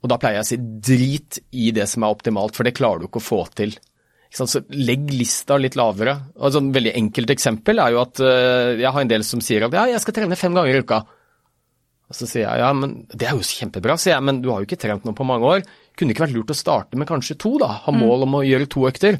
Og 0.00 0.10
da 0.10 0.18
pleier 0.20 0.38
jeg 0.38 0.46
å 0.46 0.50
si 0.52 0.58
drit 0.88 1.40
i 1.52 1.70
det 1.74 1.88
som 1.90 2.06
er 2.06 2.14
optimalt, 2.14 2.56
for 2.56 2.64
det 2.64 2.76
klarer 2.78 3.02
du 3.02 3.08
ikke 3.08 3.20
å 3.20 3.28
få 3.28 3.42
til. 3.58 3.74
Så 4.30 4.60
legg 4.76 5.08
lista 5.10 5.56
litt 5.58 5.76
lavere. 5.78 6.14
Og 6.36 6.54
Et 6.54 6.74
veldig 6.76 6.94
enkelt 7.00 7.30
eksempel 7.32 7.80
er 7.80 7.94
jo 7.94 8.02
at 8.02 8.20
uh, 8.20 8.76
jeg 8.76 8.92
har 8.92 9.00
en 9.00 9.10
del 9.10 9.24
som 9.24 9.40
sier 9.44 9.64
at 9.66 9.74
ja, 9.74 9.86
jeg 9.88 10.02
skal 10.04 10.20
trene 10.20 10.38
fem 10.38 10.54
ganger 10.54 10.76
i 10.76 10.84
uka. 10.84 11.00
Og 12.08 12.16
så 12.16 12.28
sier 12.28 12.46
jeg 12.46 12.62
ja, 12.62 12.70
men 12.72 13.02
det 13.12 13.28
er 13.28 13.36
jo 13.36 13.44
kjempebra, 13.44 13.98
sier 14.00 14.14
jeg, 14.14 14.24
men 14.24 14.40
du 14.44 14.48
har 14.52 14.62
jo 14.62 14.68
ikke 14.68 14.80
trent 14.80 15.04
noe 15.04 15.16
på 15.16 15.26
mange 15.28 15.48
år. 15.48 15.64
Kunne 15.98 16.12
det 16.12 16.14
ikke 16.14 16.26
vært 16.28 16.36
lurt 16.36 16.52
å 16.54 16.56
starte 16.56 16.98
med 17.00 17.08
kanskje 17.10 17.34
to, 17.42 17.56
da? 17.58 17.72
Ha 17.84 17.94
mål 17.94 18.22
om 18.28 18.36
å 18.38 18.44
gjøre 18.46 18.68
to 18.70 18.84
økter. 18.86 19.18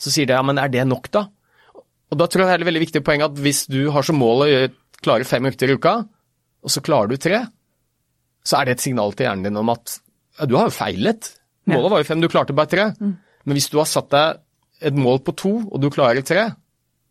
Så 0.00 0.12
sier 0.12 0.28
de 0.28 0.32
ja, 0.32 0.42
men 0.44 0.56
er 0.60 0.70
det 0.72 0.86
nok, 0.88 1.10
da? 1.12 1.26
Og 2.12 2.20
da 2.20 2.28
tror 2.30 2.44
jeg 2.44 2.48
det 2.48 2.54
er 2.54 2.62
et 2.64 2.70
veldig 2.70 2.84
viktig 2.86 3.02
poeng 3.04 3.24
at 3.26 3.36
hvis 3.42 3.64
du 3.68 3.80
har 3.92 4.06
som 4.06 4.16
mål 4.20 4.44
å 4.46 4.48
klare 5.04 5.26
fem 5.28 5.44
økter 5.50 5.72
i 5.72 5.76
uka, 5.76 5.94
og 6.64 6.72
så 6.72 6.82
klarer 6.84 7.12
du 7.12 7.20
tre, 7.20 7.42
så 8.46 8.60
er 8.60 8.68
det 8.68 8.76
et 8.76 8.84
signal 8.86 9.12
til 9.12 9.26
hjernen 9.26 9.48
din 9.48 9.60
om 9.60 9.72
at 9.74 9.98
ja, 10.38 10.46
du 10.48 10.54
har 10.56 10.68
jo 10.70 10.76
feilet. 10.76 11.32
Målet 11.68 11.92
var 11.92 12.02
jo 12.02 12.08
fem, 12.08 12.22
du 12.22 12.30
klarte 12.30 12.54
bare 12.56 12.70
tre. 12.70 12.84
Men 13.46 13.58
hvis 13.58 13.68
du 13.72 13.78
har 13.80 13.88
satt 13.90 14.08
deg 14.14 14.40
et 14.86 14.96
mål 14.96 15.20
på 15.26 15.34
to, 15.36 15.52
og 15.66 15.82
du 15.82 15.88
klarer 15.92 16.24
tre, 16.26 16.48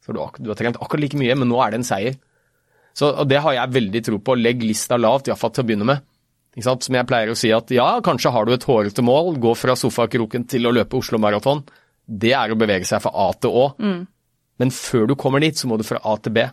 så 0.06 0.14
har 0.14 0.18
du, 0.18 0.44
du 0.46 0.52
har 0.54 0.60
trent 0.60 0.78
akkurat 0.80 1.02
like 1.02 1.20
mye, 1.20 1.36
men 1.36 1.50
nå 1.50 1.60
er 1.64 1.74
det 1.74 1.82
en 1.82 1.88
seier. 1.88 2.18
Så 2.96 3.10
og 3.12 3.28
Det 3.28 3.42
har 3.44 3.58
jeg 3.58 3.76
veldig 3.76 4.02
tro 4.08 4.20
på. 4.24 4.38
Legg 4.40 4.62
lista 4.64 4.98
lavt, 5.00 5.28
iallfall 5.28 5.52
til 5.52 5.66
å 5.66 5.68
begynne 5.68 5.88
med. 5.90 6.04
Som 6.64 6.96
jeg 6.96 7.08
pleier 7.10 7.32
å 7.34 7.36
si 7.36 7.50
at 7.52 7.72
ja, 7.76 7.88
kanskje 8.06 8.32
har 8.32 8.46
du 8.48 8.54
et 8.56 8.64
hårete 8.64 9.04
mål, 9.04 9.36
gå 9.44 9.52
fra 9.60 9.76
sofakroken 9.76 10.46
til 10.48 10.68
å 10.70 10.72
løpe 10.72 10.96
Oslo 11.02 11.20
Maraton. 11.20 11.66
Det 12.06 12.32
er 12.38 12.54
å 12.54 12.60
bevege 12.60 12.86
seg 12.88 13.02
fra 13.04 13.12
A 13.12 13.32
til 13.34 13.52
Å. 13.52 13.66
Men 14.62 14.72
før 14.72 15.10
du 15.12 15.16
kommer 15.20 15.44
dit, 15.44 15.58
så 15.58 15.68
må 15.68 15.76
du 15.78 15.84
fra 15.84 16.00
A 16.00 16.14
til 16.24 16.32
B, 16.38 16.46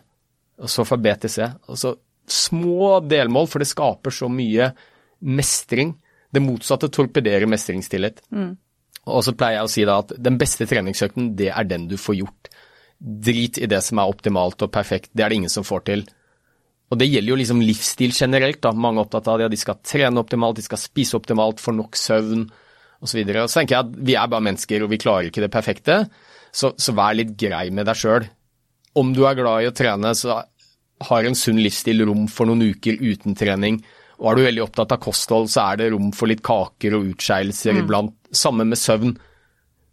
og 0.59 0.69
så 0.69 0.83
fra 0.83 0.97
B 0.99 1.13
til 1.23 1.31
C. 1.31 1.47
Altså 1.69 1.93
små 2.27 2.99
delmål, 3.07 3.47
for 3.47 3.63
det 3.63 3.69
skaper 3.69 4.11
så 4.11 4.27
mye 4.31 4.71
mestring. 5.23 5.93
Det 6.33 6.41
motsatte 6.43 6.89
torpederer 6.91 7.47
mestringstillit. 7.47 8.23
Og 9.05 9.23
så 9.23 9.33
pleier 9.35 9.59
jeg 9.61 9.67
å 9.67 9.71
si 9.71 9.85
da 9.87 9.97
at 10.03 10.11
den 10.17 10.37
beste 10.39 10.67
treningsøkten, 10.67 11.35
det 11.35 11.49
er 11.51 11.63
den 11.67 11.87
du 11.87 11.95
får 11.99 12.15
gjort. 12.21 12.51
Drit 12.99 13.59
i 13.59 13.67
det 13.67 13.81
som 13.83 13.99
er 13.99 14.11
optimalt 14.11 14.61
og 14.63 14.71
perfekt, 14.71 15.11
det 15.13 15.23
er 15.23 15.29
det 15.31 15.41
ingen 15.41 15.51
som 15.51 15.63
får 15.67 15.87
til. 15.89 16.05
Og 16.93 16.99
det 17.01 17.09
gjelder 17.09 17.33
jo 17.33 17.39
liksom 17.39 17.63
livsstil 17.65 18.13
generelt. 18.13 18.61
da. 18.61 18.71
Mange 18.71 19.01
er 19.01 19.07
opptatt 19.07 19.29
av 19.31 19.39
det, 19.39 19.47
at 19.49 19.55
de 19.55 19.57
skal 19.57 19.79
trene 19.81 20.21
optimalt, 20.21 20.59
de 20.59 20.67
skal 20.67 20.81
spise 20.81 21.17
optimalt, 21.17 21.63
få 21.63 21.73
nok 21.73 21.97
søvn 21.97 22.45
osv. 22.45 23.09
Så, 23.09 23.17
videre. 23.17 23.47
så 23.49 23.59
tenker 23.59 23.75
jeg 23.75 23.83
at 23.83 23.97
vi 24.07 24.13
er 24.15 24.29
bare 24.31 24.45
mennesker, 24.45 24.85
og 24.85 24.91
vi 24.93 25.01
klarer 25.01 25.27
ikke 25.27 25.41
det 25.43 25.51
perfekte. 25.51 25.97
Så, 26.53 26.71
så 26.77 26.93
vær 26.95 27.17
litt 27.17 27.33
grei 27.39 27.65
med 27.73 27.89
deg 27.89 27.97
sjøl. 27.99 28.29
Om 28.95 29.09
du 29.15 29.25
er 29.25 29.35
glad 29.35 29.65
i 29.65 29.67
å 29.71 29.75
trene, 29.75 30.13
så 30.15 30.37
har 31.09 31.27
en 31.27 31.35
sunn 31.35 31.59
livsstil 31.59 32.05
rom 32.07 32.29
for 32.31 32.47
noen 32.47 32.75
uker 32.75 33.01
uten 33.01 33.35
trening. 33.35 33.81
Og 34.21 34.29
er 34.29 34.37
du 34.37 34.45
veldig 34.45 34.63
opptatt 34.63 34.93
av 34.95 35.01
kosthold, 35.03 35.49
så 35.51 35.65
er 35.65 35.81
det 35.81 35.89
rom 35.91 36.13
for 36.15 36.31
litt 36.31 36.43
kaker 36.45 36.95
og 36.95 37.09
utskeielser 37.15 37.81
iblant. 37.81 38.13
Samme 38.31 38.63
med 38.69 38.79
søvn. 38.79 39.17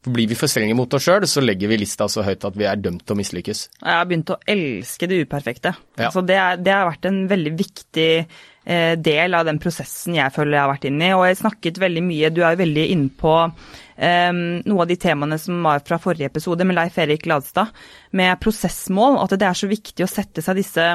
Blir 0.00 0.30
vi 0.30 0.36
for 0.38 0.48
strenge 0.48 0.72
mot 0.76 0.94
oss 0.96 1.04
sjøl, 1.04 1.26
så 1.28 1.42
legger 1.44 1.68
vi 1.68 1.82
lista 1.82 2.06
så 2.08 2.22
høyt 2.24 2.44
at 2.48 2.54
vi 2.56 2.64
er 2.64 2.78
dømt 2.80 3.02
til 3.04 3.12
å 3.12 3.18
mislykkes. 3.18 3.58
Jeg 3.82 3.98
har 3.98 4.06
begynt 4.08 4.32
å 4.32 4.38
elske 4.48 5.08
det 5.10 5.18
uperfekte. 5.26 5.74
Ja. 5.98 6.06
Altså 6.06 6.22
det, 6.24 6.38
er, 6.40 6.62
det 6.64 6.72
har 6.72 6.88
vært 6.88 7.08
en 7.10 7.18
veldig 7.28 7.52
viktig 7.58 8.06
eh, 8.16 8.94
del 8.96 9.36
av 9.36 9.44
den 9.44 9.60
prosessen 9.60 10.16
jeg 10.16 10.32
føler 10.32 10.56
jeg 10.56 10.64
har 10.64 10.72
vært 10.72 10.86
inne 10.88 11.10
i. 11.10 11.12
Og 11.18 11.26
jeg 11.28 11.40
snakket 11.42 11.82
veldig 11.82 12.04
mye, 12.06 12.32
du 12.32 12.40
er 12.40 12.56
jo 12.56 12.62
veldig 12.62 12.86
inne 12.94 13.12
på 13.20 13.34
eh, 13.44 14.32
noe 14.32 14.86
av 14.86 14.88
de 14.88 14.98
temaene 15.04 15.40
som 15.42 15.60
var 15.68 15.84
fra 15.84 16.00
forrige 16.00 16.32
episode 16.32 16.64
med 16.64 16.80
Leif 16.80 16.96
Erik 17.04 17.28
Ladstad, 17.28 17.76
med 18.16 18.40
prosessmål. 18.40 19.20
At 19.20 19.36
det 19.36 19.50
er 19.50 19.60
så 19.60 19.68
viktig 19.68 20.08
å 20.08 20.10
sette 20.14 20.40
seg 20.46 20.62
disse, 20.62 20.90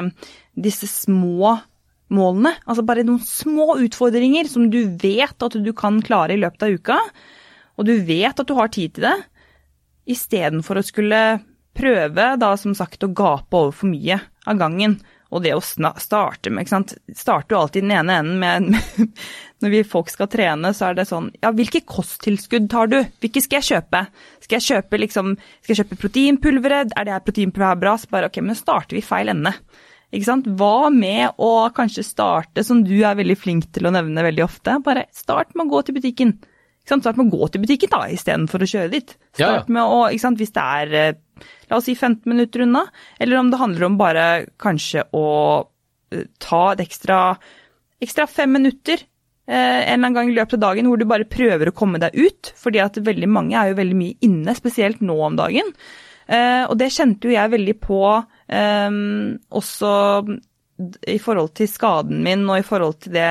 disse 0.58 0.90
små 0.90 1.54
målene. 2.10 2.56
Altså 2.66 2.82
bare 2.86 3.06
noen 3.06 3.22
små 3.22 3.78
utfordringer 3.86 4.50
som 4.50 4.66
du 4.66 4.82
vet 4.98 5.46
at 5.46 5.62
du 5.62 5.74
kan 5.78 6.02
klare 6.02 6.34
i 6.34 6.42
løpet 6.42 6.66
av 6.66 6.74
uka. 6.74 7.00
Og 7.76 7.88
du 7.88 7.94
vet 8.06 8.38
at 8.40 8.48
du 8.48 8.54
har 8.56 8.72
tid 8.72 8.96
til 8.96 9.08
det, 9.08 9.16
istedenfor 10.06 10.80
å 10.80 10.86
skulle 10.86 11.20
prøve, 11.76 12.30
da 12.40 12.54
som 12.58 12.74
sagt, 12.76 13.04
å 13.04 13.12
gape 13.12 13.58
over 13.58 13.74
for 13.74 13.90
mye 13.90 14.18
av 14.48 14.58
gangen. 14.60 14.96
Og 15.34 15.42
det 15.42 15.56
å 15.56 15.62
starte 15.62 16.52
med, 16.52 16.62
ikke 16.64 16.72
sant. 16.72 16.94
Starter 17.18 17.56
jo 17.56 17.60
alltid 17.64 17.84
den 17.84 17.96
ene 17.96 18.20
enden 18.20 18.38
med 18.38 19.10
Når 19.64 19.72
vi 19.72 19.80
folk 19.88 20.10
skal 20.12 20.28
trene, 20.30 20.70
så 20.76 20.90
er 20.90 20.98
det 20.98 21.08
sånn 21.08 21.32
Ja, 21.42 21.50
hvilke 21.56 21.82
kosttilskudd 21.82 22.68
tar 22.70 22.92
du? 22.92 23.00
Hvilke 23.24 23.42
skal 23.42 23.58
jeg 23.58 23.68
kjøpe? 23.72 24.04
Skal 24.44 24.60
jeg 24.60 24.66
kjøpe 24.68 25.00
liksom 25.02 25.34
Skal 25.64 25.72
jeg 25.72 25.80
kjøpe 25.80 25.98
proteinpulveret? 26.04 26.94
Er 26.94 27.08
det 27.08 27.16
her 27.16 27.26
proteinpulveret 27.26 27.82
bra? 27.82 27.96
Så 27.98 28.12
bare 28.12 28.30
ok, 28.30 28.38
men 28.46 28.58
starter 28.58 29.00
vi 29.00 29.02
feil 29.04 29.32
ende. 29.34 29.56
Ikke 30.14 30.28
sant? 30.28 30.46
Hva 30.60 30.92
med 30.94 31.42
å 31.42 31.50
kanskje 31.74 32.06
starte, 32.06 32.62
som 32.64 32.84
du 32.86 32.94
er 33.00 33.18
veldig 33.18 33.36
flink 33.40 33.66
til 33.74 33.88
å 33.88 33.94
nevne 33.96 34.22
veldig 34.28 34.44
ofte, 34.46 34.78
bare 34.86 35.08
start 35.16 35.56
med 35.56 35.66
å 35.66 35.72
gå 35.74 35.82
til 35.88 35.98
butikken. 35.98 36.36
Start 36.86 37.18
med 37.18 37.26
å 37.26 37.38
gå 37.38 37.48
til 37.50 37.64
butikken 37.64 37.90
da, 37.90 38.04
istedenfor 38.14 38.62
å 38.62 38.68
kjøre 38.70 38.92
dit. 38.92 39.16
Ja. 39.34 39.48
Start 39.48 39.70
med 39.74 39.82
å, 39.82 40.04
ikke 40.06 40.22
sant, 40.22 40.38
hvis 40.38 40.54
det 40.54 40.62
er 40.62 40.94
eh, 40.94 41.46
la 41.70 41.80
oss 41.80 41.88
si 41.88 41.96
15 41.96 42.30
minutter 42.30 42.62
unna, 42.66 42.84
eller 43.18 43.40
om 43.40 43.50
det 43.50 43.60
handler 43.60 43.88
om 43.88 43.98
bare 43.98 44.26
kanskje 44.62 45.06
å 45.16 45.26
eh, 46.14 46.28
ta 46.42 46.62
et 46.72 46.84
ekstra, 46.86 47.20
ekstra 48.02 48.28
fem 48.30 48.54
minutter 48.54 49.02
eh, 49.02 49.56
en 49.56 49.82
eller 49.82 49.98
annen 49.98 50.18
gang 50.20 50.30
i 50.30 50.38
løpet 50.38 50.58
av 50.60 50.64
dagen 50.68 50.90
hvor 50.90 51.02
du 51.02 51.08
bare 51.10 51.28
prøver 51.30 51.70
å 51.70 51.76
komme 51.76 52.00
deg 52.02 52.14
ut, 52.14 52.52
fordi 52.58 52.82
at 52.84 53.02
veldig 53.02 53.30
mange 53.34 53.58
er 53.58 53.72
jo 53.72 53.80
veldig 53.80 53.98
mye 53.98 54.18
inne, 54.28 54.54
spesielt 54.58 55.02
nå 55.02 55.18
om 55.26 55.38
dagen. 55.42 55.74
Eh, 56.26 56.62
og 56.66 56.76
det 56.78 56.92
kjente 56.94 57.26
jo 57.28 57.34
jeg 57.34 57.54
veldig 57.54 57.78
på 57.82 58.02
eh, 58.14 59.00
også 59.58 59.92
i 61.10 61.18
forhold 61.22 61.54
til 61.56 61.70
skaden 61.72 62.22
min 62.22 62.42
og 62.46 62.60
i 62.60 62.66
forhold 62.66 62.98
til 63.00 63.14
det, 63.16 63.30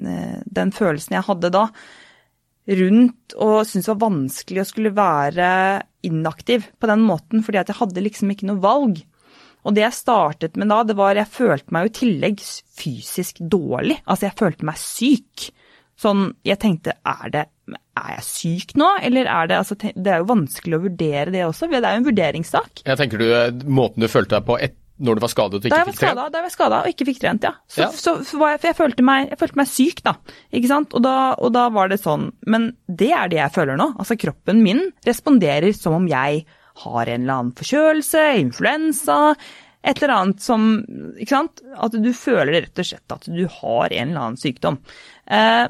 den 0.00 0.70
følelsen 0.70 1.16
jeg 1.16 1.26
hadde 1.26 1.50
da 1.50 1.64
rundt 2.68 3.36
og 3.40 3.62
syntes 3.66 3.86
det 3.86 3.92
var 3.94 4.02
vanskelig 4.04 4.62
å 4.62 4.68
skulle 4.68 4.92
være 4.96 5.52
inaktiv 6.06 6.68
på 6.80 6.90
den 6.90 7.04
måten, 7.06 7.44
fordi 7.44 7.60
at 7.60 7.72
jeg 7.72 7.80
hadde 7.80 8.04
liksom 8.04 8.32
ikke 8.32 8.50
noe 8.50 8.62
valg. 8.62 9.00
Og 9.66 9.76
det 9.76 9.84
jeg 9.84 9.96
startet 9.98 10.56
med 10.60 10.70
da, 10.72 10.82
det 10.88 10.96
var 10.96 11.18
jeg 11.18 11.28
følte 11.28 11.74
meg 11.74 11.86
jo 11.86 11.90
i 11.90 11.96
tillegg 11.98 12.44
fysisk 12.80 13.42
dårlig. 13.42 13.98
Altså, 14.06 14.30
jeg 14.30 14.38
følte 14.38 14.68
meg 14.68 14.80
syk. 14.80 15.50
Sånn, 16.00 16.30
jeg 16.48 16.56
tenkte, 16.62 16.96
er 17.04 17.32
det 17.34 17.46
er 18.00 18.14
jeg 18.16 18.24
syk 18.24 18.72
nå, 18.80 18.88
eller 19.04 19.28
er 19.28 19.50
det 19.50 19.58
altså, 19.60 19.76
Det 19.76 20.08
er 20.10 20.22
jo 20.22 20.30
vanskelig 20.30 20.78
å 20.78 20.84
vurdere 20.86 21.34
det 21.34 21.44
også, 21.46 21.68
det 21.70 21.82
er 21.84 21.96
jo 21.96 22.00
en 22.00 22.08
vurderingssak. 22.08 22.82
Jeg 22.86 23.00
tenker 23.00 23.20
du, 23.20 23.26
eh, 23.36 23.52
Måten 23.68 24.02
du 24.02 24.08
følte 24.08 24.38
deg 24.38 24.46
på 24.48 24.56
et, 24.64 24.78
når 25.00 25.16
du 25.18 25.22
var 25.24 25.32
skadet 25.32 25.58
og 25.58 25.64
ikke 25.70 25.84
fikk 25.90 25.98
trent? 26.02 26.18
da 26.20 26.38
jeg 26.40 26.46
var 26.46 26.52
skada 26.54 26.78
og 26.84 26.90
ikke 26.92 27.06
fikk 27.08 27.20
trent, 27.22 27.46
ja. 27.48 27.52
Så, 27.66 27.80
Ja. 27.82 27.88
så, 27.96 28.14
så 28.26 28.40
jeg, 28.52 28.60
jeg 28.68 28.76
følte, 28.76 29.04
meg, 29.06 29.30
jeg 29.32 29.40
følte 29.40 29.60
meg 29.62 29.70
syk, 29.70 30.02
da. 30.06 30.14
Ikke 30.52 30.70
sant? 30.70 30.94
Og 30.98 31.02
da, 31.06 31.14
og 31.40 31.54
da 31.56 31.66
var 31.72 31.88
det 31.92 32.00
sånn. 32.02 32.28
Men 32.46 32.70
det 32.86 33.10
er 33.16 33.32
det 33.32 33.40
jeg 33.40 33.54
føler 33.56 33.80
nå. 33.80 33.90
Altså, 33.98 34.18
kroppen 34.20 34.62
min 34.66 34.84
responderer 35.08 35.72
som 35.76 35.96
om 36.02 36.06
jeg 36.10 36.44
har 36.84 37.10
en 37.10 37.24
eller 37.26 37.34
annen 37.40 37.56
forkjølelse, 37.58 38.22
influensa, 38.44 39.18
et 39.82 39.96
eller 40.02 40.12
annet 40.12 40.42
som 40.44 40.64
Ikke 41.16 41.32
sant? 41.32 41.62
At 41.80 41.94
du 41.96 42.10
føler 42.12 42.60
rett 42.66 42.80
og 42.82 42.84
slett 42.84 43.14
at 43.16 43.24
du 43.32 43.46
har 43.48 43.92
en 43.96 44.10
eller 44.10 44.20
annen 44.26 44.40
sykdom. 44.40 44.76
Eh, 45.24 45.66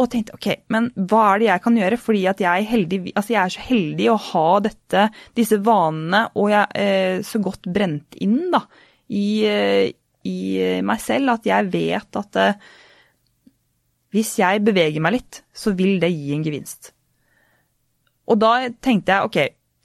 og 0.00 0.08
tenkte 0.12 0.36
ok, 0.36 0.48
men 0.72 0.88
hva 0.96 1.22
er 1.30 1.40
det 1.42 1.48
jeg 1.50 1.62
kan 1.64 1.78
gjøre? 1.80 1.98
Fordi 2.00 2.20
at 2.30 2.42
jeg, 2.42 2.64
er 2.64 2.70
heldig, 2.70 3.00
altså 3.12 3.34
jeg 3.34 3.40
er 3.42 3.54
så 3.54 3.64
heldig 3.68 4.06
å 4.10 4.20
ha 4.30 4.44
dette, 4.64 5.06
disse 5.36 5.58
vanene, 5.64 6.22
og 6.34 6.52
jeg 6.52 6.84
er 6.84 7.24
så 7.26 7.40
godt 7.44 7.68
brent 7.72 8.16
inn 8.24 8.38
da, 8.54 8.62
i, 9.12 9.26
eh, 9.48 9.90
i 10.30 10.38
meg 10.86 11.02
selv 11.02 11.34
at 11.34 11.48
jeg 11.48 11.68
vet 11.72 12.20
at 12.20 12.40
eh, 12.40 12.70
hvis 14.14 14.32
jeg 14.40 14.64
beveger 14.66 15.02
meg 15.04 15.18
litt, 15.18 15.42
så 15.54 15.74
vil 15.78 16.00
det 16.02 16.10
gi 16.10 16.32
en 16.34 16.46
gevinst. 16.46 16.92
Og 18.30 18.38
da 18.40 18.54
tenkte 18.82 19.14
jeg 19.14 19.28
ok, 19.28 19.38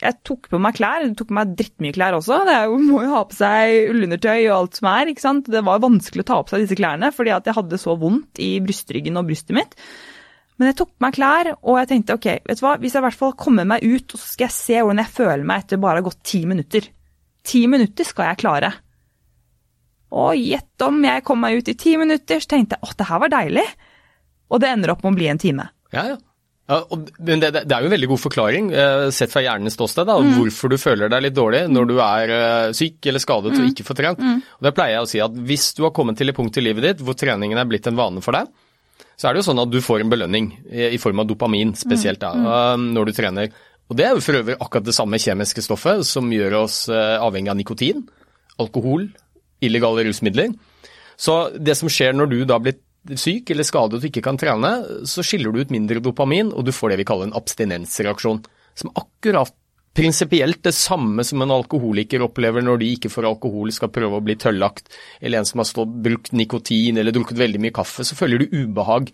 jeg 0.06 0.18
tok 0.28 0.50
på 0.52 0.60
meg 0.62 0.76
klær, 0.78 1.04
jeg 1.04 1.16
tok 1.20 1.30
på 1.32 1.38
meg 1.38 1.54
drittmye 1.60 1.96
klær 1.96 2.18
også. 2.20 2.42
Jo, 2.48 2.80
må 2.82 3.04
jo 3.04 3.14
ha 3.14 3.22
på 3.28 3.38
seg 3.38 3.92
ullundertøy 3.92 4.48
og 4.48 4.56
alt 4.56 4.80
som 4.80 4.90
er. 4.92 5.12
ikke 5.12 5.24
sant? 5.26 5.50
Det 5.52 5.64
var 5.66 5.84
vanskelig 5.84 6.26
å 6.26 6.30
ta 6.30 6.42
på 6.42 6.54
seg 6.54 6.66
disse 6.66 6.78
klærne 6.80 7.12
fordi 7.16 7.34
at 7.36 7.50
jeg 7.50 7.58
hadde 7.58 7.82
så 7.82 7.96
vondt 8.00 8.42
i 8.44 8.52
brystryggen 8.64 9.20
og 9.20 9.28
brystet 9.30 9.58
mitt. 9.58 9.76
Men 10.56 10.72
jeg 10.72 10.78
tok 10.80 10.94
på 10.94 11.04
meg 11.04 11.16
klær, 11.18 11.52
og 11.58 11.80
jeg 11.82 11.90
tenkte 11.92 12.16
ok, 12.16 12.28
vet 12.48 12.60
du 12.60 12.64
hva, 12.64 12.76
hvis 12.80 12.96
jeg 12.96 13.04
i 13.04 13.06
hvert 13.10 13.20
fall 13.20 13.34
kommer 13.40 13.68
meg 13.68 13.84
ut, 13.84 14.16
så 14.16 14.22
skal 14.24 14.48
jeg 14.48 14.56
se 14.56 14.78
hvordan 14.80 15.02
jeg 15.04 15.14
føler 15.18 15.48
meg 15.48 15.66
etter 15.66 15.82
bare 15.84 16.00
å 16.00 16.04
ha 16.04 16.08
gått 16.08 16.22
ti 16.32 16.46
minutter. 16.48 16.88
Ti 17.46 17.66
minutter 17.72 18.08
skal 18.08 18.32
jeg 18.32 18.42
klare. 18.46 18.72
Og 20.16 20.40
gjett 20.40 20.86
om 20.86 21.02
jeg 21.04 21.26
kom 21.28 21.42
meg 21.44 21.60
ut 21.60 21.74
i 21.74 21.76
ti 21.80 21.98
minutter, 22.00 22.40
så 22.40 22.54
tenkte 22.56 22.78
jeg 22.78 22.88
åh, 22.88 22.96
det 22.96 23.10
her 23.10 23.22
var 23.26 23.34
deilig. 23.34 23.66
Og 24.54 24.62
det 24.64 24.72
ender 24.72 24.94
opp 24.94 25.04
med 25.04 25.12
å 25.12 25.20
bli 25.20 25.28
en 25.34 25.42
time. 25.42 25.68
Ja, 25.92 26.06
ja. 26.14 26.18
Ja, 26.66 26.80
men 26.90 27.42
det, 27.44 27.52
det, 27.54 27.70
er 27.70 27.84
jo 27.84 27.90
en 27.92 27.94
veldig 27.94 28.08
god 28.10 28.22
forklaring, 28.24 28.70
eh, 28.74 29.08
sett 29.14 29.30
fra 29.30 29.44
hjernens 29.46 29.76
ståsted, 29.78 30.08
da, 30.10 30.16
mm. 30.18 30.32
hvorfor 30.40 30.72
du 30.74 30.80
føler 30.82 31.12
deg 31.14 31.28
litt 31.28 31.36
dårlig 31.38 31.60
når 31.70 31.90
du 31.92 31.94
er 32.02 32.34
eh, 32.34 32.70
syk 32.74 33.06
eller 33.12 33.22
skadet 33.22 33.54
mm. 33.54 33.60
og 33.60 33.68
ikke 33.70 33.86
får 33.86 34.00
trent. 34.00 34.24
Mm. 34.24 34.40
Og 34.42 34.66
Det 34.66 34.72
pleier 34.78 34.96
jeg 34.96 35.06
å 35.06 35.12
si 35.12 35.22
at 35.22 35.36
hvis 35.52 35.68
du 35.78 35.84
har 35.86 35.94
kommet 35.94 36.18
til 36.18 36.34
et 36.34 36.38
punkt 36.38 36.58
i 36.58 36.64
livet 36.66 36.88
ditt 36.88 37.04
hvor 37.06 37.18
treningen 37.20 37.62
er 37.62 37.70
blitt 37.70 37.86
en 37.92 38.00
vane 38.00 38.24
for 38.26 38.34
deg, 38.38 38.50
så 39.14 39.30
er 39.30 39.36
det 39.36 39.44
jo 39.44 39.48
sånn 39.52 39.62
at 39.62 39.72
du 39.72 39.78
får 39.86 40.02
en 40.02 40.12
belønning 40.16 40.50
i, 40.66 40.90
i 40.98 41.00
form 41.00 41.22
av 41.22 41.30
dopamin, 41.30 41.76
spesielt 41.78 42.24
da, 42.24 42.34
mm. 42.34 42.48
uh, 42.50 42.88
når 42.98 43.12
du 43.12 43.16
trener. 43.20 43.54
Og 43.86 44.00
Det 44.00 44.08
er 44.08 44.18
jo 44.18 44.26
for 44.26 44.40
øvrig 44.42 44.58
akkurat 44.58 44.90
det 44.90 44.98
samme 44.98 45.22
kjemiske 45.22 45.62
stoffet 45.62 46.02
som 46.10 46.34
gjør 46.34 46.64
oss 46.64 46.88
avhengig 46.90 47.52
av 47.54 47.60
nikotin, 47.60 48.02
alkohol, 48.58 49.06
illegale 49.62 50.08
rusmidler. 50.08 50.56
Så 51.16 51.36
det 51.54 51.78
som 51.78 51.92
skjer 51.94 52.18
når 52.18 52.32
du 52.32 52.40
da 52.50 52.58
blir 52.58 52.80
syk 53.14 53.52
eller 53.54 53.68
skadet 53.68 54.00
og 54.00 54.08
ikke 54.10 54.24
kan 54.26 54.40
trene, 54.42 54.72
så 55.06 55.24
skiller 55.26 55.54
du 55.54 55.62
ut 55.62 55.74
mindre 55.74 56.02
dopamin, 56.04 56.50
og 56.54 56.66
du 56.66 56.74
får 56.76 56.94
det 56.94 57.04
vi 57.04 57.08
kaller 57.08 57.30
en 57.30 57.38
abstinensreaksjon. 57.38 58.42
Som 58.76 58.92
akkurat 58.98 59.54
prinsipielt 59.96 60.60
det 60.66 60.74
samme 60.76 61.24
som 61.24 61.44
en 61.46 61.54
alkoholiker 61.56 62.26
opplever 62.26 62.66
når 62.66 62.82
de 62.82 62.90
ikke 62.98 63.12
får 63.14 63.30
alkohol, 63.30 63.72
skal 63.72 63.94
prøve 63.96 64.20
å 64.20 64.26
bli 64.26 64.36
tøllagt, 64.40 64.92
eller 65.22 65.40
en 65.40 65.48
som 65.48 65.62
har 65.62 65.70
stått, 65.70 65.94
brukt 66.04 66.34
nikotin 66.36 67.00
eller 67.00 67.16
drukket 67.16 67.40
veldig 67.40 67.62
mye 67.64 67.76
kaffe, 67.76 68.04
så 68.04 68.18
føler 68.18 68.44
du 68.44 68.58
ubehag 68.58 69.14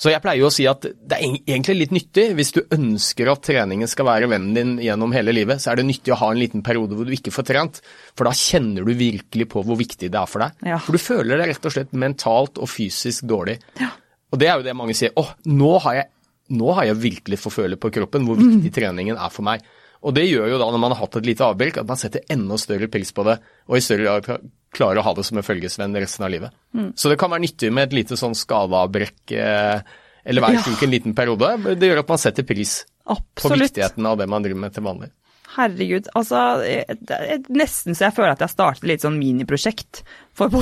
så 0.00 0.08
jeg 0.08 0.22
pleier 0.24 0.40
jo 0.40 0.48
å 0.48 0.54
si 0.54 0.64
at 0.68 0.80
det 0.80 1.16
er 1.16 1.34
egentlig 1.52 1.74
litt 1.76 1.90
nyttig, 1.92 2.22
hvis 2.38 2.54
du 2.56 2.60
ønsker 2.72 3.28
at 3.28 3.42
treningen 3.44 3.90
skal 3.90 4.06
være 4.08 4.30
vennen 4.32 4.54
din 4.56 4.70
gjennom 4.80 5.12
hele 5.12 5.34
livet, 5.36 5.60
så 5.60 5.72
er 5.72 5.80
det 5.80 5.84
nyttig 5.90 6.14
å 6.14 6.20
ha 6.22 6.30
en 6.32 6.40
liten 6.40 6.64
periode 6.64 6.96
hvor 6.96 7.04
du 7.04 7.12
ikke 7.12 7.34
får 7.34 7.46
trent, 7.50 7.80
for 8.16 8.24
da 8.24 8.32
kjenner 8.36 8.86
du 8.86 8.94
virkelig 8.96 9.48
på 9.52 9.64
hvor 9.66 9.76
viktig 9.76 10.08
det 10.08 10.22
er 10.22 10.30
for 10.30 10.46
deg. 10.46 10.64
Ja. 10.72 10.78
For 10.80 10.96
du 10.96 11.04
føler 11.04 11.36
deg 11.36 11.52
rett 11.52 11.68
og 11.68 11.74
slett 11.76 11.92
mentalt 11.92 12.62
og 12.62 12.72
fysisk 12.72 13.28
dårlig. 13.28 13.58
Ja. 13.82 13.90
Og 14.32 14.40
det 14.40 14.48
er 14.48 14.56
jo 14.56 14.66
det 14.70 14.76
mange 14.78 14.96
sier. 14.96 15.12
Å, 15.20 15.26
nå 15.52 15.74
har 15.84 15.98
jeg, 15.98 16.08
nå 16.56 16.72
har 16.78 16.88
jeg 16.88 17.00
virkelig 17.02 17.40
fått 17.42 17.58
føle 17.58 17.80
på 17.80 17.92
kroppen 18.00 18.24
hvor 18.24 18.40
viktig 18.40 18.72
mm. 18.72 18.76
treningen 18.80 19.20
er 19.20 19.34
for 19.34 19.44
meg. 19.50 19.68
Og 20.00 20.14
det 20.16 20.24
gjør 20.24 20.48
jo 20.54 20.58
da, 20.60 20.70
når 20.72 20.80
man 20.80 20.94
har 20.94 21.02
hatt 21.02 21.18
et 21.20 21.28
lite 21.28 21.44
avbrekk, 21.44 21.82
at 21.82 21.88
man 21.88 21.98
setter 22.00 22.24
enda 22.32 22.56
større 22.60 22.88
pris 22.92 23.10
på 23.12 23.24
det, 23.26 23.36
og 23.68 23.76
i 23.76 23.82
større 23.84 24.20
grad 24.24 24.46
klarer 24.72 25.00
å 25.00 25.04
ha 25.04 25.12
det 25.16 25.24
som 25.26 25.40
en 25.40 25.44
følgesvenn 25.44 25.96
resten 25.98 26.24
av 26.24 26.32
livet. 26.32 26.54
Mm. 26.76 26.92
Så 26.96 27.10
det 27.10 27.18
kan 27.20 27.32
være 27.32 27.44
nyttig 27.44 27.72
med 27.74 27.88
et 27.88 27.96
lite 27.98 28.16
sånn 28.16 28.36
skadeavbrekk 28.38 29.34
eh, 29.36 29.82
eller 30.24 30.44
hver 30.44 30.60
uke 30.60 30.76
ja. 30.76 30.86
en 30.86 30.94
liten 30.94 31.16
periode. 31.16 31.52
Det 31.74 31.90
gjør 31.90 32.02
at 32.04 32.12
man 32.12 32.22
setter 32.22 32.46
pris 32.48 32.80
Absolutt. 33.04 33.42
på 33.42 33.60
viktigheten 33.64 34.08
av 34.08 34.20
det 34.20 34.28
man 34.30 34.46
driver 34.46 34.62
med 34.64 34.76
til 34.76 34.86
vanlig. 34.86 35.10
Herregud, 35.50 36.06
altså 36.14 36.40
det 36.62 37.16
er 37.16 37.40
nesten 37.50 37.96
så 37.96 38.06
jeg 38.06 38.14
føler 38.14 38.36
at 38.36 38.42
jeg 38.44 38.52
startet 38.52 38.86
litt 38.86 39.02
sånn 39.02 39.16
miniprosjekt 39.18 40.04
for, 40.38 40.52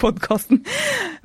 podkasten 0.00 0.62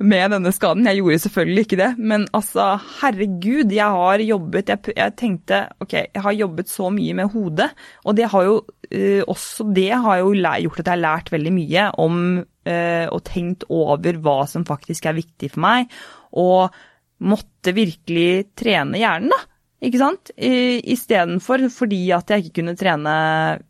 med 0.04 0.34
denne 0.34 0.52
skaden. 0.52 0.86
Jeg 0.90 1.00
gjorde 1.00 1.22
selvfølgelig 1.24 1.64
ikke 1.64 1.78
det, 1.80 1.88
men 1.96 2.26
altså 2.36 2.66
herregud, 2.98 3.72
jeg 3.72 3.96
har 3.96 4.24
jobbet 4.26 4.74
jeg, 4.74 4.94
jeg, 4.98 5.16
tenkte 5.18 5.62
ok, 5.80 5.96
jeg 6.04 6.24
har 6.26 6.36
jobbet 6.36 6.72
så 6.72 6.92
mye 6.92 7.16
med 7.16 7.32
hodet, 7.32 7.70
og 8.04 8.18
det 8.18 8.28
har 8.34 8.46
jo 8.50 8.60
uh, 8.60 9.22
også 9.24 9.70
det 9.72 9.90
har 9.94 10.20
jo 10.20 10.34
gjort 10.36 10.84
at 10.84 10.84
jeg 10.84 10.94
har 10.94 11.04
lært 11.06 11.32
veldig 11.32 11.56
mye 11.56 11.88
om 12.04 12.22
uh, 12.44 13.06
og 13.08 13.20
tenkt 13.26 13.64
over 13.72 14.20
hva 14.20 14.40
som 14.50 14.68
faktisk 14.68 15.08
er 15.08 15.16
viktig 15.16 15.54
for 15.56 15.64
meg, 15.64 15.88
og 16.36 16.76
måtte 17.24 17.72
virkelig 17.74 18.52
trene 18.58 19.00
hjernen, 19.00 19.32
da 19.32 19.46
ikke 19.84 20.00
sant? 20.00 20.32
Istedenfor 20.36 21.68
fordi 21.72 22.00
at 22.16 22.32
jeg 22.32 22.46
ikke 22.46 22.60
kunne 22.60 22.78
trene 22.78 23.12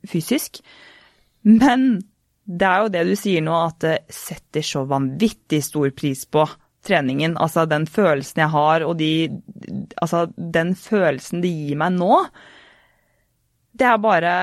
fysisk. 0.08 0.62
Men 1.44 1.98
det 2.48 2.68
er 2.68 2.84
jo 2.84 2.92
det 2.94 3.02
du 3.10 3.12
sier 3.18 3.44
nå, 3.44 3.56
at 3.68 3.82
det 3.84 3.96
setter 4.12 4.64
så 4.64 4.86
vanvittig 4.88 5.60
stor 5.64 5.90
pris 5.96 6.24
på 6.24 6.46
treningen. 6.86 7.36
Altså 7.40 7.66
den 7.68 7.84
følelsen 7.90 8.44
jeg 8.44 8.54
har, 8.54 8.86
og 8.86 8.96
de 9.00 9.12
Altså 10.00 10.26
den 10.36 10.74
følelsen 10.78 11.42
det 11.44 11.52
gir 11.52 11.78
meg 11.80 11.96
nå. 11.98 12.22
Det 13.78 13.86
er 13.86 14.00
bare 14.00 14.34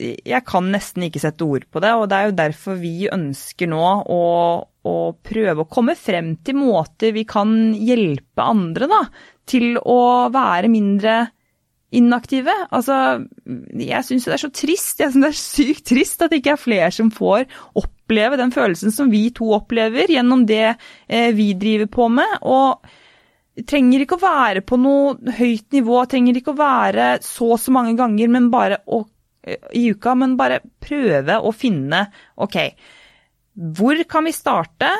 Jeg 0.00 0.44
kan 0.48 0.70
nesten 0.72 1.04
ikke 1.06 1.22
sette 1.22 1.44
ord 1.44 1.66
på 1.70 1.80
det, 1.82 1.92
og 1.92 2.08
det 2.08 2.16
er 2.16 2.28
jo 2.28 2.38
derfor 2.40 2.80
vi 2.80 3.08
ønsker 3.12 3.68
nå 3.68 3.84
å, 4.08 4.20
å 4.86 5.12
prøve 5.12 5.64
å 5.64 5.68
komme 5.68 5.92
frem 5.98 6.34
til 6.44 6.56
måter 6.56 7.12
vi 7.12 7.26
kan 7.28 7.74
hjelpe 7.76 8.46
andre, 8.46 8.88
da 8.88 9.02
til 9.50 9.76
å 9.78 10.30
være 10.32 10.70
mindre 10.70 11.18
inaktive. 11.96 12.54
Altså, 12.70 12.94
jeg 13.74 14.06
syns 14.06 14.28
det 14.28 14.36
er 14.36 14.42
så 14.44 14.52
trist, 14.54 15.02
jeg 15.02 15.10
synes 15.10 15.24
det 15.24 15.32
er 15.32 15.40
sykt 15.40 15.86
trist 15.90 16.22
at 16.22 16.30
det 16.30 16.40
ikke 16.42 16.54
er 16.54 16.62
flere 16.62 16.90
som 16.94 17.10
får 17.14 17.48
oppleve 17.80 18.38
den 18.38 18.54
følelsen 18.54 18.94
som 18.94 19.10
vi 19.10 19.26
to 19.34 19.50
opplever 19.56 20.10
gjennom 20.12 20.46
det 20.46 20.66
eh, 20.70 21.30
vi 21.34 21.52
driver 21.58 21.90
på 21.90 22.10
med. 22.20 22.40
og 22.42 22.96
trenger 23.66 24.04
ikke 24.04 24.16
å 24.16 24.22
være 24.22 24.62
på 24.64 24.78
noe 24.80 25.34
høyt 25.36 25.74
nivå, 25.74 25.98
trenger 26.08 26.38
ikke 26.38 26.54
å 26.54 26.60
være 26.60 27.08
så 27.26 27.50
og 27.56 27.58
så 27.60 27.74
mange 27.74 27.96
ganger 27.98 28.30
men 28.32 28.46
bare 28.52 28.78
å, 28.86 29.02
eh, 29.42 29.58
i 29.76 29.90
uka, 29.90 30.14
men 30.14 30.38
bare 30.38 30.62
prøve 30.80 31.40
å 31.42 31.50
finne 31.52 32.06
OK, 32.40 32.56
hvor 33.54 34.00
kan 34.08 34.26
vi 34.26 34.34
starte, 34.34 34.90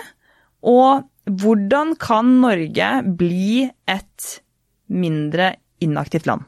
og 0.67 1.07
hvordan 1.31 1.95
kan 2.01 2.41
Norge 2.43 2.91
bli 3.17 3.67
et 3.89 4.31
mindre 4.91 5.55
inaktivt 5.81 6.27
land? 6.27 6.47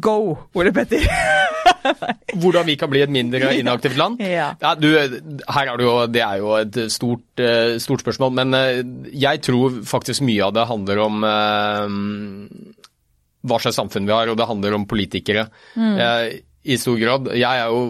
Go, 0.00 0.36
Ole 0.54 0.72
Petter! 0.76 1.04
Hvordan 2.40 2.66
vi 2.66 2.76
kan 2.80 2.90
bli 2.92 3.00
et 3.04 3.12
mindre 3.12 3.52
inaktivt 3.60 3.96
land? 3.96 4.20
Ja. 4.20 4.50
ja 4.60 4.72
du, 4.76 4.88
her 4.92 5.70
er 5.70 5.80
det, 5.80 5.86
jo, 5.86 5.94
det 6.10 6.22
er 6.24 6.40
jo 6.40 6.54
et 6.58 6.78
stort, 6.92 7.24
eh, 7.40 7.76
stort, 7.80 8.04
spørsmål, 8.04 8.32
men 8.40 8.56
eh, 8.58 8.80
jeg 9.24 9.42
tror 9.44 9.80
faktisk 9.88 10.24
mye 10.24 10.44
av 10.44 10.54
det 10.56 10.66
handler 10.68 11.00
om 11.04 11.24
uh, 11.24 11.86
hva 13.44 13.60
slags 13.60 13.80
samfunn 13.80 14.08
vi 14.08 14.16
har, 14.16 14.32
og 14.32 14.40
det 14.40 14.48
handler 14.48 14.76
om 14.76 14.88
politikere. 14.88 15.46
Mm. 15.76 15.96
I 16.64 16.78
stor 16.80 16.96
grad. 16.96 17.28
Jeg 17.36 17.60
er 17.60 17.68
jo 17.68 17.80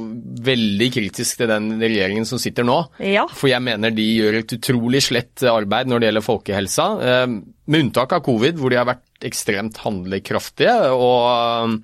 veldig 0.47 0.89
kritisk 0.97 1.39
til 1.39 1.51
den 1.51 1.69
regjeringen 1.79 2.27
som 2.27 2.41
sitter 2.43 2.67
nå. 2.67 2.81
Ja. 3.07 3.29
For 3.31 3.47
jeg 3.51 3.63
mener 3.63 3.95
de 3.95 4.07
gjør 4.17 4.41
et 4.41 4.57
utrolig 4.57 5.05
slett 5.07 5.45
arbeid 5.47 5.91
når 5.91 6.03
det 6.03 6.09
gjelder 6.11 6.27
folkehelsa. 6.27 6.89
Eh, 6.99 7.37
med 7.71 7.87
unntak 7.87 8.17
av 8.17 8.25
covid, 8.27 8.59
hvor 8.59 8.75
de 8.75 8.81
har 8.81 8.89
vært 8.89 9.29
ekstremt 9.29 9.79
handlekraftige. 9.85 10.75
Og, 10.91 11.79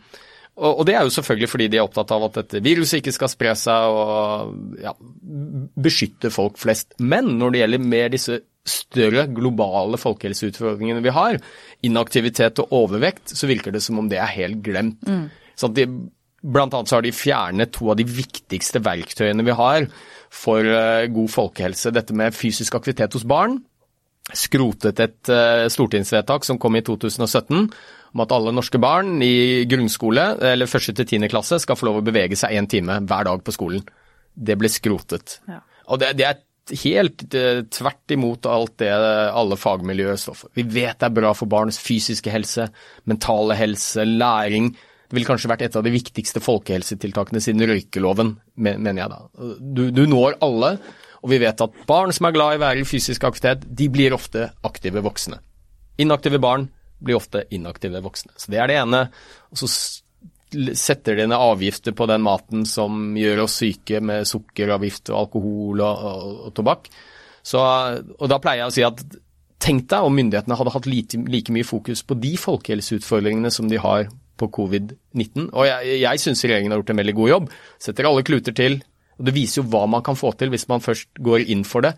og, 0.59 0.83
det 0.89 0.99
er 0.99 1.07
jo 1.07 1.15
selvfølgelig 1.15 1.53
fordi 1.55 1.71
de 1.71 1.81
er 1.81 1.87
opptatt 1.87 2.13
av 2.17 2.27
at 2.27 2.43
dette 2.43 2.65
viruset 2.65 2.99
ikke 3.01 3.15
skal 3.17 3.33
spre 3.33 3.55
seg 3.59 3.97
og 3.97 4.83
ja, 4.83 4.95
beskytte 5.79 6.35
folk 6.35 6.59
flest. 6.61 6.99
Men 6.99 7.37
når 7.41 7.55
det 7.55 7.65
gjelder 7.65 7.91
mer 7.95 8.13
disse 8.13 8.43
større 8.67 9.25
globale 9.33 9.99
folkehelseutfordringene 10.01 11.03
vi 11.05 11.15
har, 11.15 11.39
inaktivitet 11.87 12.61
og 12.61 12.75
overvekt, 12.83 13.33
så 13.33 13.49
virker 13.49 13.73
det 13.75 13.83
som 13.85 14.03
om 14.03 14.11
det 14.11 14.21
er 14.21 14.35
helt 14.35 14.61
glemt. 14.67 15.07
Mm. 15.07 15.29
Så 15.57 15.71
de 15.77 15.87
Blant 16.41 16.73
annet 16.75 16.89
så 16.89 16.97
har 16.97 17.05
de 17.05 17.13
fjernet 17.13 17.73
to 17.75 17.91
av 17.93 17.99
de 17.99 18.07
viktigste 18.09 18.81
verktøyene 18.85 19.45
vi 19.45 19.57
har 19.57 19.87
for 20.33 20.65
eh, 20.65 21.09
god 21.13 21.33
folkehelse. 21.33 21.93
Dette 21.93 22.17
med 22.17 22.37
fysisk 22.37 22.79
aktivitet 22.79 23.17
hos 23.17 23.27
barn. 23.29 23.59
Skrotet 24.37 25.03
et 25.03 25.33
eh, 25.33 25.67
stortingsvedtak 25.73 26.47
som 26.47 26.61
kom 26.63 26.79
i 26.79 26.85
2017 26.87 27.67
om 28.11 28.23
at 28.25 28.33
alle 28.35 28.55
norske 28.55 28.79
barn 28.83 29.21
i 29.23 29.67
grunnskole 29.71 30.33
eller 30.53 30.71
første 30.71 30.95
til 30.97 31.07
tiende 31.07 31.31
klasse 31.31 31.61
skal 31.63 31.79
få 31.79 31.91
lov 31.91 32.01
å 32.01 32.07
bevege 32.07 32.39
seg 32.39 32.57
én 32.59 32.69
time 32.71 32.99
hver 33.05 33.29
dag 33.29 33.43
på 33.45 33.55
skolen. 33.55 33.85
Det 34.35 34.57
ble 34.59 34.71
skrotet. 34.73 35.39
Ja. 35.51 35.61
Og 35.91 36.01
det, 36.03 36.15
det, 36.19 36.27
er 36.27 36.81
helt 36.83 37.25
uh, 37.35 37.63
tvert 37.71 38.15
imot 38.15 38.47
alt 38.47 38.77
det 38.83 38.91
alle 38.91 39.59
fagmiljøer 39.59 40.19
står 40.23 40.39
for. 40.39 40.53
Vi 40.59 40.65
vet 40.67 40.99
det 41.01 41.09
er 41.09 41.17
bra 41.21 41.33
for 41.35 41.51
barns 41.51 41.79
fysiske 41.83 42.31
helse, 42.31 42.69
mentale 43.11 43.59
helse, 43.59 44.07
læring. 44.07 44.73
Det 45.11 45.17
ville 45.19 45.27
kanskje 45.27 45.51
vært 45.51 45.65
et 45.67 45.75
av 45.75 45.83
de 45.83 45.91
viktigste 45.91 46.39
folkehelsetiltakene 46.39 47.41
siden 47.43 47.67
røykeloven, 47.67 48.29
mener 48.63 49.01
jeg 49.03 49.11
da. 49.11 49.17
Du, 49.59 49.89
du, 49.91 50.05
når 50.07 50.37
alle, 50.47 50.77
og 51.19 51.33
vi 51.33 51.41
vet 51.43 51.65
at 51.65 51.81
barn 51.89 52.15
som 52.15 52.29
er 52.29 52.37
glad 52.37 52.55
i 52.55 52.61
å 52.61 52.63
være 52.63 52.85
i 52.85 52.87
fysisk 52.87 53.27
aktivitet, 53.27 53.65
de 53.67 53.89
blir 53.91 54.15
ofte 54.15 54.53
aktive 54.67 55.03
voksne. 55.03 55.41
Inaktive 56.01 56.39
barn 56.39 56.69
blir 57.03 57.19
ofte 57.19 57.43
inaktive 57.51 57.99
voksne. 58.05 58.37
Så 58.39 58.55
det 58.55 58.61
er 58.63 58.71
det 58.71 58.79
ene. 58.85 59.03
Og 59.51 59.59
så 59.59 59.71
setter 60.79 61.19
de 61.19 61.27
ned 61.27 61.43
avgifter 61.43 61.95
på 61.97 62.07
den 62.11 62.23
maten 62.23 62.63
som 62.69 63.17
gjør 63.19 63.49
oss 63.49 63.59
syke, 63.65 63.99
med 63.99 64.31
sukkeravgift 64.31 65.11
og 65.11 65.25
alkohol 65.25 65.83
og, 65.83 66.07
og, 66.13 66.39
og 66.47 66.55
tobakk. 66.55 66.87
Så, 67.43 67.59
og 67.59 68.31
da 68.31 68.39
pleier 68.39 68.63
jeg 68.63 68.71
å 68.71 68.77
si 68.79 68.87
at 68.87 69.05
tenk 69.61 69.91
deg 69.91 70.07
om 70.07 70.17
myndighetene 70.17 70.57
hadde 70.57 70.73
hatt 70.75 70.89
like, 70.89 71.21
like 71.31 71.53
mye 71.53 71.67
fokus 71.67 72.03
på 72.07 72.17
de 72.23 72.37
folkehelseutfordringene 72.41 73.53
som 73.53 73.69
de 73.71 73.81
har 73.81 74.07
på 74.41 74.49
covid-19. 74.57 75.51
Og 75.51 75.69
jeg, 75.69 75.99
jeg 76.03 76.23
syns 76.23 76.45
regjeringen 76.47 76.75
har 76.75 76.81
gjort 76.81 76.95
en 76.95 77.03
veldig 77.03 77.17
god 77.19 77.33
jobb. 77.35 77.51
Setter 77.83 78.09
alle 78.09 78.25
kluter 78.27 78.57
til. 78.57 78.81
og 79.19 79.29
Det 79.29 79.37
viser 79.37 79.61
jo 79.61 79.69
hva 79.73 79.85
man 79.91 80.05
kan 80.07 80.19
få 80.19 80.33
til 80.41 80.53
hvis 80.53 80.69
man 80.71 80.85
først 80.85 81.21
går 81.21 81.47
inn 81.53 81.67
for 81.69 81.85
det. 81.87 81.95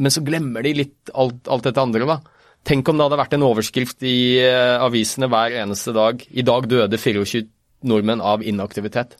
Men 0.00 0.14
så 0.14 0.22
glemmer 0.24 0.64
de 0.64 0.76
litt 0.76 1.12
alt, 1.12 1.48
alt 1.50 1.66
dette 1.68 1.82
andre, 1.82 2.08
da. 2.08 2.20
Tenk 2.66 2.88
om 2.88 2.98
det 2.98 3.06
hadde 3.06 3.20
vært 3.20 3.34
en 3.36 3.46
overskrift 3.46 4.04
i 4.04 4.18
uh, 4.44 4.82
avisene 4.84 5.30
hver 5.32 5.56
eneste 5.62 5.94
dag. 5.96 6.20
I 6.28 6.44
dag 6.44 6.68
døde 6.68 7.00
24 7.00 7.46
nordmenn 7.88 8.20
av 8.24 8.44
inaktivitet. 8.44 9.16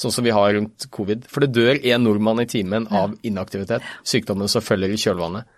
Sånn 0.00 0.12
som 0.12 0.24
vi 0.24 0.34
har 0.34 0.52
rundt 0.56 0.88
covid. 0.92 1.24
For 1.30 1.44
det 1.44 1.54
dør 1.56 1.80
én 1.80 2.04
nordmann 2.04 2.42
i 2.44 2.48
timen 2.48 2.88
av 2.92 3.14
inaktivitet. 3.24 3.84
Sykdommen 4.08 4.50
som 4.52 4.64
følger 4.64 4.92
i 4.92 5.00
kjølvannet. 5.00 5.48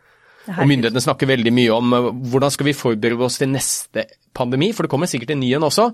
Og 0.55 0.67
myndighetene 0.69 1.01
snakker 1.01 1.31
veldig 1.31 1.53
mye 1.57 1.75
om 1.75 1.95
uh, 1.97 2.11
hvordan 2.31 2.55
skal 2.55 2.71
vi 2.71 2.77
forberede 2.79 3.27
oss 3.27 3.41
til 3.41 3.51
neste 3.51 4.07
pandemi, 4.37 4.71
for 4.75 4.87
det 4.87 4.93
kommer 4.93 5.11
sikkert 5.11 5.35
en 5.35 5.43
ny 5.43 5.55
en 5.57 5.67
også. 5.71 5.91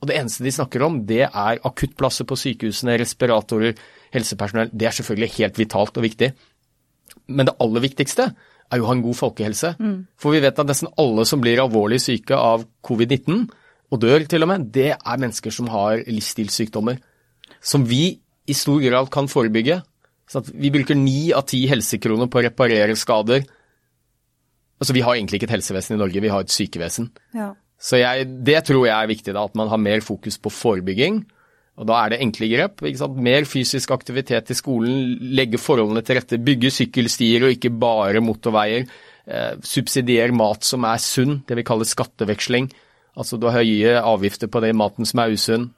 Og 0.00 0.10
det 0.10 0.18
eneste 0.18 0.44
de 0.44 0.52
snakker 0.52 0.84
om, 0.84 0.98
det 1.08 1.24
er 1.24 1.62
akuttplasser 1.64 2.26
på 2.28 2.36
sykehusene, 2.38 2.98
respiratorer, 3.00 3.78
helsepersonell. 4.14 4.72
Det 4.72 4.88
er 4.88 4.96
selvfølgelig 4.98 5.32
helt 5.38 5.60
vitalt 5.60 5.96
og 5.96 6.04
viktig. 6.04 6.30
Men 7.32 7.48
det 7.48 7.56
aller 7.62 7.84
viktigste 7.86 8.28
er 8.30 8.80
jo 8.80 8.84
å 8.84 8.90
ha 8.90 8.96
en 8.96 9.04
god 9.06 9.18
folkehelse. 9.18 9.72
Mm. 9.80 9.96
For 10.20 10.36
vi 10.36 10.42
vet 10.44 10.60
at 10.60 10.68
nesten 10.68 10.92
alle 11.00 11.24
som 11.28 11.40
blir 11.42 11.62
alvorlig 11.62 12.00
syke 12.04 12.36
av 12.36 12.66
covid-19, 12.86 13.46
og 13.94 14.02
dør 14.02 14.24
til 14.26 14.42
og 14.42 14.50
med, 14.50 14.70
det 14.74 14.92
er 14.96 15.20
mennesker 15.22 15.54
som 15.54 15.68
har 15.70 16.02
livsstilssykdommer. 16.10 16.98
Som 17.62 17.86
vi 17.86 18.18
i 18.46 18.54
stor 18.54 18.82
grad 18.82 19.10
kan 19.14 19.30
forebygge. 19.30 19.80
Så 20.30 20.42
vi 20.50 20.72
bruker 20.74 20.98
ni 20.98 21.30
av 21.34 21.46
ti 21.46 21.62
helsekroner 21.70 22.28
på 22.30 22.40
å 22.40 22.48
reparere 22.48 22.98
skader 22.98 23.46
Altså, 24.76 24.92
Vi 24.92 25.00
har 25.00 25.14
egentlig 25.16 25.38
ikke 25.40 25.46
et 25.48 25.54
helsevesen 25.56 25.94
i 25.96 26.00
Norge, 26.02 26.20
vi 26.20 26.28
har 26.28 26.42
et 26.44 26.52
sykevesen. 26.52 27.08
Ja. 27.32 27.54
Så 27.76 28.00
jeg, 28.00 28.28
det 28.46 28.62
tror 28.68 28.86
jeg 28.86 28.96
er 28.96 29.10
viktig, 29.10 29.34
da, 29.36 29.44
at 29.44 29.56
man 29.58 29.68
har 29.68 29.80
mer 29.80 30.04
fokus 30.04 30.38
på 30.40 30.52
forebygging. 30.52 31.24
Og 31.76 31.84
Da 31.88 31.98
er 32.00 32.14
det 32.14 32.22
enkle 32.24 32.48
grep. 32.48 32.80
Mer 33.20 33.44
fysisk 33.44 33.92
aktivitet 33.92 34.50
i 34.50 34.56
skolen, 34.56 35.18
legge 35.36 35.60
forholdene 35.60 36.02
til 36.04 36.16
rette, 36.16 36.40
bygge 36.40 36.72
sykkelstier 36.72 37.44
og 37.44 37.52
ikke 37.52 37.74
bare 37.76 38.24
motorveier. 38.24 38.86
Eh, 39.26 39.54
subsidier 39.60 40.32
mat 40.32 40.64
som 40.64 40.86
er 40.88 41.02
sunn, 41.02 41.42
det 41.46 41.58
vi 41.58 41.66
kaller 41.66 41.88
skatteveksling. 41.88 42.70
Altså 43.16 43.36
Du 43.40 43.48
har 43.48 43.60
høye 43.60 43.98
avgifter 44.00 44.48
på 44.48 44.62
den 44.64 44.76
maten 44.76 45.04
som 45.08 45.20
er 45.20 45.34
usunn, 45.36 45.70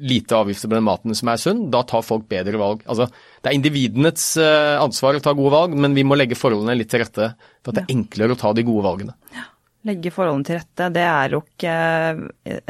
lite 0.00 0.36
avgifter 0.36 0.68
på 0.68 0.76
den 0.76 0.84
maten 0.84 1.14
som 1.14 1.28
er 1.28 1.40
sunn, 1.40 1.70
da 1.70 1.82
tar 1.84 2.04
folk 2.04 2.24
bedre 2.28 2.58
valg. 2.60 2.82
Altså, 2.88 3.06
det 3.42 3.50
er 3.50 3.58
individenes 3.58 4.24
uh, 4.40 4.80
ansvar 4.80 5.18
å 5.18 5.22
ta 5.22 5.34
gode 5.36 5.52
valg, 5.52 5.76
men 5.76 5.94
vi 5.94 6.04
må 6.04 6.16
legge 6.16 6.38
forholdene 6.38 6.78
litt 6.78 6.88
til 6.90 7.04
rette 7.04 7.34
for 7.60 7.72
at 7.72 7.76
det 7.76 7.84
er 7.84 7.94
enklere 7.94 8.32
å 8.32 8.40
ta 8.40 8.54
de 8.56 8.64
gode 8.66 8.86
valgene. 8.88 9.16
Ja. 9.36 9.51
Legge 9.88 10.12
forholdene 10.14 10.46
til 10.46 10.60
rette, 10.60 10.90
det 10.94 11.02
er 11.02 11.32
jo 11.34 11.40
ikke 11.42 11.76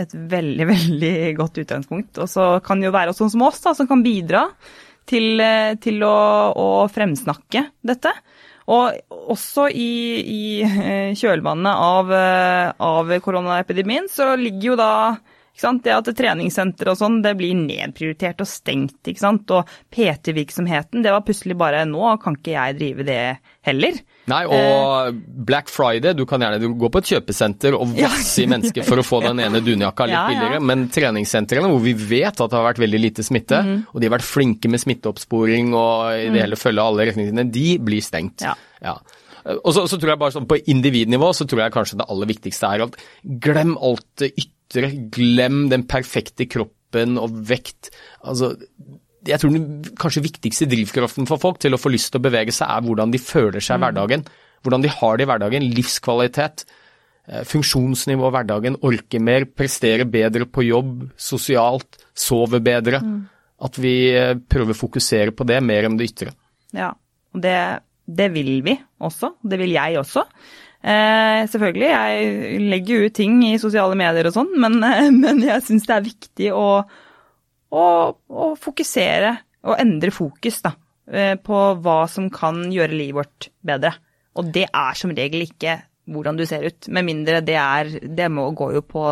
et 0.04 0.14
veldig, 0.32 0.68
veldig 0.74 1.16
godt 1.40 1.60
utgangspunkt. 1.64 2.22
Og 2.22 2.30
så 2.30 2.46
kan 2.64 2.80
det 2.80 2.88
jo 2.88 2.94
være 2.96 3.16
sånn 3.16 3.32
som 3.34 3.44
oss, 3.48 3.60
da, 3.64 3.74
som 3.76 3.88
kan 3.90 4.04
bidra 4.04 4.46
til, 5.08 5.36
uh, 5.42 5.74
til 5.82 6.00
å, 6.06 6.16
å, 6.56 6.68
fremsnakke 6.92 7.66
dette. 7.84 8.14
Og 8.72 8.94
også 9.34 9.66
i, 9.74 9.92
i 10.22 11.14
kjølvannet 11.18 11.80
av, 11.82 12.12
av 12.78 13.10
koronaepidemien 13.24 14.06
så 14.08 14.28
ligger 14.38 14.68
jo 14.68 14.76
da 14.78 14.92
det 15.84 15.92
at 15.94 16.08
treningssenter 16.16 16.90
og 16.90 16.98
sånn, 16.98 17.20
det 17.22 17.34
blir 17.38 17.54
nedprioritert 17.54 18.40
og 18.42 18.48
stengt. 18.48 18.98
ikke 19.06 19.20
sant? 19.20 19.50
Og 19.50 19.68
PT-virksomheten, 19.92 21.02
det 21.04 21.12
var 21.12 21.22
plutselig 21.26 21.56
bare 21.58 21.84
nå 21.86 22.16
kan 22.22 22.36
ikke 22.38 22.54
jeg 22.54 22.78
drive 22.78 23.06
det 23.06 23.20
heller. 23.66 24.00
Nei, 24.30 24.42
og 24.46 25.08
eh, 25.10 25.14
Black 25.46 25.70
Friday, 25.70 26.14
du 26.14 26.24
kan 26.26 26.42
gjerne 26.42 26.72
gå 26.78 26.90
på 26.92 27.02
et 27.02 27.12
kjøpesenter 27.14 27.76
og 27.78 27.94
vasse 27.98 28.42
i 28.42 28.48
mennesker 28.50 28.86
for 28.86 29.02
å 29.02 29.06
få 29.06 29.22
den 29.26 29.42
ene 29.42 29.62
dunjakka 29.62 30.06
litt 30.10 30.28
billigere, 30.32 30.60
men 30.62 30.86
treningssentrene 30.94 31.70
hvor 31.70 31.82
vi 31.82 31.94
vet 31.94 32.36
at 32.36 32.46
det 32.46 32.58
har 32.58 32.68
vært 32.70 32.82
veldig 32.82 33.02
lite 33.02 33.26
smitte, 33.26 33.62
mm. 33.66 33.80
og 33.92 33.98
de 33.98 34.08
har 34.08 34.16
vært 34.16 34.28
flinke 34.28 34.70
med 34.70 34.82
smitteoppsporing 34.82 35.74
og 35.74 36.14
i 36.14 36.28
det 36.28 36.36
mm. 36.36 36.40
hele 36.44 36.60
følge 36.60 36.86
alle 36.86 37.10
retningslinjene, 37.10 37.50
de 37.54 37.66
blir 37.82 38.04
stengt. 38.04 38.46
Ja. 38.46 38.56
ja. 38.82 38.96
Og 39.42 39.72
så, 39.74 39.88
så, 39.90 39.98
tror 39.98 40.12
jeg 40.12 40.20
bare 40.20 40.34
sånn 40.36 40.44
På 40.46 40.54
individnivå 40.54 41.32
så 41.34 41.42
tror 41.50 41.64
jeg 41.64 41.74
kanskje 41.74 41.96
det 41.98 42.04
aller 42.12 42.28
viktigste 42.30 42.68
er 42.76 42.84
at 42.84 42.98
glem 43.42 43.72
alt 43.74 44.06
det 44.22 44.30
ytre. 44.72 44.92
Glem 45.12 45.66
den 45.72 45.86
perfekte 45.90 46.48
kroppen 46.50 47.18
og 47.20 47.34
vekt. 47.48 47.92
Altså, 48.24 48.54
jeg 49.28 49.38
tror 49.38 49.54
den 49.54 49.82
kanskje 50.00 50.24
viktigste 50.24 50.68
drivkraften 50.70 51.28
for 51.30 51.40
folk 51.42 51.60
til 51.62 51.76
å 51.76 51.80
få 51.80 51.92
lyst 51.94 52.12
til 52.12 52.22
å 52.22 52.26
bevege 52.26 52.54
seg, 52.54 52.68
er 52.68 52.86
hvordan 52.86 53.12
de 53.12 53.20
føler 53.22 53.62
seg 53.62 53.76
i 53.76 53.80
mm. 53.80 53.84
hverdagen. 53.86 54.24
Hvordan 54.62 54.84
de 54.84 54.94
har 54.94 55.18
det 55.18 55.26
i 55.26 55.30
hverdagen. 55.30 55.68
Livskvalitet. 55.76 56.64
Eh, 57.28 57.44
funksjonsnivå 57.46 58.28
i 58.30 58.34
hverdagen. 58.36 58.80
Orke 58.86 59.20
mer. 59.22 59.46
Prestere 59.46 60.06
bedre 60.10 60.46
på 60.50 60.66
jobb. 60.66 61.06
Sosialt. 61.18 62.02
Sove 62.14 62.62
bedre. 62.64 63.02
Mm. 63.02 63.22
At 63.62 63.78
vi 63.82 63.94
eh, 64.14 64.34
prøver 64.38 64.74
å 64.74 64.80
fokusere 64.82 65.34
på 65.36 65.46
det 65.48 65.60
mer 65.64 65.88
enn 65.88 65.98
det 65.98 66.10
ytre. 66.10 66.34
Ja, 66.74 66.92
og 67.34 67.42
det, 67.44 67.56
det 68.06 68.30
vil 68.34 68.54
vi 68.66 68.76
også. 69.02 69.36
Det 69.42 69.58
vil 69.60 69.74
jeg 69.76 69.98
også. 70.00 70.26
Eh, 70.82 71.44
selvfølgelig, 71.46 71.90
jeg 71.92 72.62
legger 72.72 73.04
ut 73.06 73.14
ting 73.14 73.36
i 73.46 73.54
sosiale 73.62 73.94
medier 73.98 74.26
og 74.26 74.34
sånn, 74.34 74.50
men, 74.58 74.80
eh, 74.82 75.10
men, 75.24 75.42
jeg 75.46 75.62
syns 75.68 75.86
det 75.86 75.94
er 75.94 76.08
viktig 76.08 76.48
å, 76.58 76.66
å, 77.70 77.84
å, 78.10 78.48
fokusere 78.58 79.36
og 79.62 79.78
endre 79.78 80.10
fokus 80.14 80.58
da, 80.64 80.74
eh, 81.06 81.36
på 81.38 81.60
hva 81.84 82.00
som 82.10 82.26
kan 82.34 82.64
gjøre 82.74 82.98
livet 82.98 83.20
vårt 83.20 83.48
bedre. 83.62 83.94
Og 84.34 84.50
det 84.50 84.66
er 84.66 84.98
som 84.98 85.14
regel 85.14 85.46
ikke 85.46 85.78
hvordan 86.10 86.38
du 86.40 86.42
ser 86.50 86.66
ut, 86.66 86.88
med 86.90 87.06
mindre 87.06 87.44
det 87.46 87.54
er 87.54 87.90
Det 88.02 88.26
må 88.32 88.48
gå 88.58 88.72
jo 88.74 88.80
på 88.82 89.04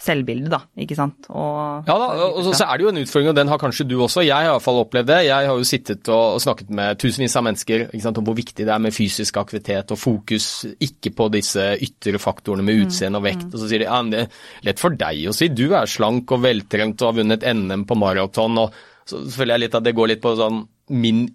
selvbildet, 0.00 0.48
da. 0.52 0.60
Ikke 0.80 0.96
sant. 0.96 1.28
Og, 1.28 1.88
ja 1.88 1.96
da, 2.00 2.08
og 2.30 2.40
så, 2.46 2.64
er 2.64 2.78
det 2.78 2.86
jo 2.86 2.92
en 2.92 3.00
utfordring, 3.02 3.30
og 3.32 3.36
den 3.36 3.50
har 3.52 3.60
kanskje 3.60 3.86
du 3.88 3.96
også. 4.00 4.24
Jeg 4.24 4.34
har 4.34 4.48
i 4.48 4.52
hvert 4.54 4.64
fall 4.64 4.80
opplevd 4.82 5.10
det. 5.10 5.18
Jeg 5.26 5.48
har 5.50 5.58
jo 5.60 5.66
sittet 5.68 6.10
og, 6.12 6.38
snakket 6.42 6.70
med 6.76 7.00
tusenvis 7.00 7.36
av 7.36 7.44
mennesker 7.46 7.86
sant, 8.00 8.20
om 8.20 8.28
hvor 8.28 8.38
viktig 8.38 8.64
det 8.64 8.74
er 8.74 8.82
med 8.82 8.96
fysisk 8.96 9.40
aktivitet 9.42 9.92
og 9.92 10.00
fokus, 10.00 10.48
ikke 10.80 11.12
på 11.16 11.28
disse 11.36 11.66
ytre 11.84 12.20
faktorene 12.22 12.64
med 12.64 12.78
mm, 12.78 12.86
utseende 12.86 13.20
og 13.20 13.26
vekt. 13.28 13.48
Mm. 13.48 13.52
Og 13.52 13.58
så 13.60 13.68
sier 13.68 13.84
de 13.84 13.90
ja, 13.90 13.98
det 14.14 14.22
er 14.24 14.70
lett 14.70 14.80
for 14.82 14.96
deg 15.02 15.26
å 15.28 15.36
si, 15.36 15.50
du 15.52 15.66
er 15.68 15.90
slank 15.90 16.32
og 16.32 16.46
veltrent 16.46 17.04
og 17.04 17.12
har 17.12 17.20
vunnet 17.20 17.44
NM 17.44 17.84
på 17.88 17.98
maraton. 18.00 18.64
og 18.64 18.80
så 19.10 19.20
føler 19.34 19.56
jeg 19.56 19.66
litt 19.66 19.76
at 19.76 19.84
det 19.84 19.96
går 19.96 20.14
litt 20.14 20.24
på 20.24 20.32
sånn 20.38 20.64
min 20.96 21.26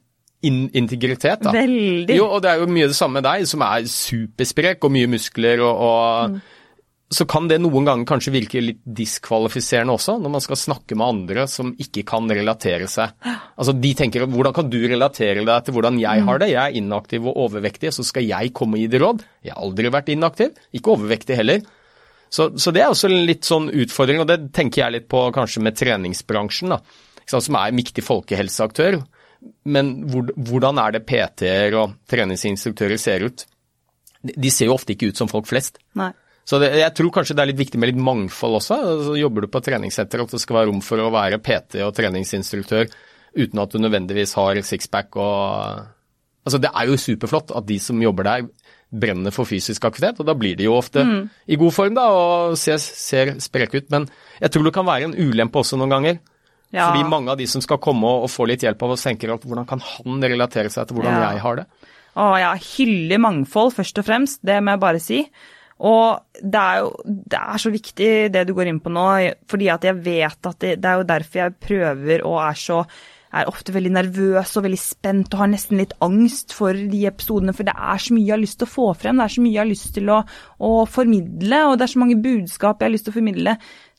in 0.45 0.66
integritet. 0.78 1.41
da. 1.41 1.53
Veldig. 1.55 2.18
Jo, 2.18 2.28
og 2.36 2.43
det 2.43 2.51
er 2.51 2.59
jo 2.61 2.68
mye 2.70 2.89
det 2.91 2.97
samme 2.97 3.18
med 3.18 3.26
deg, 3.26 3.47
som 3.49 3.63
er 3.66 3.88
supersprek 3.89 4.84
og 4.86 4.93
mye 4.93 5.09
muskler 5.09 5.63
og, 5.66 5.88
og 5.88 6.36
mm 6.36 6.43
så 7.14 7.26
kan 7.30 7.45
det 7.45 7.60
noen 7.62 7.86
ganger 7.86 8.08
kanskje 8.10 8.34
virke 8.34 8.62
litt 8.64 8.80
diskvalifiserende 8.97 9.93
også, 9.93 10.16
når 10.22 10.32
man 10.34 10.41
skal 10.41 10.58
snakke 10.58 10.97
med 10.97 11.06
andre 11.06 11.43
som 11.49 11.70
ikke 11.78 12.01
kan 12.10 12.26
relatere 12.32 12.88
seg. 12.89 13.14
Altså 13.53 13.76
De 13.78 13.91
tenker 13.97 14.26
hvordan 14.26 14.56
kan 14.56 14.72
du 14.74 14.80
relatere 14.82 15.45
deg 15.45 15.68
til 15.68 15.76
hvordan 15.76 15.99
jeg 16.01 16.26
har 16.26 16.41
det? 16.41 16.49
Jeg 16.49 16.62
er 16.64 16.80
inaktiv 16.82 17.28
og 17.30 17.38
overvektig, 17.45 17.93
så 17.93 18.06
skal 18.08 18.26
jeg 18.26 18.53
komme 18.58 18.80
og 18.80 18.82
gi 18.82 18.89
det 18.89 19.03
råd? 19.03 19.22
Jeg 19.45 19.53
har 19.53 19.68
aldri 19.68 19.93
vært 19.93 20.10
inaktiv, 20.16 20.58
ikke 20.74 20.95
overvektig 20.95 21.38
heller. 21.38 21.62
Så, 22.34 22.49
så, 22.58 22.74
det 22.74 22.82
er 22.82 22.89
også 22.89 23.12
en 23.12 23.30
litt 23.30 23.45
sånn 23.45 23.70
utfordring, 23.70 24.24
og 24.24 24.30
det 24.32 24.39
tenker 24.58 24.82
jeg 24.82 24.97
litt 24.97 25.08
på 25.12 25.28
kanskje 25.36 25.62
med 25.64 25.78
treningsbransjen, 25.78 26.74
da, 26.74 26.82
som 27.30 27.62
er 27.62 27.70
en 27.70 27.80
viktig 27.80 28.03
folkehelseaktør. 28.03 28.97
Men 29.70 29.93
hvor, 30.10 30.34
hvordan 30.34 30.82
er 30.82 30.97
det 30.97 31.06
PT-er 31.06 31.78
og 31.78 31.99
treningsinstruktører 32.10 32.97
ser 32.99 33.30
ut? 33.30 33.45
De 34.26 34.49
ser 34.49 34.72
jo 34.72 34.76
ofte 34.80 34.95
ikke 34.95 35.14
ut 35.14 35.22
som 35.22 35.30
folk 35.30 35.45
flest. 35.45 35.78
Nei. 35.93 36.16
Så 36.46 36.60
det, 36.62 36.70
jeg 36.78 36.93
tror 36.93 37.10
kanskje 37.14 37.34
det 37.38 37.41
er 37.41 37.50
litt 37.50 37.64
viktig 37.64 37.80
med 37.82 37.89
litt 37.89 38.02
mangfold 38.06 38.60
også. 38.60 38.78
Så 39.08 39.18
jobber 39.18 39.46
du 39.46 39.50
på 39.52 39.64
treningssenter, 39.66 40.22
at 40.22 40.36
det 40.36 40.41
skal 40.43 40.60
være 40.60 40.70
rom 40.70 40.84
for 40.86 41.02
å 41.02 41.10
være 41.14 41.41
PT 41.41 41.82
og 41.86 41.96
treningsinstruktør 41.98 42.86
uten 43.36 43.60
at 43.60 43.74
du 43.74 43.82
nødvendigvis 43.82 44.36
har 44.38 44.62
sixpack 44.64 45.18
og 45.20 45.91
Altså 46.46 46.60
det 46.62 46.70
er 46.78 46.86
jo 46.86 47.00
superflott 47.02 47.50
at 47.58 47.66
de 47.66 47.80
som 47.82 47.98
jobber 47.98 48.28
der 48.28 48.43
brenner 48.93 49.34
for 49.34 49.50
fysisk 49.50 49.88
aktivitet, 49.88 50.20
og 50.22 50.28
da 50.30 50.36
blir 50.38 50.54
de 50.60 50.68
jo 50.68 50.76
ofte 50.78 51.02
mm. 51.02 51.24
i 51.50 51.58
god 51.58 51.74
form 51.74 51.96
da, 51.98 52.04
og 52.14 52.58
ser, 52.62 52.78
ser 52.78 53.32
spreke 53.41 53.82
ut. 53.82 53.88
Men 53.89 54.06
jeg 54.38 54.54
tror 54.54 54.68
det 54.68 54.76
kan 54.76 54.86
være 54.86 55.10
en 55.10 55.16
ulempe 55.18 55.64
også 55.64 55.80
noen 55.82 55.96
ganger. 55.96 56.20
Ja. 56.70 56.91
Fordi 56.91 57.10
mange 57.10 57.34
av 57.34 57.41
de 57.41 57.48
som 57.50 57.64
skal 57.66 57.82
komme 57.82 58.14
og, 58.22 58.30
få 58.30 58.46
litt 58.50 58.62
hjelp 58.66 58.86
av 58.86 58.93
oss, 58.93 59.08
tenker 59.08 59.34
at 59.34 59.46
hvordan 59.46 59.66
kan 59.70 59.82
han 59.82 60.30
relatere 60.30 60.70
seg 60.70 60.86
til 60.86 61.00
hvordan 61.00 61.18
ja. 61.18 61.34
jeg 61.34 61.43
har 61.48 61.60
det? 61.62 61.66
Å 62.16 62.30
ja, 62.39 62.54
hylle 62.78 63.20
mangfold 63.26 63.74
først 63.76 64.00
og 64.00 64.08
fremst, 64.08 64.43
det 64.46 64.62
må 64.62 64.76
jeg 64.76 64.84
bare 64.86 65.02
si. 65.04 65.24
Og 65.84 66.39
det 66.39 66.61
er 66.61 66.78
jo 66.86 66.91
det 67.03 67.39
er 67.39 67.59
så 67.59 67.71
viktig 67.73 68.11
det 68.32 68.45
du 68.47 68.53
går 68.55 68.71
inn 68.71 68.80
på 68.84 68.93
nå, 68.93 69.09
fordi 69.51 69.67
at 69.73 69.84
jeg 69.84 69.99
vet 70.05 70.47
at 70.47 70.61
det, 70.63 70.78
det 70.80 70.88
er 70.88 71.01
jo 71.01 71.09
derfor 71.09 71.41
jeg 71.41 71.59
prøver 71.67 72.23
og 72.23 72.39
er 72.45 72.59
så 72.59 72.86
er 73.36 73.49
ofte 73.49 73.73
veldig 73.76 73.91
nervøs 73.97 74.53
og 74.55 74.63
veldig 74.63 74.80
spent 74.80 75.34
og 75.34 75.41
har 75.41 75.51
nesten 75.51 75.80
litt 75.82 75.91
angst 76.05 76.53
for 76.55 76.78
de 76.78 77.01
episodene, 77.09 77.51
for 77.55 77.67
det 77.67 77.73
er 77.76 77.99
så 77.99 78.15
mye 78.15 78.23
jeg 78.23 78.36
har 78.36 78.43
lyst 78.43 78.59
til 78.61 78.69
å 78.69 78.71
få 78.71 78.88
frem, 78.95 79.19
det 79.19 79.26
er 79.26 79.36
så 79.36 79.43
mye 79.43 79.55
jeg 79.55 79.61
har 79.61 79.71
lyst 79.71 79.91
til 79.97 80.11
å, 80.13 80.21
å 80.63 80.71
formidle, 80.88 81.61
og 81.67 81.76
det 81.76 81.88
er 81.88 81.93
så 81.95 82.03
mange 82.03 82.19
budskap 82.23 82.80
jeg 82.80 82.88
har 82.88 82.95
lyst 82.95 83.07
til 83.09 83.15
å 83.15 83.17
formidle 83.17 83.57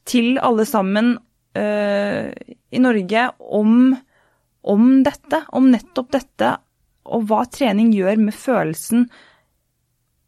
til 0.09 0.41
alle 0.41 0.67
sammen 0.69 1.13
øh, 1.59 2.31
i 2.73 2.81
Norge 2.81 3.29
om, 3.61 3.77
om 4.73 4.89
dette, 5.05 5.43
om 5.59 5.69
nettopp 5.75 6.13
dette, 6.17 6.53
og 7.07 7.29
hva 7.29 7.45
trening 7.53 7.93
gjør 7.95 8.23
med 8.25 8.35
følelsen 8.35 9.11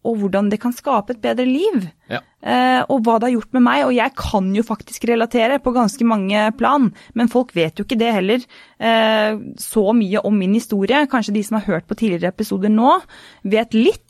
og 0.06 0.20
hvordan 0.20 0.48
det 0.52 0.60
kan 0.62 0.74
skape 0.74 1.14
et 1.14 1.22
bedre 1.22 1.46
liv. 1.48 1.88
Ja. 2.08 2.20
Eh, 2.38 2.80
og 2.86 3.02
hva 3.02 3.16
det 3.18 3.28
har 3.28 3.34
gjort 3.34 3.56
med 3.56 3.64
meg. 3.66 3.84
Og 3.88 3.94
jeg 3.96 4.14
kan 4.18 4.50
jo 4.54 4.64
faktisk 4.66 5.08
relatere 5.10 5.58
på 5.62 5.74
ganske 5.74 6.06
mange 6.06 6.48
plan, 6.58 6.90
men 7.18 7.30
folk 7.32 7.54
vet 7.56 7.78
jo 7.78 7.86
ikke 7.86 7.98
det 8.00 8.12
heller. 8.14 8.44
Eh, 8.78 9.38
så 9.58 9.86
mye 9.96 10.22
om 10.24 10.36
min 10.38 10.54
historie. 10.56 11.06
Kanskje 11.10 11.34
de 11.34 11.46
som 11.46 11.58
har 11.58 11.66
hørt 11.68 11.88
på 11.88 11.98
tidligere 11.98 12.30
episoder 12.30 12.72
nå, 12.72 12.98
vet 13.42 13.74
litt. 13.76 14.04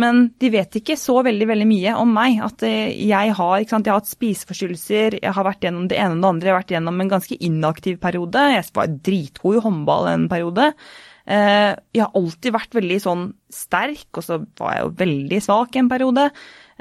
Men 0.00 0.30
de 0.40 0.48
vet 0.52 0.78
ikke 0.78 0.96
så 0.96 1.18
veldig 1.24 1.46
veldig 1.50 1.68
mye 1.68 1.94
om 2.00 2.12
meg. 2.12 2.38
At 2.44 2.64
eh, 2.68 2.92
jeg 3.08 3.36
har, 3.38 3.54
jeg 3.60 3.70
har 3.72 3.96
hatt 3.96 4.12
spiseforstyrrelser, 4.12 5.18
jeg 5.22 5.36
har 5.36 5.48
vært 5.48 5.64
gjennom 5.64 5.88
det 5.88 6.00
ene 6.00 6.18
og 6.18 6.22
det 6.22 6.32
andre. 6.34 6.48
Jeg 6.48 6.54
har 6.54 6.62
vært 6.62 6.76
gjennom 6.76 7.00
en 7.00 7.14
ganske 7.16 7.40
inaktiv 7.40 7.98
periode. 8.04 8.44
Jeg 8.52 8.68
var 8.76 9.00
dritgod 9.08 9.58
i 9.58 9.64
håndball 9.64 10.12
en 10.12 10.28
periode. 10.32 10.74
Eh, 11.22 11.72
jeg 11.94 12.02
har 12.02 12.16
alltid 12.18 12.54
vært 12.54 12.74
veldig 12.76 12.98
sånn 13.02 13.28
sterk, 13.52 14.08
og 14.16 14.26
så 14.26 14.40
var 14.58 14.74
jeg 14.74 14.86
jo 14.86 14.94
veldig 15.02 15.38
svak 15.44 15.78
en 15.78 15.90
periode. 15.92 16.26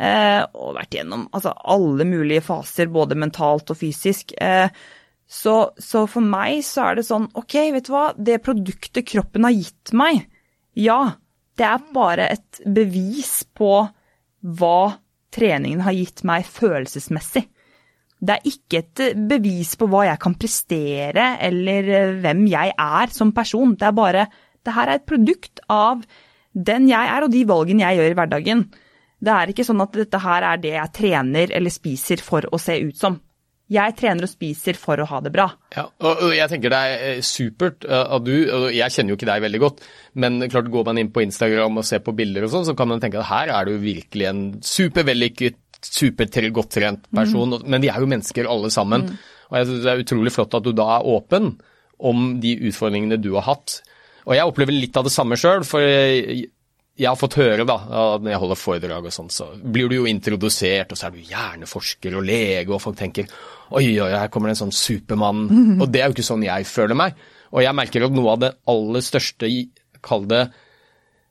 Eh, 0.02 0.42
og 0.58 0.78
vært 0.80 0.98
gjennom 0.98 1.28
altså, 1.30 1.54
alle 1.54 2.08
mulige 2.10 2.44
faser, 2.46 2.90
både 2.92 3.20
mentalt 3.20 3.74
og 3.74 3.80
fysisk. 3.82 4.34
Eh, 4.42 4.72
så, 5.32 5.56
så, 5.80 6.06
for 6.12 6.26
meg 6.26 6.60
så 6.68 6.90
er 6.90 7.00
det 7.00 7.08
sånn, 7.08 7.30
OK, 7.40 7.56
vet 7.76 7.88
du 7.88 7.94
hva, 7.94 8.10
det 8.18 8.42
produktet 8.44 9.08
kroppen 9.08 9.48
har 9.48 9.56
gitt 9.56 9.94
meg, 9.96 10.26
ja, 10.76 11.16
det 11.60 11.68
er 11.68 11.88
bare 11.94 12.28
et 12.34 12.62
bevis 12.66 13.42
på 13.56 13.72
hva 14.42 14.78
treningen 15.32 15.84
har 15.86 15.96
gitt 15.96 16.26
meg 16.28 16.48
følelsesmessig. 16.50 17.46
Det 18.22 18.36
er 18.36 18.52
ikke 18.52 18.82
et 18.84 19.02
bevis 19.30 19.74
på 19.80 19.88
hva 19.90 20.04
jeg 20.06 20.22
kan 20.22 20.36
prestere 20.38 21.24
eller 21.42 22.20
hvem 22.22 22.44
jeg 22.52 22.76
er 22.78 23.14
som 23.14 23.34
person. 23.34 23.74
Det 23.74 23.88
er 23.88 23.98
bare 23.98 24.28
det 24.62 24.76
her 24.76 24.92
er 24.92 25.00
et 25.00 25.10
produkt 25.10 25.64
av 25.74 26.04
den 26.52 26.88
jeg 26.92 27.12
er 27.16 27.26
og 27.26 27.34
de 27.34 27.42
valgene 27.50 27.86
jeg 27.88 27.98
gjør 27.98 28.14
i 28.14 28.20
hverdagen. 28.20 28.64
Det 29.22 29.34
er 29.34 29.52
ikke 29.52 29.66
sånn 29.66 29.84
at 29.84 29.98
dette 29.98 30.22
her 30.22 30.46
er 30.52 30.62
det 30.62 30.76
jeg 30.76 30.94
trener 30.98 31.54
eller 31.58 31.74
spiser 31.74 32.22
for 32.26 32.46
å 32.50 32.60
se 32.62 32.78
ut 32.82 32.98
som. 32.98 33.18
Jeg 33.72 33.96
trener 33.96 34.28
og 34.28 34.32
spiser 34.34 34.76
for 34.76 35.00
å 35.00 35.06
ha 35.08 35.22
det 35.24 35.32
bra. 35.32 35.46
Ja, 35.78 35.86
og 36.04 36.34
Jeg 36.36 36.52
tenker 36.52 36.74
det 36.74 36.80
er 36.92 37.04
eh, 37.08 37.22
supert 37.24 37.86
at 37.88 38.26
du, 38.26 38.34
og 38.52 38.66
jeg 38.76 38.92
kjenner 38.92 39.14
jo 39.14 39.20
ikke 39.20 39.30
deg 39.30 39.46
veldig 39.46 39.62
godt, 39.64 39.86
men 40.20 40.44
klart 40.52 40.68
går 40.74 40.90
man 40.90 41.00
inn 41.00 41.12
på 41.16 41.24
Instagram 41.24 41.80
og 41.80 41.88
ser 41.88 42.04
på 42.04 42.14
bilder 42.18 42.46
og 42.46 42.52
sånn, 42.52 42.68
så 42.68 42.76
kan 42.76 42.92
man 42.92 43.00
tenke 43.00 43.22
at 43.22 43.30
her 43.32 43.54
er 43.56 43.70
du 43.70 43.78
virkelig 43.80 44.28
en 44.28 44.44
supervellykket 44.60 45.71
supergodt 45.88 46.72
trent 46.76 47.08
person, 47.10 47.58
mm. 47.58 47.68
men 47.70 47.84
vi 47.84 47.90
er 47.92 48.02
jo 48.02 48.10
mennesker 48.10 48.50
alle 48.50 48.72
sammen. 48.74 49.08
Mm. 49.10 49.20
Og 49.52 49.58
jeg 49.60 49.68
synes 49.68 49.84
Det 49.84 49.92
er 49.92 50.04
utrolig 50.06 50.34
flott 50.36 50.58
at 50.58 50.66
du 50.66 50.72
da 50.76 50.88
er 50.98 51.08
åpen 51.12 51.54
om 52.02 52.40
de 52.42 52.56
utfordringene 52.70 53.20
du 53.22 53.34
har 53.38 53.48
hatt. 53.50 53.82
Og 54.26 54.36
jeg 54.38 54.48
opplever 54.48 54.76
litt 54.76 54.98
av 54.98 55.06
det 55.06 55.14
samme 55.14 55.38
sjøl, 55.40 55.66
for 55.68 55.84
jeg, 55.84 56.46
jeg, 56.98 57.08
har 57.08 57.18
fått 57.20 57.40
høre 57.42 57.66
da, 57.68 57.78
når 58.22 58.32
jeg 58.32 58.42
holder 58.44 58.60
foredrag 58.60 59.10
og 59.10 59.16
sånn, 59.16 59.32
så 59.34 59.50
blir 59.62 59.90
du 59.90 59.98
jo 60.00 60.08
introdusert, 60.10 60.94
og 60.94 61.00
så 61.00 61.10
er 61.10 61.16
du 61.16 61.30
hjerneforsker 61.30 62.18
og 62.18 62.26
lege, 62.26 62.70
og 62.72 62.82
folk 62.84 63.00
tenker 63.00 63.30
oi, 63.72 63.86
oi, 63.98 64.10
her 64.14 64.32
kommer 64.34 64.50
det 64.50 64.58
en 64.58 64.64
sånn 64.66 64.76
supermann. 64.76 65.46
Mm. 65.50 65.78
Og 65.80 65.88
det 65.90 66.02
er 66.02 66.10
jo 66.10 66.18
ikke 66.18 66.30
sånn 66.32 66.46
jeg 66.46 66.70
føler 66.70 66.98
meg. 66.98 67.22
Og 67.52 67.66
jeg 67.66 67.78
merker 67.78 68.06
at 68.08 68.16
noe 68.16 68.36
av 68.36 68.44
det 68.44 68.52
aller 68.72 69.06
største, 69.06 69.50
kall 70.06 70.26
det 70.30 70.46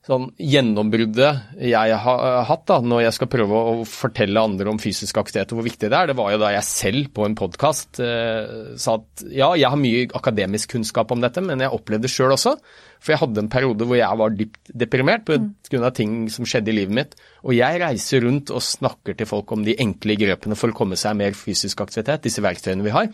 sånn 0.01 0.31
gjennombruddet 0.41 1.61
jeg 1.61 1.97
har 2.03 2.39
hatt 2.49 2.63
da, 2.69 2.79
når 2.81 3.03
jeg 3.03 3.15
skal 3.19 3.29
prøve 3.29 3.57
å 3.71 3.73
fortelle 3.85 4.41
andre 4.41 4.71
om 4.71 4.79
fysisk 4.81 5.19
aktivitet 5.21 5.51
og 5.53 5.59
hvor 5.59 5.67
viktig 5.67 5.91
det 5.91 5.97
er, 5.97 6.09
det 6.09 6.15
var 6.17 6.31
jo 6.33 6.39
da 6.41 6.49
jeg 6.55 6.65
selv 6.65 7.11
på 7.13 7.27
en 7.27 7.35
podkast 7.37 8.01
eh, 8.01 8.71
sa 8.81 8.95
at 8.97 9.23
ja, 9.29 9.51
jeg 9.53 9.69
har 9.69 9.77
mye 9.77 10.07
akademisk 10.17 10.73
kunnskap 10.73 11.13
om 11.13 11.21
dette, 11.21 11.43
men 11.45 11.61
jeg 11.61 11.73
opplevde 11.77 12.07
det 12.07 12.13
sjøl 12.13 12.33
også. 12.33 12.55
For 13.01 13.13
jeg 13.13 13.21
hadde 13.21 13.43
en 13.43 13.51
periode 13.53 13.85
hvor 13.85 13.97
jeg 13.97 14.21
var 14.21 14.33
dypt 14.37 14.73
deprimert 14.83 15.23
pga. 15.25 15.37
Mm. 15.71 15.85
ting 15.97 16.17
som 16.33 16.49
skjedde 16.49 16.73
i 16.73 16.75
livet 16.79 16.97
mitt. 16.97 17.15
Og 17.45 17.53
jeg 17.57 17.81
reiser 17.81 18.25
rundt 18.25 18.49
og 18.53 18.65
snakker 18.65 19.17
til 19.17 19.29
folk 19.29 19.53
om 19.53 19.65
de 19.65 19.77
enkle 19.81 20.17
grepene 20.17 20.57
for 20.57 20.73
å 20.73 20.77
komme 20.77 20.97
seg 20.99 21.17
mer 21.17 21.37
fysisk 21.37 21.81
aktivitet, 21.81 22.25
disse 22.25 22.43
verktøyene 22.45 22.85
vi 22.85 22.93
har. 22.93 23.09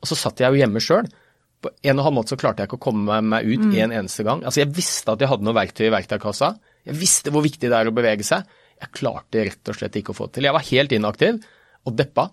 Og 0.00 0.08
så 0.08 0.16
satt 0.16 0.40
jeg 0.40 0.52
jo 0.52 0.60
hjemme 0.60 0.80
sjøl 0.84 1.08
på 1.60 1.70
en 1.90 2.00
og 2.00 2.06
halv 2.06 2.16
måte 2.16 2.32
så 2.32 2.38
klarte 2.40 2.62
jeg 2.62 2.70
ikke 2.70 2.78
å 2.80 2.86
komme 2.88 3.20
meg 3.24 3.46
ut 3.46 3.66
mm. 3.68 3.76
en 3.84 3.94
eneste 4.00 4.24
gang. 4.26 4.42
Altså 4.46 4.62
Jeg 4.62 4.72
visste 4.76 5.12
at 5.12 5.20
jeg 5.20 5.30
hadde 5.30 5.46
noe 5.46 5.56
verktøy 5.56 5.86
i 5.88 5.92
verktøykassa. 5.92 6.54
Jeg 6.88 6.96
visste 6.96 7.32
hvor 7.34 7.44
viktig 7.44 7.68
det 7.68 7.76
er 7.76 7.90
å 7.90 7.94
bevege 7.94 8.26
seg. 8.26 8.48
Jeg 8.80 8.94
klarte 8.96 9.44
rett 9.50 9.72
og 9.72 9.76
slett 9.76 9.98
ikke 10.00 10.14
å 10.14 10.16
få 10.16 10.28
det 10.30 10.38
til. 10.38 10.48
Jeg 10.48 10.56
var 10.56 10.68
helt 10.70 10.94
inaktiv 10.96 11.40
og 11.84 11.96
deppa. 11.96 12.30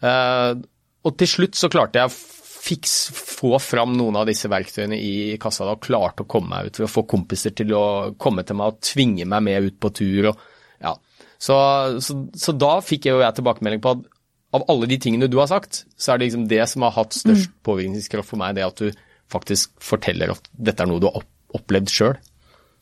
Uh, 0.00 0.56
og 1.04 1.16
til 1.20 1.28
slutt 1.28 1.58
så 1.60 1.68
klarte 1.72 2.00
jeg 2.00 2.08
å 2.08 2.14
fiks, 2.60 2.94
få 3.16 3.58
fram 3.62 3.94
noen 3.96 4.18
av 4.20 4.28
disse 4.28 4.48
verktøyene 4.52 4.96
i 5.00 5.12
kassa 5.40 5.66
da, 5.66 5.76
og 5.76 5.84
klarte 5.84 6.24
å 6.24 6.30
komme 6.30 6.52
meg 6.54 6.70
ut 6.70 6.80
ved 6.80 6.88
å 6.88 6.92
få 6.92 7.04
kompiser 7.08 7.54
til 7.56 7.72
å 7.76 7.84
komme 8.20 8.44
til 8.46 8.58
meg 8.60 8.74
og 8.74 8.82
tvinge 8.84 9.28
meg 9.28 9.44
med 9.46 9.68
ut 9.68 9.78
på 9.80 9.92
tur. 9.96 10.30
Og, 10.32 10.42
ja. 10.84 10.94
så, 11.40 11.56
så, 12.04 12.18
så 12.36 12.56
da 12.56 12.74
fikk 12.84 13.08
jeg 13.08 13.16
jo 13.16 13.24
jeg 13.24 13.38
tilbakemelding 13.38 13.84
på 13.84 13.94
at 13.96 14.09
av 14.56 14.64
alle 14.70 14.88
de 14.90 14.98
tingene 14.98 15.28
du 15.30 15.38
har 15.38 15.50
sagt, 15.50 15.84
så 15.94 16.12
er 16.12 16.20
det 16.20 16.30
liksom 16.30 16.48
det 16.50 16.64
som 16.70 16.86
har 16.86 16.96
hatt 16.96 17.14
størst 17.14 17.52
mm. 17.52 17.60
påvirkningskraft 17.66 18.32
for 18.32 18.40
meg, 18.40 18.56
det 18.58 18.66
at 18.66 18.82
du 18.82 18.90
faktisk 19.30 19.72
forteller 19.84 20.34
at 20.34 20.50
dette 20.50 20.82
er 20.82 20.90
noe 20.90 21.02
du 21.02 21.06
har 21.06 21.22
opplevd 21.56 21.92
sjøl. 21.92 22.18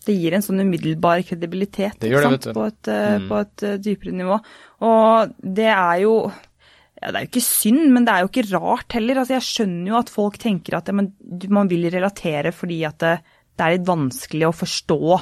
Det 0.08 0.14
gir 0.16 0.32
en 0.32 0.44
sånn 0.44 0.62
umiddelbar 0.62 1.20
kredibilitet 1.26 1.98
det 2.00 2.12
det, 2.14 2.52
på, 2.56 2.68
et, 2.70 2.88
eh, 2.88 3.16
mm. 3.18 3.26
på, 3.28 3.40
et, 3.44 3.64
eh, 3.66 3.80
dypere 3.84 4.14
nivå. 4.16 4.38
Og 4.88 5.34
det 5.42 5.68
er 5.68 6.04
jo 6.06 6.14
ja, 6.98 7.10
Det 7.12 7.18
er 7.18 7.24
jo 7.26 7.28
ikke 7.28 7.44
synd, 7.44 7.82
men 7.94 8.06
det 8.06 8.14
er 8.14 8.24
jo 8.24 8.30
ikke 8.30 8.46
rart 8.48 8.94
heller. 8.96 9.20
Altså, 9.20 9.36
jeg 9.36 9.46
skjønner 9.46 9.92
jo 9.92 9.98
at 10.00 10.10
folk 10.10 10.38
tenker 10.42 10.78
at 10.78 10.88
ja, 10.88 10.96
man, 10.96 11.12
man 11.52 11.68
vil 11.70 11.90
relatere 11.92 12.54
fordi 12.56 12.80
at 12.88 12.98
det, 13.04 13.12
det 13.54 13.66
er 13.66 13.76
litt 13.76 13.90
vanskelig 13.90 14.48
å 14.48 14.56
forstå 14.56 15.18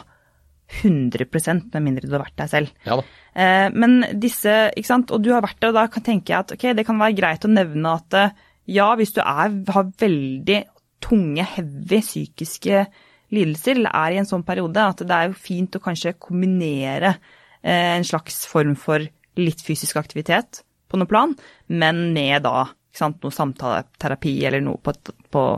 100 0.67 1.71
med 1.73 1.83
mindre 1.83 2.09
du 2.09 2.15
har 2.17 2.25
vært 2.25 2.39
deg 2.41 2.51
selv. 2.51 2.75
Ja 2.87 2.99
da. 2.99 3.07
Eh, 3.37 3.69
men 3.77 3.99
disse, 4.17 4.53
ikke 4.73 4.89
sant, 4.89 5.13
og 5.13 5.21
du 5.21 5.33
har 5.35 5.45
vært 5.45 5.61
der, 5.61 5.73
og 5.73 5.77
da 5.77 5.87
kan 5.93 6.05
tenke 6.05 6.33
jeg 6.33 6.41
at 6.41 6.55
ok, 6.55 6.71
det 6.79 6.87
kan 6.89 7.01
være 7.01 7.19
greit 7.19 7.45
å 7.45 7.53
nevne 7.53 7.93
at 7.99 8.17
eh, 8.17 8.39
ja, 8.77 8.89
hvis 8.97 9.13
du 9.15 9.21
er, 9.21 9.53
har 9.75 9.91
veldig 10.01 10.61
tunge, 11.05 11.45
heavy 11.53 12.01
psykiske 12.01 12.87
lidelser, 13.35 13.77
eller 13.77 13.93
er 13.93 14.15
i 14.15 14.21
en 14.23 14.29
sånn 14.29 14.47
periode, 14.47 14.81
at 14.81 15.05
det 15.05 15.13
er 15.13 15.29
jo 15.29 15.37
fint 15.39 15.77
å 15.77 15.83
kanskje 15.85 16.17
kombinere 16.17 17.13
eh, 17.61 17.93
en 17.99 18.07
slags 18.09 18.45
form 18.49 18.73
for 18.81 19.05
litt 19.37 19.61
fysisk 19.63 20.01
aktivitet 20.01 20.63
på 20.89 20.99
noe 20.99 21.11
plan, 21.11 21.35
men 21.69 22.07
med 22.17 22.47
da 22.47 22.65
ikke 22.71 23.03
sant, 23.03 23.21
noe 23.21 23.35
samtaleterapi 23.35 24.39
eller 24.49 24.65
noe 24.65 24.81
på, 24.81 24.95
på 25.29 25.49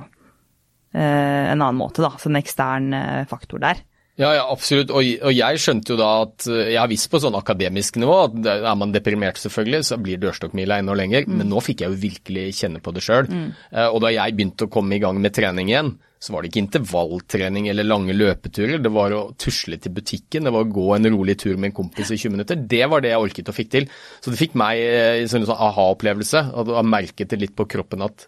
en 0.98 1.61
annen 1.61 1.76
måte, 1.78 2.00
da. 2.02 2.09
Så 2.18 2.30
en 2.30 2.38
ekstern 2.40 2.94
faktor 3.30 3.61
der. 3.62 3.84
Ja, 4.18 4.32
ja 4.34 4.46
absolutt. 4.50 4.90
Og, 4.90 5.06
og, 5.22 5.30
jeg 5.34 5.62
skjønte 5.62 5.94
jo 5.94 5.98
da 6.00 6.08
at 6.24 6.48
eh, 6.50 6.72
Jeg 6.72 6.80
har 6.80 6.90
visst 6.90 7.10
på 7.12 7.20
sånn 7.22 7.38
akademisk 7.38 8.00
nivå 8.02 8.16
at 8.24 8.50
er 8.56 8.74
man 8.78 8.92
deprimert, 8.94 9.38
selvfølgelig, 9.40 9.86
så 9.86 10.00
blir 10.02 10.20
dørstokkmila 10.22 10.80
enda 10.82 10.96
lenger. 10.98 11.28
Mm. 11.28 11.38
Men 11.40 11.52
nå 11.52 11.62
fikk 11.64 11.84
jeg 11.84 11.94
jo 11.94 12.02
virkelig 12.02 12.50
kjenne 12.58 12.82
på 12.82 12.94
det 12.96 13.04
sjøl. 13.06 13.30
Mm. 13.30 13.48
Uh, 13.70 13.86
og 13.86 14.02
da 14.04 14.12
jeg 14.14 14.36
begynte 14.36 14.66
å 14.66 14.72
komme 14.74 14.98
i 14.98 15.02
gang 15.02 15.20
med 15.22 15.36
trening 15.38 15.70
igjen, 15.70 15.94
så 16.18 16.34
var 16.34 16.42
det 16.42 16.50
ikke 16.50 16.64
intervalltrening 16.64 17.68
eller 17.70 17.86
lange 17.86 18.16
løpeturer. 18.16 18.80
Det 18.82 18.90
var 18.90 19.14
å 19.14 19.20
tusle 19.38 19.78
til 19.78 19.94
butikken, 19.94 20.48
det 20.48 20.52
var 20.54 20.66
å 20.66 20.72
gå 20.74 20.88
en 20.96 21.10
rolig 21.14 21.36
tur 21.38 21.54
med 21.54 21.70
en 21.70 21.76
kompis 21.76 22.10
i 22.10 22.18
20 22.18 22.34
minutter. 22.34 22.58
Det 22.58 22.82
var 22.90 23.04
det 23.04 23.12
jeg 23.12 23.22
orket 23.22 23.52
og 23.52 23.54
fikk 23.54 23.70
til. 23.76 23.86
Så 24.18 24.34
det 24.34 24.40
fikk 24.40 24.58
meg 24.58 24.82
eh, 24.82 25.20
en 25.22 25.30
sånn 25.30 25.46
aha-opplevelse. 25.54 26.42
Og 26.58 26.74
jeg 26.74 26.90
merket 26.90 27.30
det 27.30 27.38
litt 27.44 27.54
på 27.58 27.68
kroppen 27.70 28.02
at 28.08 28.26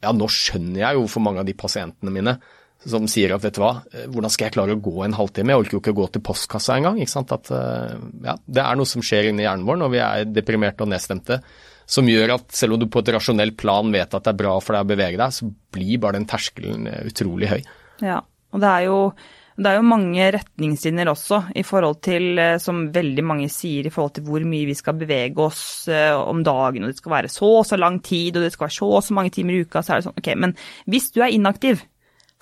ja, 0.00 0.10
nå 0.16 0.26
skjønner 0.32 0.82
jeg 0.82 0.98
jo 0.98 1.06
for 1.12 1.22
mange 1.22 1.44
av 1.44 1.46
de 1.46 1.54
pasientene 1.54 2.14
mine 2.14 2.40
som 2.88 3.08
sier 3.10 3.34
at 3.34 3.42
vet 3.44 3.56
du 3.56 3.60
hva, 3.62 3.72
eh, 3.92 4.06
hvordan 4.08 4.32
skal 4.32 4.48
jeg 4.48 4.54
klare 4.56 4.76
å 4.76 4.82
gå 4.82 5.02
en 5.04 5.16
halvtime, 5.16 5.52
jeg 5.52 5.64
orker 5.64 5.76
jo 5.76 5.80
ikke 5.82 5.92
å 5.92 5.98
gå 6.00 6.06
til 6.14 6.24
postkassa 6.24 6.78
engang. 6.78 7.00
At 7.00 7.50
eh, 7.52 7.98
ja, 8.24 8.36
det 8.46 8.62
er 8.62 8.78
noe 8.78 8.88
som 8.88 9.04
skjer 9.04 9.30
inni 9.30 9.44
hjernen 9.44 9.66
vår 9.68 9.82
når 9.82 9.92
vi 9.92 10.00
er 10.04 10.30
deprimerte 10.30 10.86
og 10.86 10.92
nedstemte, 10.92 11.42
som 11.90 12.08
gjør 12.08 12.36
at 12.38 12.54
selv 12.54 12.76
om 12.76 12.80
du 12.80 12.88
på 12.88 13.02
et 13.02 13.12
rasjonelt 13.16 13.58
plan 13.60 13.90
vet 13.92 14.14
at 14.14 14.24
det 14.24 14.32
er 14.32 14.40
bra 14.40 14.54
for 14.62 14.76
deg 14.76 14.86
å 14.86 14.92
bevege 14.94 15.20
deg, 15.20 15.34
så 15.34 15.50
blir 15.74 16.00
bare 16.00 16.20
den 16.20 16.30
terskelen 16.30 16.88
eh, 16.88 17.04
utrolig 17.10 17.52
høy. 17.52 17.60
Ja, 18.06 18.22
og 18.54 18.64
det 18.64 18.72
er 18.78 18.88
jo 18.88 18.96
det 19.60 19.68
er 19.68 19.76
jo 19.76 19.84
mange 19.84 20.24
retningslinjer 20.32 21.10
også 21.10 21.42
i 21.60 21.64
forhold 21.68 21.98
til, 22.00 22.38
som 22.64 22.86
veldig 22.94 23.24
mange 23.28 23.48
sier, 23.52 23.84
i 23.84 23.90
forhold 23.92 24.14
til 24.16 24.24
hvor 24.24 24.46
mye 24.48 24.70
vi 24.70 24.76
skal 24.78 24.96
bevege 24.96 25.36
oss 25.44 25.84
om 25.90 26.40
dagen, 26.46 26.86
og 26.86 26.94
det 26.94 26.96
skal 26.96 27.12
være 27.12 27.28
så 27.28 27.50
og 27.58 27.66
så 27.68 27.76
lang 27.76 27.98
tid, 28.00 28.38
og 28.38 28.46
det 28.46 28.54
skal 28.54 28.70
være 28.70 28.76
så 28.78 28.88
og 28.88 29.04
så 29.04 29.18
mange 29.18 29.34
timer 29.34 29.58
i 29.58 29.66
uka, 29.66 29.82
så 29.84 29.92
er 29.92 30.00
det 30.00 30.06
sånn, 30.06 30.16
ok, 30.22 30.30
men 30.46 30.56
hvis 30.88 31.10
du 31.12 31.20
er 31.20 31.34
inaktiv, 31.36 31.84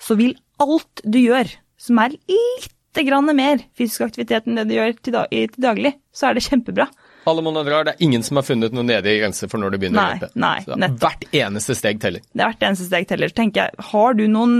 så 0.01 0.15
vil 0.19 0.37
alt 0.63 1.03
du 1.03 1.19
gjør 1.21 1.51
som 1.79 1.99
er 2.03 2.15
lite 2.15 3.03
grann 3.07 3.29
mer 3.35 3.61
fysisk 3.77 4.07
aktivitet 4.09 4.47
enn 4.47 4.59
det 4.59 4.67
du 4.69 4.75
gjør 4.75 4.95
til, 4.97 5.15
dag 5.15 5.29
til 5.31 5.63
daglig, 5.63 5.93
så 6.11 6.29
er 6.29 6.37
det 6.37 6.45
kjempebra. 6.47 6.89
Alle 7.29 7.43
måneder 7.45 7.67
drar, 7.67 7.85
det 7.87 7.93
er 7.95 8.03
ingen 8.07 8.23
som 8.25 8.39
har 8.39 8.47
funnet 8.47 8.73
noen 8.75 8.89
nedige 8.89 9.21
grense 9.21 9.47
for 9.51 9.61
når 9.61 9.75
du 9.75 9.81
begynner 9.81 9.99
nei, 9.99 10.07
å 10.09 10.23
løpe. 10.23 10.39
Nei, 10.39 10.55
nettopp. 10.83 11.03
Hvert 11.03 11.37
eneste 11.41 11.75
steg 11.77 12.01
teller. 12.01 12.23
Det 12.31 12.41
er 12.41 12.51
hvert 12.53 12.65
eneste 12.69 12.87
steg 12.87 13.07
teller. 13.11 13.35
tenker 13.35 13.67
jeg. 13.67 13.85
Har 13.91 14.17
du 14.17 14.25
noen, 14.31 14.57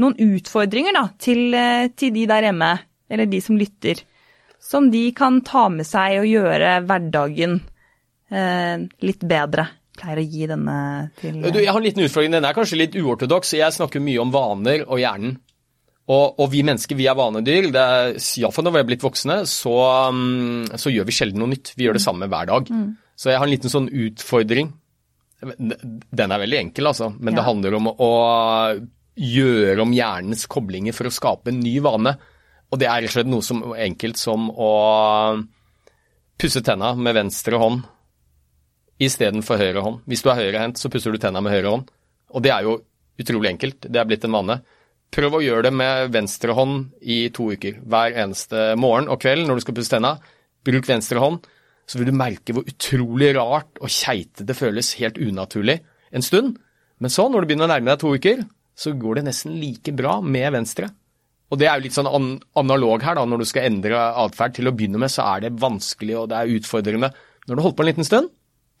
noen 0.00 0.16
utfordringer 0.36 0.96
da, 0.96 1.04
til, 1.18 1.42
eh, 1.56 1.88
til 1.96 2.14
de 2.14 2.26
der 2.30 2.48
hjemme, 2.50 2.70
eller 3.10 3.28
de 3.32 3.42
som 3.42 3.58
lytter, 3.58 4.04
som 4.60 4.90
de 4.92 5.02
kan 5.16 5.40
ta 5.44 5.66
med 5.72 5.88
seg 5.88 6.20
og 6.20 6.28
gjøre 6.30 6.76
hverdagen 6.86 7.58
eh, 8.30 8.86
litt 9.02 9.26
bedre? 9.26 9.66
Pleier 10.00 10.20
å 10.22 10.24
gi 10.24 10.48
denne 10.50 10.78
til 11.20 11.38
du, 11.44 11.60
Jeg 11.60 11.70
har 11.70 11.78
en 11.78 11.86
liten 11.86 12.04
utfordring. 12.06 12.34
Den 12.34 12.48
er 12.48 12.56
kanskje 12.56 12.80
litt 12.80 12.96
uortodoks. 12.98 13.54
Jeg 13.58 13.76
snakker 13.76 14.02
mye 14.04 14.22
om 14.22 14.34
vaner 14.34 14.84
og 14.88 15.00
hjernen. 15.02 15.38
Og, 16.10 16.40
og, 16.40 16.46
vi 16.50 16.64
mennesker 16.66 16.98
vi 16.98 17.06
er 17.06 17.14
vanedyr. 17.14 17.68
det 17.70 17.82
er 17.82 18.16
Iallfall 18.40 18.66
når 18.66 18.74
vi 18.74 18.80
er 18.80 18.86
blitt 18.88 19.04
voksne, 19.04 19.36
så, 19.46 19.74
um, 20.10 20.64
så, 20.74 20.90
gjør 20.90 21.06
vi 21.06 21.14
sjelden 21.14 21.42
noe 21.42 21.52
nytt. 21.52 21.74
Vi 21.76 21.86
gjør 21.86 22.00
det 22.00 22.02
samme 22.02 22.26
hver 22.30 22.48
dag. 22.50 22.72
Mm. 22.72 22.88
Så 23.14 23.30
jeg 23.30 23.38
har 23.38 23.46
en 23.46 23.52
liten 23.52 23.72
sånn 23.72 23.86
utfordring. 24.08 24.72
Den 25.40 26.34
er 26.34 26.42
veldig 26.42 26.58
enkel, 26.64 26.90
altså, 26.90 27.12
men 27.14 27.32
ja. 27.32 27.38
det 27.38 27.46
handler 27.46 27.76
om 27.78 27.92
å 27.92 28.10
gjøre 29.20 29.84
om 29.84 29.94
hjernens 29.94 30.44
koblinger 30.50 30.96
for 30.96 31.08
å 31.08 31.14
skape 31.14 31.52
en 31.52 31.62
ny 31.62 31.76
vane. 31.84 32.16
Og 32.70 32.80
det 32.80 32.88
er 32.88 33.04
rett 33.04 33.12
og 33.12 33.16
slett 33.18 33.30
noe 33.30 33.44
som 33.44 33.62
enkelt 33.74 34.18
som 34.20 34.50
å 34.50 34.72
pusse 36.40 36.62
tenna 36.64 36.94
med 36.96 37.16
venstre 37.18 37.58
hånd 37.60 37.84
istedenfor 39.00 39.60
høyre 39.60 39.84
hånd. 39.84 40.02
Hvis 40.08 40.22
du 40.24 40.30
er 40.30 40.40
høyrehendt, 40.42 40.80
så 40.80 40.90
pusser 40.92 41.14
du 41.14 41.20
tenna 41.20 41.42
med 41.44 41.54
høyre 41.54 41.72
hånd. 41.72 41.88
Og 42.36 42.44
det 42.44 42.52
er 42.54 42.66
jo 42.66 42.76
utrolig 43.20 43.50
enkelt. 43.54 43.88
Det 43.88 44.00
er 44.00 44.08
blitt 44.08 44.26
en 44.28 44.36
vane. 44.36 44.60
Prøv 45.10 45.38
å 45.38 45.42
gjøre 45.42 45.66
det 45.66 45.72
med 45.74 46.12
venstre 46.14 46.54
hånd 46.54 46.92
i 47.02 47.24
to 47.34 47.48
uker. 47.50 47.80
Hver 47.82 48.14
eneste 48.22 48.74
morgen 48.78 49.10
og 49.10 49.18
kveld 49.22 49.48
når 49.48 49.58
du 49.58 49.64
skal 49.64 49.76
pusse 49.78 49.94
tenna. 49.94 50.14
Bruk 50.66 50.86
venstre 50.86 51.22
hånd, 51.22 51.40
så 51.88 51.98
vil 51.98 52.12
du 52.12 52.14
merke 52.14 52.54
hvor 52.54 52.68
utrolig 52.68 53.32
rart 53.34 53.80
og 53.80 53.90
keitete 53.90 54.46
det 54.46 54.54
føles 54.58 54.92
helt 55.00 55.18
unaturlig 55.18 55.80
en 56.14 56.24
stund. 56.24 56.58
Men 57.00 57.10
så, 57.10 57.26
når 57.26 57.42
du 57.42 57.50
begynner 57.50 57.66
å 57.66 57.72
nærme 57.72 57.90
deg 57.90 58.02
to 58.02 58.12
uker, 58.14 58.44
så 58.76 58.92
går 58.96 59.18
det 59.18 59.26
nesten 59.30 59.56
like 59.58 59.92
bra 59.96 60.18
med 60.22 60.52
venstre. 60.54 60.90
Og 61.50 61.58
det 61.58 61.66
er 61.66 61.80
jo 61.80 61.88
litt 61.88 61.96
sånn 61.96 62.08
an 62.08 62.28
analog 62.60 63.02
her, 63.02 63.18
da. 63.18 63.24
Når 63.26 63.42
du 63.42 63.48
skal 63.50 63.66
endre 63.66 63.98
atferd. 64.22 64.54
Til 64.54 64.70
å 64.70 64.74
begynne 64.76 65.00
med 65.02 65.10
så 65.10 65.26
er 65.32 65.46
det 65.46 65.56
vanskelig 65.58 66.20
og 66.20 66.28
det 66.30 66.38
er 66.38 66.52
utfordrende. 66.60 67.10
Når 67.48 67.50
du 67.50 67.58
har 67.58 67.66
holdt 67.66 67.78
på 67.80 67.86
en 67.86 67.90
liten 67.90 68.06
stund, 68.06 68.30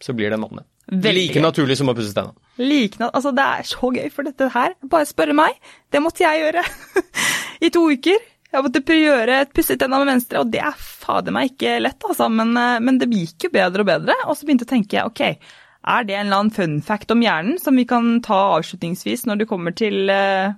så 0.00 0.14
blir 0.16 0.32
det 0.32 0.38
en 0.38 0.46
vane. 0.46 0.64
Like 0.90 1.42
naturlig 1.42 1.76
som 1.78 1.90
å 1.92 1.94
pusse 1.94 2.14
tenna. 2.16 2.34
Like, 2.58 2.98
altså 3.06 3.30
det 3.36 3.46
er 3.46 3.68
så 3.68 3.92
gøy, 3.94 4.08
for 4.12 4.26
dette 4.26 4.50
her, 4.54 4.74
bare 4.90 5.08
spørre 5.08 5.36
meg, 5.36 5.56
det 5.92 6.02
måtte 6.02 6.24
jeg 6.24 6.42
gjøre 6.42 6.64
i 7.66 7.70
to 7.72 7.84
uker. 7.92 8.28
Jeg 8.50 8.66
måtte 8.66 8.96
gjøre 8.98 9.42
et 9.44 9.52
pusse 9.54 9.76
tenna 9.78 10.00
med 10.02 10.10
venstre, 10.10 10.42
og 10.42 10.50
det 10.50 10.62
er 10.66 10.78
fader 10.80 11.34
meg 11.34 11.52
ikke 11.52 11.76
lett, 11.84 12.02
altså. 12.02 12.26
Men, 12.32 12.56
eh, 12.58 12.80
men, 12.82 12.98
det 12.98 13.10
gikk 13.14 13.46
jo 13.46 13.52
bedre 13.54 13.84
og 13.84 13.90
bedre. 13.92 14.16
Og 14.26 14.34
så 14.34 14.46
begynte 14.46 14.66
jeg 14.66 14.70
å 14.70 14.74
tenke 14.74 15.04
ok, 15.06 15.52
er 15.94 16.08
det 16.08 16.16
en 16.16 16.26
eller 16.26 16.42
annen 16.42 16.54
fun 16.54 16.80
fact 16.84 17.14
om 17.14 17.22
hjernen 17.24 17.60
som 17.62 17.78
vi 17.78 17.86
kan 17.88 18.18
ta 18.24 18.40
avslutningsvis 18.58 19.24
når 19.28 19.40
det 19.40 19.48
kommer 19.48 19.72
til 19.76 20.10
uh, 20.12 20.52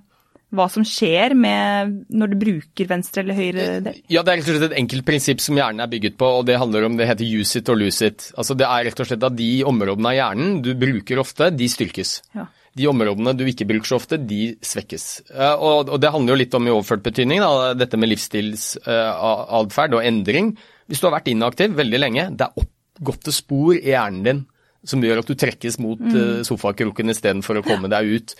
hva 0.53 0.67
som 0.69 0.85
skjer 0.85 1.33
med 1.37 1.93
når 2.13 2.33
du 2.33 2.39
bruker 2.41 2.89
venstre 2.89 3.23
eller 3.23 3.37
høyre 3.37 3.67
del? 3.85 4.01
Ja, 4.11 4.21
Det 4.21 4.33
er 4.33 4.39
rett 4.39 4.49
og 4.49 4.57
slett 4.57 4.71
et 4.71 4.79
enkelt 4.83 5.05
prinsipp 5.07 5.41
som 5.43 5.57
hjernen 5.57 5.83
er 5.83 5.91
bygget 5.91 6.17
på, 6.19 6.29
og 6.39 6.45
det 6.49 6.59
handler 6.61 6.85
om 6.87 6.97
det 6.99 7.09
heter 7.09 7.25
use 7.25 7.59
it 7.59 7.69
or 7.69 7.79
lose 7.79 8.05
it. 8.05 8.29
Altså 8.37 8.57
Det 8.57 8.67
er 8.67 8.89
rett 8.89 9.01
og 9.01 9.09
slett 9.09 9.25
at 9.25 9.37
de 9.37 9.51
områdene 9.69 10.11
av 10.11 10.19
hjernen 10.19 10.59
du 10.65 10.73
bruker 10.77 11.21
ofte, 11.23 11.49
de 11.53 11.69
styrkes. 11.71 12.19
Ja. 12.37 12.47
De 12.73 12.87
områdene 12.89 13.35
du 13.37 13.43
ikke 13.45 13.67
bruker 13.69 13.91
så 13.91 13.99
ofte, 13.99 14.17
de 14.17 14.55
svekkes. 14.65 15.07
Og, 15.33 15.91
og 15.93 15.99
det 16.01 16.13
handler 16.13 16.33
jo 16.33 16.39
litt 16.41 16.55
om 16.57 16.69
i 16.69 16.73
overført 16.73 17.03
betydning, 17.05 17.43
da, 17.43 17.73
dette 17.77 17.99
med 18.01 18.09
livsstilsatferd 18.09 19.99
og 19.99 20.01
endring. 20.05 20.55
Hvis 20.89 21.01
du 21.01 21.05
har 21.07 21.19
vært 21.19 21.29
inaktiv 21.29 21.77
veldig 21.77 22.01
lenge, 22.01 22.25
det 22.33 22.47
er 22.47 22.63
oppgåtte 22.63 23.33
spor 23.33 23.77
i 23.77 23.93
hjernen 23.93 24.25
din 24.25 24.41
som 24.83 25.03
gjør 25.03 25.21
at 25.21 25.29
du 25.29 25.35
trekkes 25.39 25.77
mot 25.79 26.01
mm. 26.01 26.43
sofakroken 26.47 27.11
istedenfor 27.13 27.61
å 27.61 27.65
komme 27.65 27.87
deg 27.91 28.17
ut. 28.17 28.33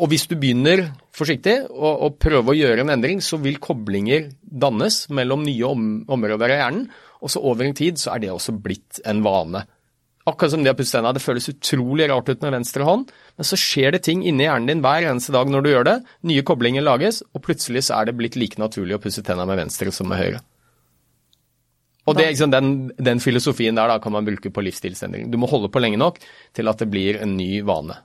Og 0.00 0.08
hvis 0.08 0.24
du 0.30 0.36
begynner 0.40 0.86
forsiktig 1.12 1.58
og, 1.68 1.90
og 2.06 2.16
prøver 2.22 2.54
å 2.54 2.56
gjøre 2.56 2.84
en 2.86 2.94
endring, 2.94 3.20
så 3.20 3.36
vil 3.42 3.60
koblinger 3.60 4.30
dannes 4.40 5.02
mellom 5.12 5.44
nye 5.44 5.66
om, 5.68 5.90
områder 6.08 6.54
av 6.54 6.62
hjernen, 6.62 6.86
og 7.20 7.32
så 7.32 7.42
over 7.44 7.66
en 7.66 7.76
tid 7.76 8.00
så 8.00 8.14
er 8.14 8.22
det 8.22 8.32
også 8.32 8.54
blitt 8.56 9.02
en 9.08 9.20
vane. 9.24 9.66
Akkurat 10.28 10.52
som 10.52 10.64
det 10.64 10.72
å 10.72 10.76
pusse 10.76 10.94
tenna. 10.94 11.12
Det 11.16 11.22
føles 11.24 11.48
utrolig 11.52 12.06
rart 12.10 12.28
ut 12.28 12.42
med 12.44 12.54
venstre 12.54 12.84
hånd, 12.86 13.10
men 13.36 13.48
så 13.48 13.58
skjer 13.60 13.96
det 13.96 14.02
ting 14.06 14.22
inni 14.24 14.46
hjernen 14.46 14.68
din 14.68 14.82
hver 14.84 15.08
eneste 15.10 15.34
dag 15.36 15.48
når 15.52 15.64
du 15.64 15.70
gjør 15.72 15.88
det. 15.88 15.96
Nye 16.28 16.44
koblinger 16.46 16.84
lages, 16.84 17.22
og 17.34 17.44
plutselig 17.44 17.86
så 17.88 17.98
er 17.98 18.08
det 18.08 18.16
blitt 18.20 18.38
like 18.40 18.60
naturlig 18.60 18.96
å 18.96 19.02
pusse 19.02 19.24
tenna 19.26 19.48
med 19.48 19.60
venstre 19.60 19.92
som 19.92 20.08
med 20.08 20.20
høyre. 20.20 20.42
Og 22.08 22.16
det, 22.16 22.30
liksom, 22.32 22.52
den, 22.52 22.70
den, 22.96 23.20
filosofien 23.22 23.76
der 23.76 23.90
da, 23.90 23.98
kan 24.02 24.14
man 24.14 24.26
bruke 24.26 24.50
på 24.52 24.64
livsstilsendring. 24.64 25.28
Du 25.30 25.36
må 25.38 25.48
holde 25.50 25.70
på 25.72 25.82
lenge 25.82 26.00
nok 26.00 26.18
til 26.56 26.70
at 26.72 26.80
det 26.80 26.88
blir 26.90 27.20
en 27.20 27.36
ny 27.38 27.60
vane. 27.66 27.98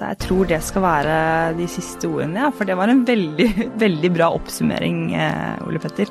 Jeg 0.00 0.20
tror 0.24 0.48
det 0.50 0.60
skal 0.64 0.84
være 0.84 1.18
de 1.58 1.68
siste 1.70 2.08
ordene, 2.08 2.46
ja, 2.46 2.50
for 2.54 2.68
det 2.68 2.76
var 2.78 2.92
en 2.92 3.04
veldig, 3.06 3.48
veldig 3.84 4.10
bra 4.14 4.30
oppsummering, 4.36 5.04
eh, 5.14 5.62
Ole 5.66 5.82
Petter. 5.82 6.10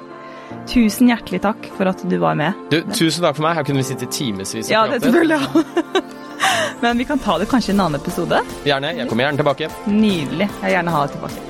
Tusen 0.70 1.10
hjertelig 1.10 1.42
takk 1.44 1.68
for 1.78 1.90
at 1.90 2.02
du 2.10 2.18
var 2.22 2.38
med. 2.38 2.58
Du, 2.74 2.82
tusen 2.94 3.26
takk 3.26 3.38
for 3.38 3.46
meg. 3.46 3.58
Her 3.58 3.68
kunne 3.68 3.82
vi 3.82 3.90
sitte 3.90 4.10
timevis 4.14 4.56
og 4.58 4.66
ja, 4.70 4.86
prate. 4.90 5.02
Det 5.06 5.14
føler 5.14 5.38
jeg 5.38 6.08
Men 6.84 6.98
vi 7.02 7.06
kan 7.06 7.20
ta 7.20 7.36
det 7.42 7.50
kanskje 7.52 7.74
i 7.74 7.76
en 7.76 7.82
annen 7.86 8.00
episode. 8.00 8.40
Gjerne. 8.64 8.94
Jeg 8.96 9.10
kommer 9.10 9.28
gjerne 9.28 9.42
tilbake. 9.42 9.72
Nydelig. 9.92 10.48
Jeg 10.48 10.64
vil 10.64 10.76
gjerne 10.78 10.94
ha 10.96 11.02
det 11.06 11.18
tilbake. 11.18 11.48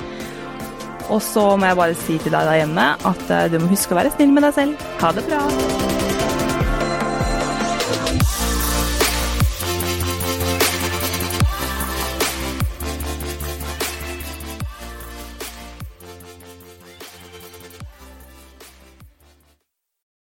Og 1.10 1.22
så 1.22 1.44
må 1.58 1.70
jeg 1.70 1.78
bare 1.78 2.00
si 2.06 2.18
til 2.22 2.34
deg 2.34 2.50
der 2.50 2.60
hjemme 2.62 2.88
at 3.12 3.36
eh, 3.36 3.46
du 3.52 3.60
må 3.62 3.70
huske 3.72 3.94
å 3.94 4.00
være 4.00 4.14
snill 4.16 4.34
med 4.34 4.46
deg 4.48 4.58
selv. 4.58 4.90
Ha 5.02 5.14
det 5.16 5.26
bra. 5.30 5.44